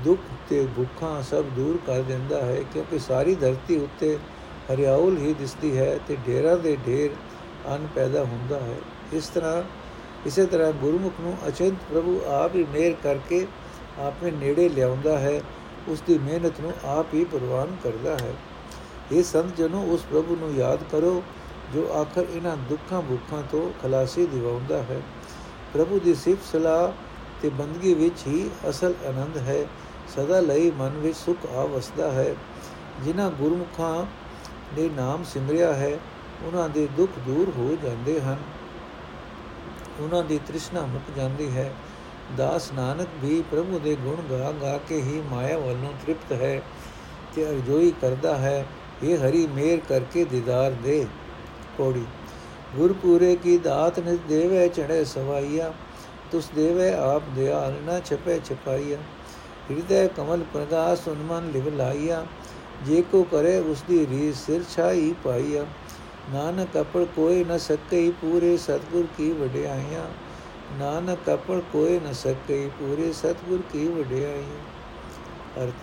ਦੁੱਖ 0.03 0.19
ਤੇ 0.49 0.65
ਭੁੱਖਾਂ 0.75 1.21
ਸਭ 1.23 1.45
ਦੂਰ 1.55 1.77
ਕਰ 1.87 2.01
ਦਿੰਦਾ 2.01 2.41
ਹੈ, 2.41 2.61
ਕਿਉਂਕਿ 2.73 2.99
ਸਾਰੀ 2.99 3.35
ਧਰਤੀ 3.35 3.77
ਉੱਤੇ 3.77 4.17
ਹਰਿਆਉਲ 4.71 5.17
ਹੀ 5.17 5.33
ਦਿਸਦੀ 5.33 5.77
ਹੈ 5.77 5.97
ਤੇ 6.07 6.17
ਢੇਰਾਂ 6.27 6.57
ਦੇ 6.57 6.77
ਢੇਰ 6.87 7.11
ਅਨ 7.75 7.87
ਪੈਦਾ 7.95 8.23
ਹੁੰਦਾ 8.23 8.59
ਹੈ। 8.59 8.77
ਇਸ 9.13 9.27
ਤਰ੍ਹਾਂ, 9.27 9.63
ਇਸੇ 10.25 10.45
ਤਰ੍ਹਾਂ 10.45 10.71
ਗੁਰਮੁਖ 10.73 11.19
ਨੂੰ 11.19 11.35
ਅਚੰਤ 11.47 11.83
ਪ੍ਰਭੂ 11.89 12.19
ਆਪ 12.27 12.55
ਹੀ 12.55 12.63
ਮਿਹਰ 12.63 12.95
ਕਰਕੇ 13.03 13.45
ਆਪਣੇ 13.99 14.31
ਨੇੜੇ 14.31 14.67
ਲਿਆਉਂਦਾ 14.69 15.17
ਹੈ 15.19 15.41
ਉਸ 15.87 16.01
ਦੀ 16.07 16.17
ਮਿਹਨਤ 16.17 16.59
ਨੂੰ 16.61 16.73
ਆਪ 16.85 17.13
ਹੀ 17.13 17.23
ਪ੍ਰਵਾਨ 17.23 17.75
ਕਰਦਾ 17.83 18.17
ਹੈ। 18.17 18.33
ਇਹ 19.11 19.23
ਸੰਤ 19.23 19.57
ਜਨੋ 19.57 19.81
ਉਸ 19.83 20.01
ਪ੍ਰਭੂ 20.01 20.35
ਨੂੰ 20.35 20.53
ਯਾਦ 20.55 20.83
ਕਰੋ, 20.91 21.21
ਜੋ 21.73 21.87
ਆਖਰ 21.93 22.25
ਇਹਨਾਂ 22.35 22.55
ਦੁੱਖਾਂ 22.69 23.01
ਭੁੱਖਾਂ 23.01 23.41
ਤੋਂ 23.51 23.69
ਖਲਾਸੀ 23.81 24.25
ਦਿਵਾਉਂਦਾ 24.25 24.81
ਹੈ। 24.83 25.01
ਪ੍ਰਭੂ 25.73 25.99
ਦੀ 25.99 26.13
ਸਿਫਤ 26.15 26.45
ਸਲਾਹ 26.51 26.91
ਤੇ 27.41 27.49
ਬੰਦਗੀ 27.49 27.93
ਵਿੱਚ 27.93 28.27
ਹੀ 28.27 28.49
ਅਸਲ 28.69 28.93
ਆਨੰਦ 29.07 29.37
ਹੈ। 29.37 29.65
ਸਦਾ 30.15 30.39
ਲਈ 30.39 30.71
ਮਨ 30.71 30.89
ਵਿੱਚ 30.89 31.17
ਸੁਖ 31.17 31.55
ਆ 31.55 31.63
ਵਸਦਾ 31.63 32.11
ਹੈ। 32.11 32.35
ਜਿਨ੍ਹਾਂ 33.03 33.31
ਗੁਰਮੁਖਾਂ 33.31 34.05
ਦੇ 34.75 34.89
ਨਾਮ 34.89 35.23
ਸਿਮਰਿਆ 35.23 35.73
ਹੈ 35.73 35.99
ਉਹਨਾਂ 36.43 36.69
ਦੇ 36.69 36.87
ਦੁੱਖ 36.97 37.11
ਦੂਰ 37.19 37.49
ਹੋ 37.49 37.77
ਜਾਂਦੇ 37.83 38.21
ਹਨ। 38.21 38.37
ਉਹਨਾਂ 39.99 40.23
ਦੀ 40.23 40.39
ਤ੍ਰਿਸ਼ਨਾ 40.47 40.81
ਮੁੱਕ 40.81 41.17
ਜਾਂਦੀ 41.17 41.57
ਹੈ। 41.57 41.73
ਦਾਸ 42.37 42.71
ਨਾਨਕ 42.71 43.07
ਵੀ 43.21 43.43
ਪ੍ਰਭੂ 43.51 43.79
ਦੇ 43.79 43.95
ਗੁਣ 43.95 44.37
ਗਾ 44.37 44.51
ਗਾ 44.51 44.79
ਕੇ 44.87 45.01
ਹੀ 45.01 45.23
ਮਾਇਆ 45.31 45.57
ਵੱਲੋਂ 45.57 45.93
ਤ੍ਰਿਪਤ 46.01 46.31
ਹੈ 46.31 46.61
ਤੇ 47.35 47.49
ਅਰਜ਼ੋਈ 47.49 47.93
ਕਰਦਾ 48.01 48.37
ਹੈ 48.37 48.65
ਇਹ 49.03 49.17
ਹਰੀ 49.17 49.47
ਮੇਰ 49.47 49.79
ਕਰਕੇ 49.89 50.23
ਦੀਦਾਰ 50.25 50.71
ਦੇ 50.71 51.05
ਕੋੜੀ। 51.77 52.05
ਗੁਰਪੂਰੇ 52.75 53.35
ਕੀ 53.35 53.57
ਦਾਤ 53.57 53.99
ਨਿ 53.99 54.17
ਦੇਵੇ 54.27 54.69
ਚੜੇ 54.69 55.05
ਸਵਾਈਆ, 55.05 55.73
ਤੁਸ 56.31 56.49
ਦੇਵੇ 56.55 56.93
ਆਪ 56.93 57.23
ਦਿਆਲ, 57.35 57.73
ਨ 57.85 58.01
ਛਪੇ 58.05 58.39
ਛਪਾਈਆ। 58.45 58.97
ਹਿਰਦੈ 59.71 60.07
ਕਮਲ 60.07 60.43
ਪ੍ਰਗਾਸ 60.53 61.07
ਉਨਮਨ 61.07 61.51
ਲਿਵ 61.51 61.75
ਲਾਈਆ 61.75 62.25
ਜੇ 62.85 63.01
ਕੋ 63.01 63.23
ਕਰੇ 63.23 63.57
ਉਸ 63.59 63.83
ਦੀ 63.87 64.07
ਰੀ 64.07 64.33
ਸਿਰ 64.33 64.63
ਛਾਈ 64.75 65.13
ਪਾਈਆ 65.23 65.65
ਨਾਨਕ 66.33 66.81
ਅਪੜ 66.81 67.03
ਕੋਈ 67.03 67.43
ਨ 67.43 67.57
ਸਕਈ 67.57 68.11
ਪੂਰੇ 68.11 68.57
ਸਤਗੁਰ 68.57 69.05
ਕੀ 69.17 69.31
ਵਡਿਆਈਆਂ 69.31 70.07
ਨਾਨਕ 70.79 71.33
ਅਪੜ 71.33 71.59
ਕੋਈ 71.73 71.99
ਨ 71.99 72.13
ਸਕਈ 72.13 72.69
ਪੂਰੇ 72.79 73.13
ਸਤਗੁਰ 73.13 73.59
ਕੀ 73.73 73.87
ਵਡਿਆਈਆਂ 73.87 74.59
ਅਰਥ, 75.63 75.73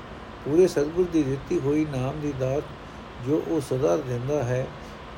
ਪੂਰੇ 0.44 0.66
ਸਤਗੁਰ 0.68 1.06
ਦੀ 1.12 1.22
ਦਿੱਤੀ 1.22 1.60
ਹੋਈ 1.60 1.84
ਨਾਮ 1.84 2.20
ਦੀ 2.20 2.32
ਦਾਤ 2.40 2.62
ਜੋ 3.26 3.42
ਉਹ 3.48 3.60
ਸਦਾ 3.60 3.96
ਦਿੰਦਾ 3.96 4.42
ਹੈ, 4.42 4.66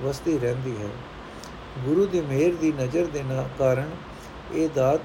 ਵਸਦੀ 0.03 0.39
ਰਹਿੰਦੀ 0.39 0.77
ਹੈ। 0.83 0.89
ਗੁਰੂ 1.85 2.07
ਦੀ 2.07 2.21
ਮਿਹਰ 2.21 2.55
ਦੀ 2.55 2.73
ਨਜ਼ਰ 2.73 3.07
ਦੇ 3.07 3.23
ਕਾਰਨ 3.59 3.91
ਇਹ 4.55 4.69
ਦਾਤ 4.75 5.01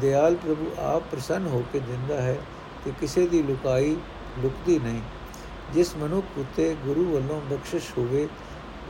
ਦਿਆਲ 0.00 0.34
ਪ੍ਰਭੂ 0.34 0.70
ਆਪ 0.78 1.02
ਪ੍ਰਸੰਨ 1.10 1.46
ਹੋ 1.46 1.64
ਕੇ 1.72 1.78
ਦਿੰਦਾ 1.78 2.22
ਹੈ 2.22 2.38
ਤੇ 2.84 2.92
ਕਿਸੇ 3.00 3.26
ਦੀ 3.26 3.42
ਲੁਕਾਈ 3.42 3.96
ਲੁਕਦੀ 4.38 4.78
ਨਹੀਂ। 4.78 5.00
ਜਿਸ 5.72 5.96
ਮਨੁੱਖ 5.96 6.26
ਉਤੇ 6.38 6.76
ਗੁਰੂ 6.84 7.04
ਵੱਲੋਂ 7.04 7.40
ਬਖਸ਼ਿਸ਼ 7.40 7.90
ਹੋਵੇ 7.98 8.28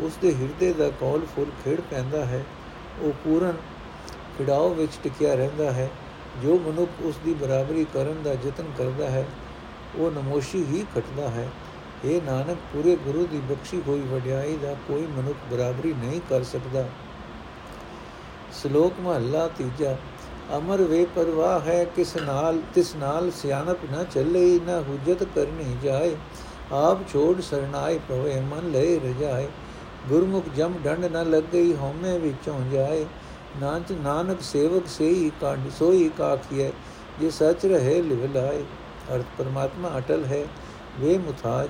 ਉਸ 0.00 0.12
ਦੇ 0.22 0.34
ਹਿਰਦੇ 0.34 0.72
ਦਾ 0.72 0.88
ਕੌਲ 0.90 1.26
ਫੁੱਲ 1.36 1.50
ਖੇੜ 1.64 1.80
ਪੈਂਦਾ 1.80 2.24
ਹੈ। 2.24 2.44
ਉਹ 3.00 3.12
ਪੂਰਨ 3.12 3.56
ਖਿੜਾਓ 4.38 4.74
ਵਿੱਚ 4.74 4.92
ਟਿਕਿਆ 5.02 5.34
ਰਹਿੰਦਾ 5.34 5.72
ਹੈ। 5.72 5.90
ਜੋ 6.42 6.58
ਮਨੁੱਖ 6.58 6.90
ਉਸ 7.02 7.14
ਦੀ 7.24 7.34
ਬਰਾਬਰੀ 7.34 7.86
ਕਰਨ 7.94 8.22
ਦਾ 8.22 8.32
ਯਤਨ 8.32 8.72
ਕਰਦਾ 8.78 9.10
ਹੈ, 9.10 9.26
ਉਹ 9.96 10.10
ਨਮੋਸ਼ੀ 10.10 10.64
ਹੀ 10.64 10.84
ਘਟਦਾ 10.98 11.28
ਹੈ। 11.28 11.48
ਇਹ 12.04 12.22
ਨਾਨਕ, 12.22 12.58
ਪੂਰੇ 12.72 12.96
ਗੁਰੂ 12.96 13.26
ਦੀ 13.26 13.38
ਬਖਸ਼ੀ 13.38 13.82
ਹੋਈ 13.88 14.00
ਵਡਿਆਈ 14.00 14.56
ਦਾ 14.56 14.74
ਕੋਈ 14.88 15.06
ਮਨੁੱਖ 15.06 15.54
ਬਰਾਬਰੀ 15.54 15.92
ਨਹੀਂ 15.92 16.20
ਕਰ 16.28 16.42
ਸਕਦਾ। 16.42 16.88
ਸ਼ਲੋਕ 18.62 19.00
ਮਹੱਲਾ 19.00 19.48
ਤੀਜਾ 19.48 19.96
ਅਮਰ 20.56 20.82
ਵੇ 20.82 21.06
ਪਰਵਾਹ 21.16 21.60
ਹੈ 21.60 21.84
ਕਿਸ 21.84 22.16
ਨਾਲ, 22.16 22.58
ਤਿਸ 22.74 22.96
ਨਾਲ 22.96 23.30
ਸਿਆਣਪ 23.30 23.78
ਨਾ 23.92 24.04
ਚੱਲੇ, 24.04 24.60
ਨਾ 24.66 24.80
ਹੁਜਤ 24.80 25.24
ਕਰਨੀ 25.24 25.76
ਜਾਏ। 25.82 26.16
ਆਪ 26.72 27.08
ਛੋੜ 27.08 27.40
ਸਰਣਾਏ 27.40 27.98
ਪਵੇ 28.08 28.40
ਮਨ 28.40 28.70
ਲੈ 28.70 28.84
ਰਜਾਏ। 28.96 29.48
ਗੁਰਮੁਖ 30.08 30.44
ਜਮ 30.56 30.74
ਡੰਡ 30.84 31.04
ਨ 31.04 31.30
ਲੱਗਈ 31.30 31.74
ਹਉਮੈ 31.76 32.18
ਵਿੱਚੋਂ 32.18 32.60
ਜਾਏ। 32.72 33.06
ਨਾਨਕ 33.60 33.92
ਨਾਨਕ 33.92 34.40
ਸੇਵਕ 34.40 34.86
ਸੇਈ 34.86 35.30
ਕਾਢ 35.40 35.58
ਸੋਈ 35.78 36.10
ਕਾਖੀਏ 36.18 36.72
ਜੇ 37.20 37.30
ਸੱਚ 37.30 37.66
ਰਹੇ 37.66 38.02
ਲਿਵ 38.02 38.32
ਲਾਏ। 38.34 38.62
ਅਰਥ 39.14 39.24
ਪਰਮਾਤਮਾ 39.38 39.98
ਅਟਲ 39.98 40.24
ਹੈ, 40.24 40.44
ਵੇ 41.00 41.18
ਮੁਤਾਜ 41.18 41.68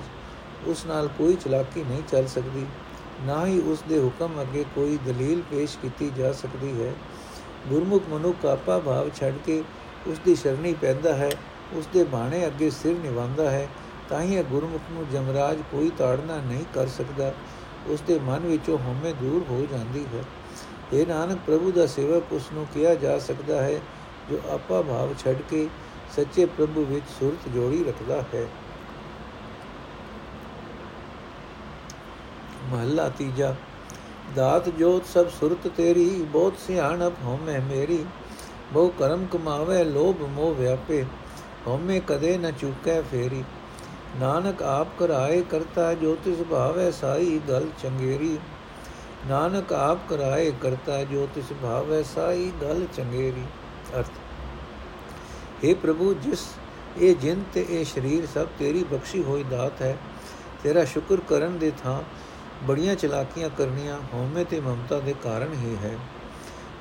ਉਸ 0.67 0.85
ਨਾਲ 0.85 1.07
ਕੋਈ 1.07 1.35
ਚਲਾਕੀ 1.35 1.83
ਨਹੀਂ 1.83 2.03
ਚੱਲ 2.11 2.27
ਸਕਦੀ। 2.27 2.65
ਨਾ 3.21 3.45
ਹੀ 3.45 3.59
ਉਸ 3.59 3.83
ਦੇ 3.89 3.99
ਹੁਕਮ 3.99 4.41
ਅੱਗੇ 4.41 4.65
ਕੋਈ 4.75 4.97
ਦਲੀਲ 5.05 5.41
ਪੇਸ਼ 5.51 5.77
ਕੀਤੀ 5.81 6.11
ਜਾ 6.17 6.31
ਸਕਦੀ 6.31 6.83
ਹੈ। 6.83 6.93
ਗੁਰਮੁਖ 7.69 8.03
ਮਨੁੱਖ 8.09 8.45
ਆਪਾ 8.45 8.79
ਭਾਵ 8.79 9.09
ਛੱਡ 9.15 9.33
ਕੇ 9.45 9.63
ਉਸ 10.07 10.19
ਦੀ 10.19 10.35
ਸ਼ਰਣੀ 10.35 10.73
ਪੈਂਦਾ 10.73 11.13
ਹੈ 11.13 11.29
ਉਸ 11.73 11.87
ਦੇ 11.93 12.03
ਬਾਣੇ 12.03 12.45
ਅੱਗੇ 12.47 12.69
ਸਿਰ 12.69 12.95
ਨਿਵਾਉਂਦਾ 12.97 13.49
ਹੈ 13.51 13.67
ਤਾਂ 14.09 14.21
ਹੀ 14.21 14.35
ਇਹ 14.35 14.43
ਗੁਰਮੁਖ 14.43 14.81
ਨੂੰ 14.91 15.05
ਜਮਰਾਜ 15.09 15.57
ਕੋਈ 15.71 15.91
ਤਾੜਨਾ 15.97 16.37
ਨਹੀਂ 16.37 16.65
ਕਰ 16.73 16.87
ਸਕਦਾ। 16.87 17.33
ਉਸ 17.87 18.01
ਦੇ 18.01 18.19
ਮਨ 18.19 18.39
ਵਿੱਚੋਂ 18.39 18.77
ਹਉਮੈ 18.77 19.11
ਦੂਰ 19.11 19.45
ਹੋ 19.49 19.65
ਜਾਂਦੀ 19.71 20.05
ਹੈ। 20.13 20.23
ਇਹ 20.93 21.07
ਨਾਨਕ, 21.07 21.39
ਪ੍ਰਭੂ 21.45 21.71
ਦਾ 21.71 21.85
ਸੇਵਕ 21.87 22.33
ਉਸ 22.33 22.49
ਨੂੰ 22.53 22.67
ਕਿਹਾ 22.73 22.95
ਜਾ 22.95 23.19
ਸਕਦਾ 23.19 23.61
ਹੈ, 23.61 23.79
ਜੋ 24.29 24.39
ਆਪਾ 24.49 24.81
ਭਾਵ 24.81 25.13
ਛੱਡ 25.13 25.37
ਕੇ 25.49 25.67
ਸੱਚੇ 26.15 26.45
ਪ੍ਰਭੂ 26.45 26.85
ਵਿੱਚ 26.85 27.05
ਸੁਰਤ 27.19 27.49
ਜੋੜੀ 27.49 27.83
ਰੱਖਦਾ 27.83 28.23
ਹੈ। 28.33 28.45
ਮਹੱਲਾ 32.71 33.09
ਤੀਜਾ 33.09 33.55
ਦਾਤ 34.35 34.69
ਜੋਤ 34.69 35.05
ਸਭ 35.05 35.27
ਸੁਰਤ 35.29 35.67
ਤੇਰੀ 35.67 36.09
ਬਹੁਤ 36.09 36.53
ਸਿਆਣਪ 36.67 37.13
ਹਉਮੈ 37.23 37.59
ਮੇਰੀ। 37.59 38.05
ਬਹੁ 38.73 38.89
ਕਰਮ 38.89 39.25
ਕਮਾਵੇ, 39.25 39.83
ਲੋਭ 39.83 40.21
ਮੋਹ 40.21 40.55
ਵਿਆਪੇ, 40.55 41.03
ਹਉਮੈ 41.67 41.99
ਕਦੇ 42.07 42.37
ਨ 42.37 42.51
ਚੁਕੈ 42.51 43.01
ਫੇਰੀ। 43.01 43.43
ਨਾਨਕ 44.19 44.63
ਆਪ 44.63 44.87
ਕਰਾਏ 44.99 45.41
ਕਰਤਾ, 45.41 45.93
ਜੋ 45.93 46.15
ਤਿਸ 46.25 46.41
ਭਾਵੈ 46.49 46.91
ਸਾਈ 46.91 47.39
ਗਲ 47.49 47.67
ਚੰਗੇਰੀ। 47.83 48.37
ਨਾਨਕ 49.27 49.73
ਆਪ 49.73 49.99
ਕਰਾਏ 50.09 50.51
ਕਰਤਾ, 50.61 51.03
ਜੋ 51.03 51.27
ਤਿਸ 51.35 51.53
ਭਾਵੈ 51.63 52.03
ਸਾਈ 52.03 52.51
ਗਲ 52.61 52.85
ਚੰਗੇਰੀ। 52.93 53.43
ਅਰਥ। 53.99 54.11
हे 55.65 55.75
ਪ੍ਰਭੂ, 55.75 56.13
ਜਿਸ 56.13 56.47
ਇਹ 56.97 57.15
ਜਿੰਨ 57.15 57.43
ਤੇ 57.53 57.65
ਇਹ 57.69 57.85
ਸਰੀਰ 57.85 58.27
ਸਭ 58.33 58.47
ਤੇਰੀ 58.59 58.83
ਬਖਸ਼ੀ 58.83 59.23
ਹੋਈ 59.23 59.43
ਦਾਤ 59.43 59.81
ਹੈ, 59.81 59.97
ਤੇਰਾ 60.63 60.85
ਸ਼ੁਕਰ 60.85 61.17
ਕਰਨ 61.29 61.57
ਦੇ 61.57 61.71
ਥਾਂ 61.83 62.01
ਬੜੀਆਂ 62.63 62.95
ਚਲਾਕੀਆਂ 62.95 63.49
ਕਰਨੀਆਂ 63.49 63.99
ਹਉਮੈ 64.13 64.43
ਤੇ 64.43 64.59
ਮਮਤਾ 64.59 64.99
ਦੇ 64.99 65.15
ਕਾਰਨ 65.23 65.53
ਹੀ 65.53 65.77
ਹੈ। 65.83 65.97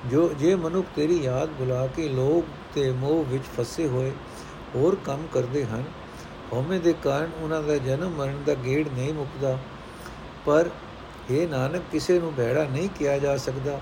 ਜੋ, 0.07 0.29
ਜੇ 0.29 0.55
ਮਨੁੱਖ 0.55 0.87
ਤੇਰੀ 0.97 1.23
ਯਾਦ 1.23 1.49
ਬੁਲਾ 1.49 1.87
ਕੇ 1.87 2.09
ਲੋਭ 2.09 2.45
ਤੇ 2.75 2.91
ਮੋਹ 2.93 3.25
ਵਿੱਚ 3.25 3.45
ਫਸੇ 3.61 3.89
ਹੋਏ 3.89 4.13
ਹੋਰ 4.75 4.97
ਕੰਮ 5.05 5.27
ਕਰਦੇ 5.33 5.65
ਹਨ, 5.65 5.85
ਹਉਮੈ 6.53 6.79
ਦੇ 6.79 6.95
ਕਾਰਨ 7.05 7.31
ਉਹਨਾਂ 7.41 7.63
ਦਾ 7.63 7.77
ਜਨਮ 7.77 8.11
ਮਰਨ 8.11 8.43
ਦਾ 8.47 8.55
ਗੇੜ 8.55 8.89
ਨਹੀਂ 8.89 9.15
ਮੁੱਕਦਾ। 9.15 9.59
ਪਰ 10.47 10.71
ਇਹ 11.31 11.49
ਨਾਨਕ, 11.49 11.83
ਕਿਸੇ 11.93 12.19
ਨੂੰ 12.19 12.35
ਭੈੜਾ 12.37 12.65
ਨਹੀਂ 12.65 12.89
ਕਿਹਾ 12.99 13.19
ਜਾ 13.19 13.37
ਸਕਦਾ। 13.37 13.81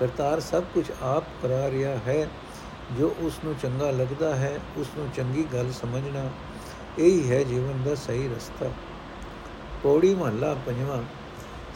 ਕਰਤਾਰ 0.00 0.40
ਸਭ 0.40 0.62
ਕੁਝ 0.74 0.90
ਆਪ 1.02 1.24
ਕਰਾ 1.42 1.70
ਰਿਹਾ 1.70 1.98
ਹੈ। 2.06 2.28
ਜੋ 2.98 3.14
ਉਸ 3.18 3.32
ਨੂੰ 3.44 3.54
ਚੰਗਾ 3.62 3.90
ਲੱਗਦਾ 3.90 4.36
ਹੈ, 4.36 4.58
ਉਸ 4.76 4.86
ਨੂੰ 4.98 5.08
ਚੰਗੀ 5.16 5.44
ਗੱਲ 5.52 5.72
ਸਮਝਣਾ। 5.72 6.30
ਇਹੀ 6.98 7.30
ਹੈ 7.30 7.42
ਜੀਵਨ 7.42 7.82
ਦਾ 7.84 7.94
ਸਹੀ 7.94 8.28
ਰਸਤਾ। 8.28 8.70
ਪੌੜੀ 9.82 10.14
ਮਹੱਲਾ 10.14 10.56
ਪੰਜਵਾਂ। 10.66 11.02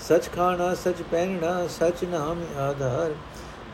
ਸਚ 0.01 0.31
ਖਾਣਾ, 0.37 0.75
ਸਚ 0.75 1.03
ਪਹਿਨਣਾ, 1.11 1.67
ਸਚ 1.67 2.05
ਨਾਮ 2.05 2.59
ਆਧਾਰ। 2.59 3.15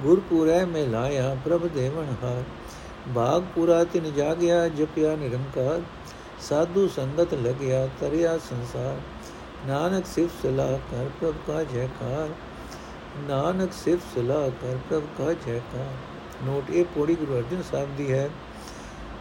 ਗੁਰਪੂਰੈ 0.02 0.64
ਮੇ 0.64 0.86
ਲਾਇਆ, 0.86 1.36
ਪ੍ਰਭ 1.44 1.66
ਦੇਵਨ 1.66 2.14
ਹਾਰ। 2.22 2.42
ਬਾਗ 3.08 3.42
ਪੂਰਾ 3.54 3.84
ਤਿਨ 3.84 4.12
ਜਾਗਿਆ, 4.12 4.68
ਜਪਿਆ 4.68 5.16
ਨਿਰੰਕਾਰ। 5.16 5.80
ਸਾਧੂ 6.40 6.88
ਸੰਗਤ 6.88 7.34
ਲਗਿਆ, 7.34 7.88
ਤਰਿਆ 8.00 8.38
ਸੰਸਾਰ। 8.38 8.96
ਨਾਨਕ 9.66 10.06
ਸਿਫ 10.06 10.30
ਸਲਾਹ 10.42 10.78
ਕਰ, 10.78 11.08
ਪ੍ਰਭ 11.20 11.34
ਕਾ 11.46 11.64
ਜੈਕਾਰ। 11.64 12.28
ਨਾਨਕ 13.28 13.72
ਸਿਫ 13.72 14.00
ਸਲਾਹ 14.14 14.50
ਕਰ, 14.50 14.76
ਪ੍ਰਭ 14.90 15.02
ਕਾ 15.18 15.32
ਜੈਕਾਰ। 15.32 15.94
ਨੋਟ, 16.44 16.70
ਇਹ 16.70 16.84
ਪੌੜੀ 16.84 17.14
ਗੁਰੂ 17.14 17.36
ਅਰਜਨ 17.36 17.62
ਸਾਹਿਬ 17.70 17.96
ਦੀ 17.96 18.12
ਹੈ, 18.12 18.30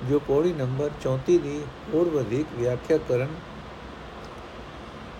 ਜੋ 0.10 0.20
ਪੌੜੀ 0.20 0.54
ਨੰਬਰ 0.54 0.90
34 1.02 1.38
ਦੀ 1.38 1.62
ਹੋਰ 1.94 2.10
ਵਧੇਕ 2.10 2.46
ਵਿਆਖਿਆ 2.54 2.98
ਕਰਨ 3.10 3.28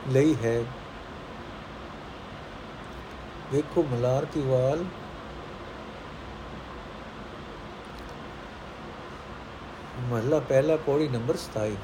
ਲਈ 0.10 0.36
ਹੈ। 0.44 0.64
ਵੇਖੋ 3.52 3.84
ਮਲਾਰ 3.84 4.26
ਕੀ 4.26 4.42
ਵਾਲ। 4.42 4.84
ਮਹਲਾ 10.10 10.40
ਪਹਿਲਾ 10.40 10.76
ਪੌੜੀ 10.76 11.08
ਨੰਬਰ 11.08 11.38
27 11.38 11.76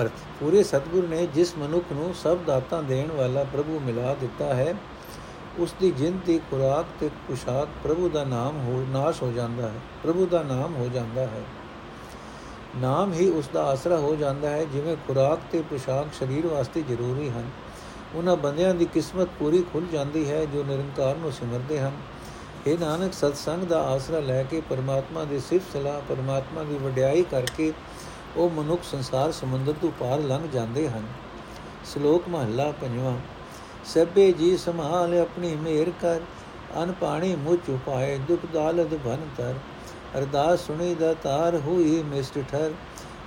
ਅਰਥ, 0.00 0.12
ਪੂਰੇ 0.40 0.62
ਸਤਿਗੁਰ 0.62 1.08
ਨੇ 1.08 1.26
ਜਿਸ 1.26 1.56
ਮਨੁੱਖ 1.58 1.92
ਨੂੰ 1.92 2.14
ਸਭ 2.14 2.38
ਦਾਤਾਂ 2.46 2.82
ਦੇਣ 2.82 3.10
ਵਾਲਾ 3.12 3.44
ਪ੍ਰਭੂ 3.44 3.80
ਮਿਲਾ 3.80 4.14
ਦਿੱਤਾ 4.14 4.54
ਹੈ 4.54 4.74
ਉਸ 5.58 5.74
ਦੀ 5.80 5.90
ਜਿੰਦ 5.90 6.20
ਦੀ 6.24 6.38
ਖੁਰਾਕ 6.50 6.86
ਤੇ 7.00 7.10
ਪੁਸ਼ਾਕ 7.28 7.68
ਪ੍ਰਭੂ 7.82 8.08
ਦਾ 8.08 8.24
ਨਾਮ 8.24 8.58
ਹੋ, 8.58 8.84
ਨਾਸ਼ 8.88 9.22
ਹੋ 9.22 9.32
ਜਾਂਦਾ 9.32 9.68
ਹੈ, 9.68 9.80
ਪ੍ਰਭੂ 10.02 10.26
ਦਾ 10.26 10.42
ਨਾਮ 10.42 10.74
ਹੋ 10.74 10.88
ਜਾਂਦਾ 10.94 11.20
ਹੈ। 11.20 11.42
ਨਾਮ 12.76 13.12
ਹੀ 13.12 13.28
ਉਸ 13.30 13.48
ਦਾ 13.48 13.64
ਆਸਰਾ 13.64 13.96
ਹੋ 13.96 14.14
ਜਾਂਦਾ 14.16 14.50
ਹੈ, 14.50 14.64
ਜਿਵੇਂ 14.64 14.96
ਖੁਰਾਕ 15.06 15.40
ਤੇ 15.52 15.62
ਪੁਸ਼ਾਕ 15.62 16.14
ਸਰੀਰ 16.14 16.46
ਵਾਸਤੇ 16.46 16.82
ਜ਼ਰੂਰੀ 16.82 17.28
ਹਨ। 17.30 17.50
ਉਹਨਾਂ 18.14 18.36
ਬੰਦਿਆਂ 18.36 18.74
ਦੀ 18.74 18.84
ਕਿਸਮਤ 18.84 19.28
ਪੂਰੀ 19.38 19.62
ਖੁੱਲ 19.72 19.86
ਜਾਂਦੀ 19.92 20.30
ਹੈ 20.30 20.44
ਜੋ 20.44 20.64
ਨਿਰੰਕਾਰ 20.64 21.16
ਨੂੰ 21.16 21.32
ਸਿਮਰਦੇ 21.32 21.80
ਹਨ। 21.80 21.92
ਇਹ 22.66 22.78
ਨਾਨਕ, 22.78 23.12
ਸਤਸੰਗ 23.12 23.64
ਦਾ 23.64 23.82
ਆਸਰਾ 23.82 24.20
ਲੈ 24.20 24.42
ਕੇ 24.42 24.62
ਪਰਮਾਤਮਾ 24.70 25.24
ਦੀ 25.24 25.40
ਸਿਫਤ 25.40 25.72
ਸਲਾਹ, 25.72 26.00
ਪਰਮਾਤਮਾ 26.08 26.62
ਦੀ 26.62 26.74
ਵਡਿਆਈ 26.74 27.22
ਕਰਕੇ 27.22 27.72
ਉਹ 28.36 28.50
ਮਨੁੱਖ 28.50 28.82
ਸੰਸਾਰ 28.82 29.32
ਸਮੁੰਦਰ 29.32 29.74
ਤੋਂ 29.82 29.90
ਪਾਰ 29.90 30.18
ਲੰਘ 30.18 30.48
ਜਾਂਦੇ 30.48 30.88
ਹਨ। 30.88 31.06
ਸ਼ਲੋਕ 31.92 32.28
ਮਹੱਲਾ 32.28 32.72
ਪੰਜਵਾਂ। 32.80 33.16
ਸਭੇ 33.84 34.32
ਜੀ 34.32 34.56
ਸੰਭਾਲ, 34.56 35.18
ਆਪਣੀ 35.18 35.56
ਮਿਹਰ 35.56 35.90
ਕਰ, 36.00 36.20
ਅਨ 36.82 36.92
ਪਾਣੀ 36.92 37.36
ਮੁਚ 37.36 37.70
ਉਪਾਏ, 37.70 38.18
ਦੁਖ 38.18 38.40
ਦਾਲਦ 38.52 38.94
ਭਨ 39.04 39.18
ਤਰ। 39.36 39.54
ਅਰਦਾਸ 40.18 40.60
ਸੁਣੀ 40.60 40.94
ਦਾ 40.94 41.14
ਤਾਰ 41.14 41.56
ਹੋਈ 41.56 42.02
ਮਿਸਟ 42.02 42.38
ਠਰ, 42.50 42.70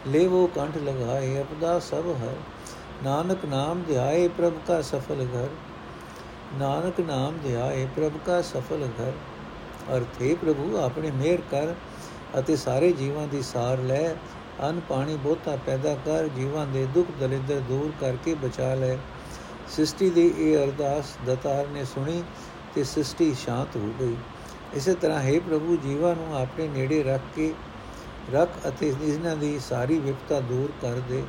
ਲੇਵੋ 0.08 0.48
ਕੰਠ 0.48 0.78
ਲਗਾਏ, 0.78 1.42
ਅਪਦਾ 1.42 1.80
ਸਭ 1.80 2.04
ਹਰ। 2.24 2.36
ਨਾਨਕ 3.04 3.46
ਨਾਮ 3.46 3.84
ਧਿਆਏ 3.84 4.28
ਪ੍ਰਭ 4.28 4.54
ਕਾ 4.68 4.82
ਸਫਲ 4.82 5.26
ਘਰ। 5.26 5.50
ਨਾਨਕ 6.54 7.00
ਨਾਮ 7.00 7.38
ਧਿਆਏ 7.44 7.88
ਪ੍ਰਭ 7.96 8.12
ਕਾ 8.26 8.42
ਸਫਲ 8.42 8.88
ਘਰ। 9.00 9.12
ਅਰਥੇ 9.98 10.36
ਪ੍ਰਭੂ, 10.36 10.78
ਆਪਣੇ 10.78 11.12
ਮਿਹਰ 11.12 11.42
ਕਰ 11.52 11.74
ਅਤੇ 12.40 12.56
ਸਾਰੇ 12.56 12.92
ਜੀਵਾਂ 12.92 13.28
ਦੀ 13.28 13.42
ਸਾਰ 13.42 13.78
ਲੈ। 13.78 14.16
ਅਨ 14.70 14.80
ਪਾਣੀ 14.80 15.16
ਬੋਤਾ 15.16 15.56
ਪੈਦਾ 15.56 15.96
ਕਰ, 16.06 16.28
ਜੀਵਾਂ 16.28 16.66
ਦੇ 16.68 16.86
ਦੁੱਖ 16.86 17.08
ਦਲਿੱਦਰ 17.20 17.60
ਦੂਰ 17.60 17.92
ਕਰਕੇ 18.02 18.34
ਬਚਾ 18.34 18.74
ਲੈ। 18.74 18.98
ਸ੍ਰਿਸ਼ਟੀ 19.72 20.10
ਦੀ 20.10 20.34
ਇਹ 20.38 20.58
ਅਰਦਾਸ 20.58 21.16
ਦਤਾਰ 21.26 21.68
ਨੇ 21.68 21.86
ਸੁਣੀ 21.86 22.24
ਤੇ 22.76 22.84
ਸ੍ਰਿਸ਼ਟੀ 22.84 23.34
ਸ਼ਾਂਤ 23.34 23.76
ਹੋ 23.76 23.94
ਗਈ। 24.00 24.16
ਇਸੇ 24.74 24.94
ਤਰ੍ਹਾਂ 24.94 25.20
ਹੈ 25.20 25.40
ਪ੍ਰਭੂ, 25.40 25.76
ਜੀਵਾਂ 25.76 26.16
ਨੂੰ 26.16 26.38
ਆਪਣੇ 26.38 26.68
ਨੇੜੇ 26.68 27.04
ਰੱਖ 27.04 27.22
ਕੇ 27.36 27.54
ਰੱਖ 28.34 28.50
ਅਤੇ 28.68 28.94
ਇਹਨਾਂ 29.04 29.36
ਦੀ 29.36 29.60
ਸਾਰੀ 29.60 30.00
ਵਿਪਤਾ 30.00 30.40
ਦੂਰ 30.40 30.72
ਕਰ 30.82 31.00
ਦੇ। 31.10 31.24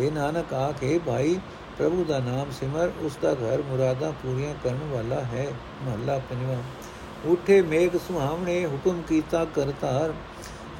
ਇਹ 0.00 0.12
ਨਾਨਕ 0.12 0.52
ਆਖੇ 0.54 0.98
ਭਾਈ, 1.06 1.38
ਪ੍ਰਭੂ 1.78 2.04
ਦਾ 2.04 2.18
ਨਾਮ 2.18 2.50
ਸਿਮਰ, 2.50 2.90
ਉਸ 3.00 3.18
ਦਾ 3.22 3.32
ਘਰ 3.34 3.62
ਮੁਰਾਦਾਂ 3.62 4.12
ਪੂਰੀਆਂ 4.12 4.54
ਕਰਨ 4.64 4.78
ਵਾਲਾ 4.92 5.20
ਹੈ, 5.24 5.46
ਮਹੱਲਾ 5.82 6.18
ਪੰਜਵਾਂ। 6.30 6.62
ਉਠੇ 7.26 7.60
ਮੇਘ 7.62 7.98
ਸੁਹਾਵਣੇ, 7.98 8.64
ਹੁਕਮ 8.66 9.02
ਕੀਤਾ 9.02 9.44
ਕਰਤਾਰ 9.44 10.12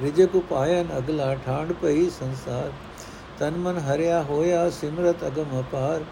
ਰਿਜਕ 0.01 0.35
ਉਪਾਇਨ 0.35 0.97
ਅਗਲਾ 0.97 1.33
ਠਾਂਡ 1.35 1.71
ਪਈ 1.73 2.09
ਸੰਸਾਰ। 2.09 2.71
ਤਨ 3.39 3.57
ਮਨ 3.57 3.77
ਹਰਿਆ 3.77 4.21
ਹੋਇਆ, 4.23 4.69
ਸਿਮਰਤ 4.69 5.25
ਅਗਮ 5.27 5.59
ਅਪਾਰ, 5.59 6.03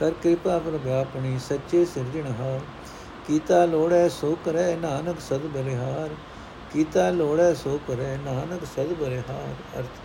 ਕਰ 0.00 0.10
ਕਿਰਪਾ 0.22 0.58
ਪ੍ਰਭ 0.58 0.88
ਆਪਣੀ 0.88 1.38
ਸੱਚੇ 1.38 1.84
ਸਿਰਜਣਹਾਰ 1.84 2.60
ਕੀਤਾ 3.26 3.64
ਲੋੜੈ 3.64 4.08
ਸੋ 4.08 4.36
ਕਰੈ 4.44 4.74
ਨਾਨਕ 4.76 5.20
ਸਦ 5.20 5.46
ਬਲਿਹਾਰ, 5.46 6.08
ਕੀਤਾ 6.72 7.10
ਲੋੜੈ 7.10 7.52
ਸੋ 7.54 7.78
ਕਰੈ 7.88 8.16
ਨਾਨਕ 8.24 8.64
ਸਦ 8.76 8.92
ਬਲਿਹਾਰ। 8.92 9.54
ਅਰਥ, 9.78 10.00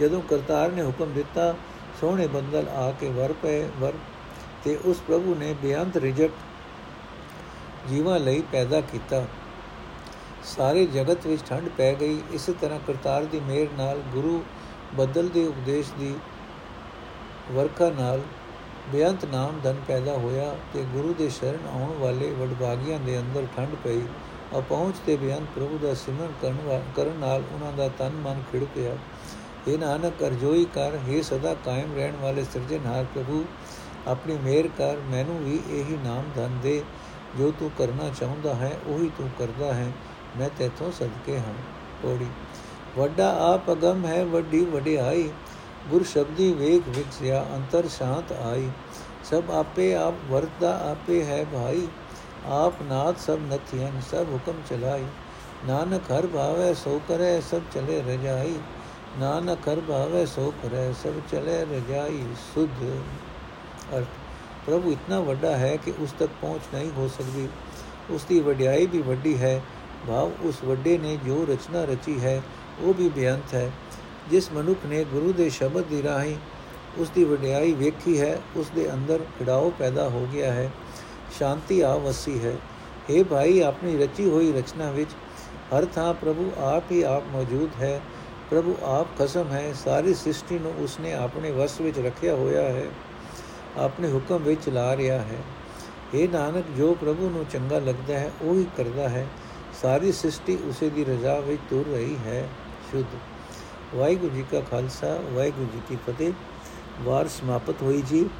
ਜਦੋਂ 0.00 0.20
ਕਰਤਾਰ 0.20 0.70
ਨੇ 0.70 0.82
ਹੁਕਮ 0.82 1.12
ਦਿੱਤਾ 1.12 1.54
ਸੋਹਣੇ 2.00 2.26
ਬੰਦਲ 2.26 2.68
ਆ 2.68 2.90
ਕੇ 2.90 3.08
ਵਰ 3.08 3.32
ਪਏ, 3.42 3.68
ਵਰ 3.80 3.92
ਤੇ 4.64 4.78
ਉਸ 4.84 5.00
ਪ੍ਰਭੂ 5.06 5.34
ਨੇ 5.34 5.52
ਬੇਅੰਤ 5.62 5.96
ਰਿਜਕ 5.96 6.30
ਜੀਵਾਂ 7.88 8.18
ਲਈ 8.20 8.42
ਪੈਦਾ 8.52 8.80
ਕੀਤਾ। 8.80 9.24
ਸਾਰੇ 10.44 10.86
ਜਗਤ 10.86 11.26
ਵਿੱਚ 11.26 11.42
ਠੰਡ 11.48 11.68
ਪੈ 11.68 11.92
ਗਈ। 11.94 12.20
ਇਸੇ 12.32 12.52
ਤਰ੍ਹਾਂ 12.52 12.78
ਕਰਤਾਰ 12.86 13.24
ਦੀ 13.24 13.40
ਮਿਹਰ 13.40 13.68
ਨਾਲ 13.78 14.02
ਗੁਰੂ 14.12 14.42
ਬਦਲ 14.94 15.28
ਦੇ 15.28 15.46
ਉਪਦੇਸ਼ 15.46 15.92
ਦੀ 15.98 16.14
ਵਰਖਾ 17.52 17.90
ਨਾਲ 17.90 18.22
ਬੇਅੰਤ 18.92 19.24
ਨਾਮ 19.24 19.60
ਧਨ 19.64 19.76
ਪੈਦਾ 19.88 20.12
ਹੋਇਆ 20.12 20.54
ਤੇ 20.72 20.84
ਗੁਰੂ 20.92 21.14
ਦੇ 21.14 21.28
ਸ਼ਰਨ 21.28 21.66
ਆਉਣ 21.72 21.98
ਵਾਲੇ 21.98 22.30
ਵਡਭਾਗੀਆਂ 22.30 22.98
ਦੇ 22.98 23.18
ਅੰਦਰ 23.18 23.46
ਠੰਡ 23.56 23.74
ਪਈ। 23.84 24.00
ਆ 24.54 24.60
ਪਹੁੰਚ 24.60 24.96
ਤੇ 25.06 25.16
ਬੇਅੰਤ 25.16 25.48
ਪ੍ਰਭੂ 25.54 25.78
ਦਾ 25.78 25.94
ਸਿਮਰਨ 25.94 26.32
ਕਰਨ 26.42 26.82
ਕਰਨ 26.96 27.18
ਨਾਲ 27.18 27.42
ਉਹਨਾਂ 27.52 27.72
ਦਾ 27.72 27.88
ਤਨ 27.98 28.10
ਮਨ 28.10 28.42
ਖਿੜ 28.52 28.64
ਪਿਆ। 28.64 28.96
ਇਹ 29.68 29.78
ਨਾਨਕ 29.78 30.22
ਅਰਜੋਈ 30.24 30.64
ਕਰ 30.74 30.98
हे 30.98 31.22
ਸਦਾ 31.22 31.54
ਕਾਇਮ 31.64 31.94
ਰਹਿਣ 31.94 32.16
ਵਾਲੇ 32.16 32.44
ਸਿਰਜਣਹਾਰ 32.44 33.04
ਪ੍ਰਭੂ 33.14 33.44
ਆਪਣੀ 34.08 34.36
ਮਿਹਰ 34.38 34.68
ਕਰ 34.78 35.00
ਮੈਨੂੰ 35.10 35.38
ਵੀ 35.38 35.58
ਇਹੀ 35.70 35.96
ਨਾਮ 36.04 36.30
ਧਨ 36.36 36.58
ਦੇ 36.62 36.82
ਜੋ 37.38 37.50
ਤੂੰ 37.58 37.70
ਕਰਨਾ 37.78 38.08
ਚਾਹੁੰਦਾ 38.10 38.54
ਹੈ 38.54 38.70
ਉਹੀ 38.86 39.10
ਤੂੰ 39.18 39.28
ਕਰਦਾ 39.38 39.72
ਹੈ 39.74 39.92
ਮੈਂ 40.38 40.48
ਤੇਥੋਂ 40.58 40.90
ਸਦਕੇ 40.92 41.38
ਹਾਂ 41.38 41.54
ਪੌੜੀ 42.02 42.28
ਵੱਡਾ 42.96 43.28
ਆਪ 43.42 43.70
ਅਗਮ 43.72 44.06
ਹੈ 44.06 44.24
ਵੱਡੀ 44.26 44.64
ਵਡਿਆਈ 44.66 45.28
ਗੁਰ 45.90 46.04
ਸ਼ਬਦੀ 46.04 46.52
ਵੇਖ 46.54 46.88
ਵਿਖਸਿਆ 46.88 47.44
ਅੰਤਰ 47.54 47.88
ਸ਼ਾਂਤ 47.88 48.32
ਆਈ 48.34 48.68
ਸਭ 49.24 49.50
ਆਪੇ 49.50 49.94
ਆਪ 49.96 50.14
ਵਰਤਾ 50.30 50.70
ਆਪੇ 50.84 51.22
ਹੈ 51.24 51.44
ਭਾਈ 51.52 51.86
ਆਪ 52.54 52.82
ਨਾਥ 52.82 53.18
ਸਭ 53.18 53.38
ਨਥਿਆਂ 53.50 53.90
ਸਭ 54.02 54.32
ਹੁਕਮ 54.32 54.62
ਚਲਾਈ 54.70 55.04
ਨਾਨਕ 55.66 56.10
ਹਰ 56.12 56.26
ਭਾਵੇ 56.26 56.72
ਸੋ 56.76 57.00
ਕਰੇ 57.08 57.40
ਸਭ 57.40 57.62
ਚਲੇ 57.74 58.00
ਰਜਾਈ 58.02 58.58
ਨਾਨਕ 59.20 59.68
ਹਰ 59.68 59.80
ਭਾਵੇ 59.80 60.26
ਸੋ 60.26 60.52
ਕਰੇ 60.62 60.92
ਸਭ 60.92 61.12
ਚਲੇ 61.32 61.64
ਰਜਾਈ 61.64 62.22
ਸੁਧ। 62.54 62.82
ਅਰਥ, 63.96 64.06
ਪ੍ਰਭੂ 64.66 64.92
ਇਤਨਾ 64.92 65.20
ਵੱਡਾ 65.20 65.56
ਹੈ 65.56 65.76
ਕਿ 65.76 65.92
ਉਸ 65.98 66.12
ਤੱਕ 66.18 66.30
ਪਹੁੰਚ 66.40 66.62
ਨਹੀਂ 66.74 66.90
ਹੋ 66.90 67.08
ਸਕਦੀ। 67.08 67.48
ਉਸ 68.10 68.24
ਦੀ 68.24 68.40
ਵਡਿਆਈ 68.40 68.86
ਵੀ 68.86 69.02
ਵੱਡੀ 69.02 69.38
ਹੈ, 69.38 69.60
ਭਾਵ 70.08 70.32
ਉਸ 70.42 70.62
ਵੱਡੇ 70.64 70.98
ਨੇ 70.98 71.16
ਜੋ 71.26 71.46
ਰਚਨਾ 71.48 71.84
ਰਚੀ 71.84 72.20
ਹੈ, 72.20 72.42
ਉਹ 72.80 72.94
ਵੀ 72.94 73.08
ਬੇਅੰਤ 73.08 73.54
ਹੈ। 73.54 73.70
ਜਿਸ 74.30 74.52
ਮਨੁੱਖ 74.52 74.86
ਨੇ 74.86 75.04
ਗੁਰੂ 75.04 75.32
ਦੇ 75.32 75.50
ਸ਼ਬਦ 75.50 75.84
ਦੀ 75.84 76.02
ਰਾਹੀਂ 76.02 76.36
ਉਸ 76.98 77.10
ਦੀ 77.10 77.24
ਵਡਿਆਈ 77.24 77.72
ਵੇਖੀ 77.72 78.20
ਹੈ, 78.20 78.38
ਉਸ 78.56 78.70
ਦੇ 78.74 78.92
ਅੰਦਰ 78.92 79.18
ਖਿੜਾਓ 79.38 79.72
ਪੈਦਾ 79.78 80.08
ਹੋ 80.08 80.26
ਗਿਆ 80.32 80.52
ਹੈ, 80.52 80.70
ਸ਼ਾਂਤੀ 81.38 81.80
ਆ 81.80 81.96
ਵਸੀ 81.96 82.38
ਹੈ। 82.44 82.56
हे 83.10 83.24
ਭਾਈ, 83.24 83.60
ਆਪਣੀ 83.60 83.98
ਰਚੀ 83.98 84.30
ਹੋਈ 84.30 84.52
ਰਚਨਾ 84.52 84.90
ਵਿੱਚ 84.90 85.10
ਹਰ 85.74 85.84
ਥਾਂ 85.84 86.14
ਪ੍ਰਭੂ 86.14 86.50
ਆਪ 86.58 86.92
ਹੀ 86.92 87.02
ਆਪ 87.02 87.22
ਮੌਜੂਦ 87.32 87.82
ਹੈ 87.82 88.00
ਪ੍ਰਭੂ, 88.50 88.76
ਆਪ 88.82 89.06
ਕਸਮ 89.18 89.48
ਹੈ। 89.52 89.72
ਸਾਰੀ 89.84 90.14
ਸ੍ਰਿਸ਼ਟੀ 90.14 90.58
ਨੂੰ 90.58 90.74
ਉਸਨੇ 90.78 91.12
ਆਪਣੇ 91.12 91.50
ਵਸ 91.50 91.80
ਵਿੱਚ 91.80 91.98
ਰੱਖਿਆ 91.98 92.34
ਹੋਇਆ 92.34 92.62
ਹੈ। 92.62 92.86
ਆਪਣੇ 93.76 94.12
ਹੁਕਮ 94.12 94.42
ਵਿੱਚ 94.42 94.64
ਚਲਾ 94.64 94.96
ਰਿਹਾ 94.96 95.18
ਹੈ। 95.18 95.36
ਇਹ 96.14 96.28
ਨਾਨਕ, 96.28 96.64
ਜੋ 96.76 96.94
ਪ੍ਰਭੂ 96.94 97.30
ਨੂੰ 97.30 97.46
ਚੰਗਾ 97.50 97.78
ਲੱਗਦਾ 97.78 98.18
ਹੈ, 98.18 98.30
ਉਹ 98.42 98.54
ਹੀ 98.54 98.66
ਕਰਦਾ 98.76 99.08
ਹੈ। 99.08 99.26
ਸਾਰੀ 99.82 100.12
ਸ੍ਰਿਸ਼ਟੀ 100.12 100.56
ਉਸੇ 100.56 100.90
ਦੀ 100.90 101.04
ਰਜ਼ਾ 101.04 101.40
ਵਿੱਚ 101.40 101.62
ਤੁਰ 101.70 101.92
ਰਹੀ 101.92 102.16
ਹੈ। 102.26 102.48
ਸ਼ੁੱਧ। 102.90 103.18
ਵਾਹਿਗੁਰੂ 103.96 104.34
ਜੀ 104.34 104.44
ਕਾ 104.52 104.60
ਖਾਲਸਾ, 104.60 105.20
ਵਾਹਿਗੁਰੂ 105.30 105.66
ਜੀ 105.66 105.80
ਕੀ 105.88 106.12
ਫਤਿਹ। 106.12 106.32
ਵਾਰ 107.00 107.28
ਸਮਾਪਤ 107.28 107.74
ਹੋਈ 107.82 108.02
ਜੀ। 108.02 108.30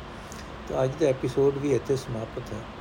ਤਾਂ 0.69 0.85
ਅੱਜ 0.85 0.91
ਦਾ 1.01 1.07
ਐਪੀਸੋਡ 1.07 1.59
ਵੀ 1.59 1.75
ਇੱਥੇ 1.75 1.97
ਸਮਾਪਤ 1.97 2.53
ਹੈ। 2.53 2.78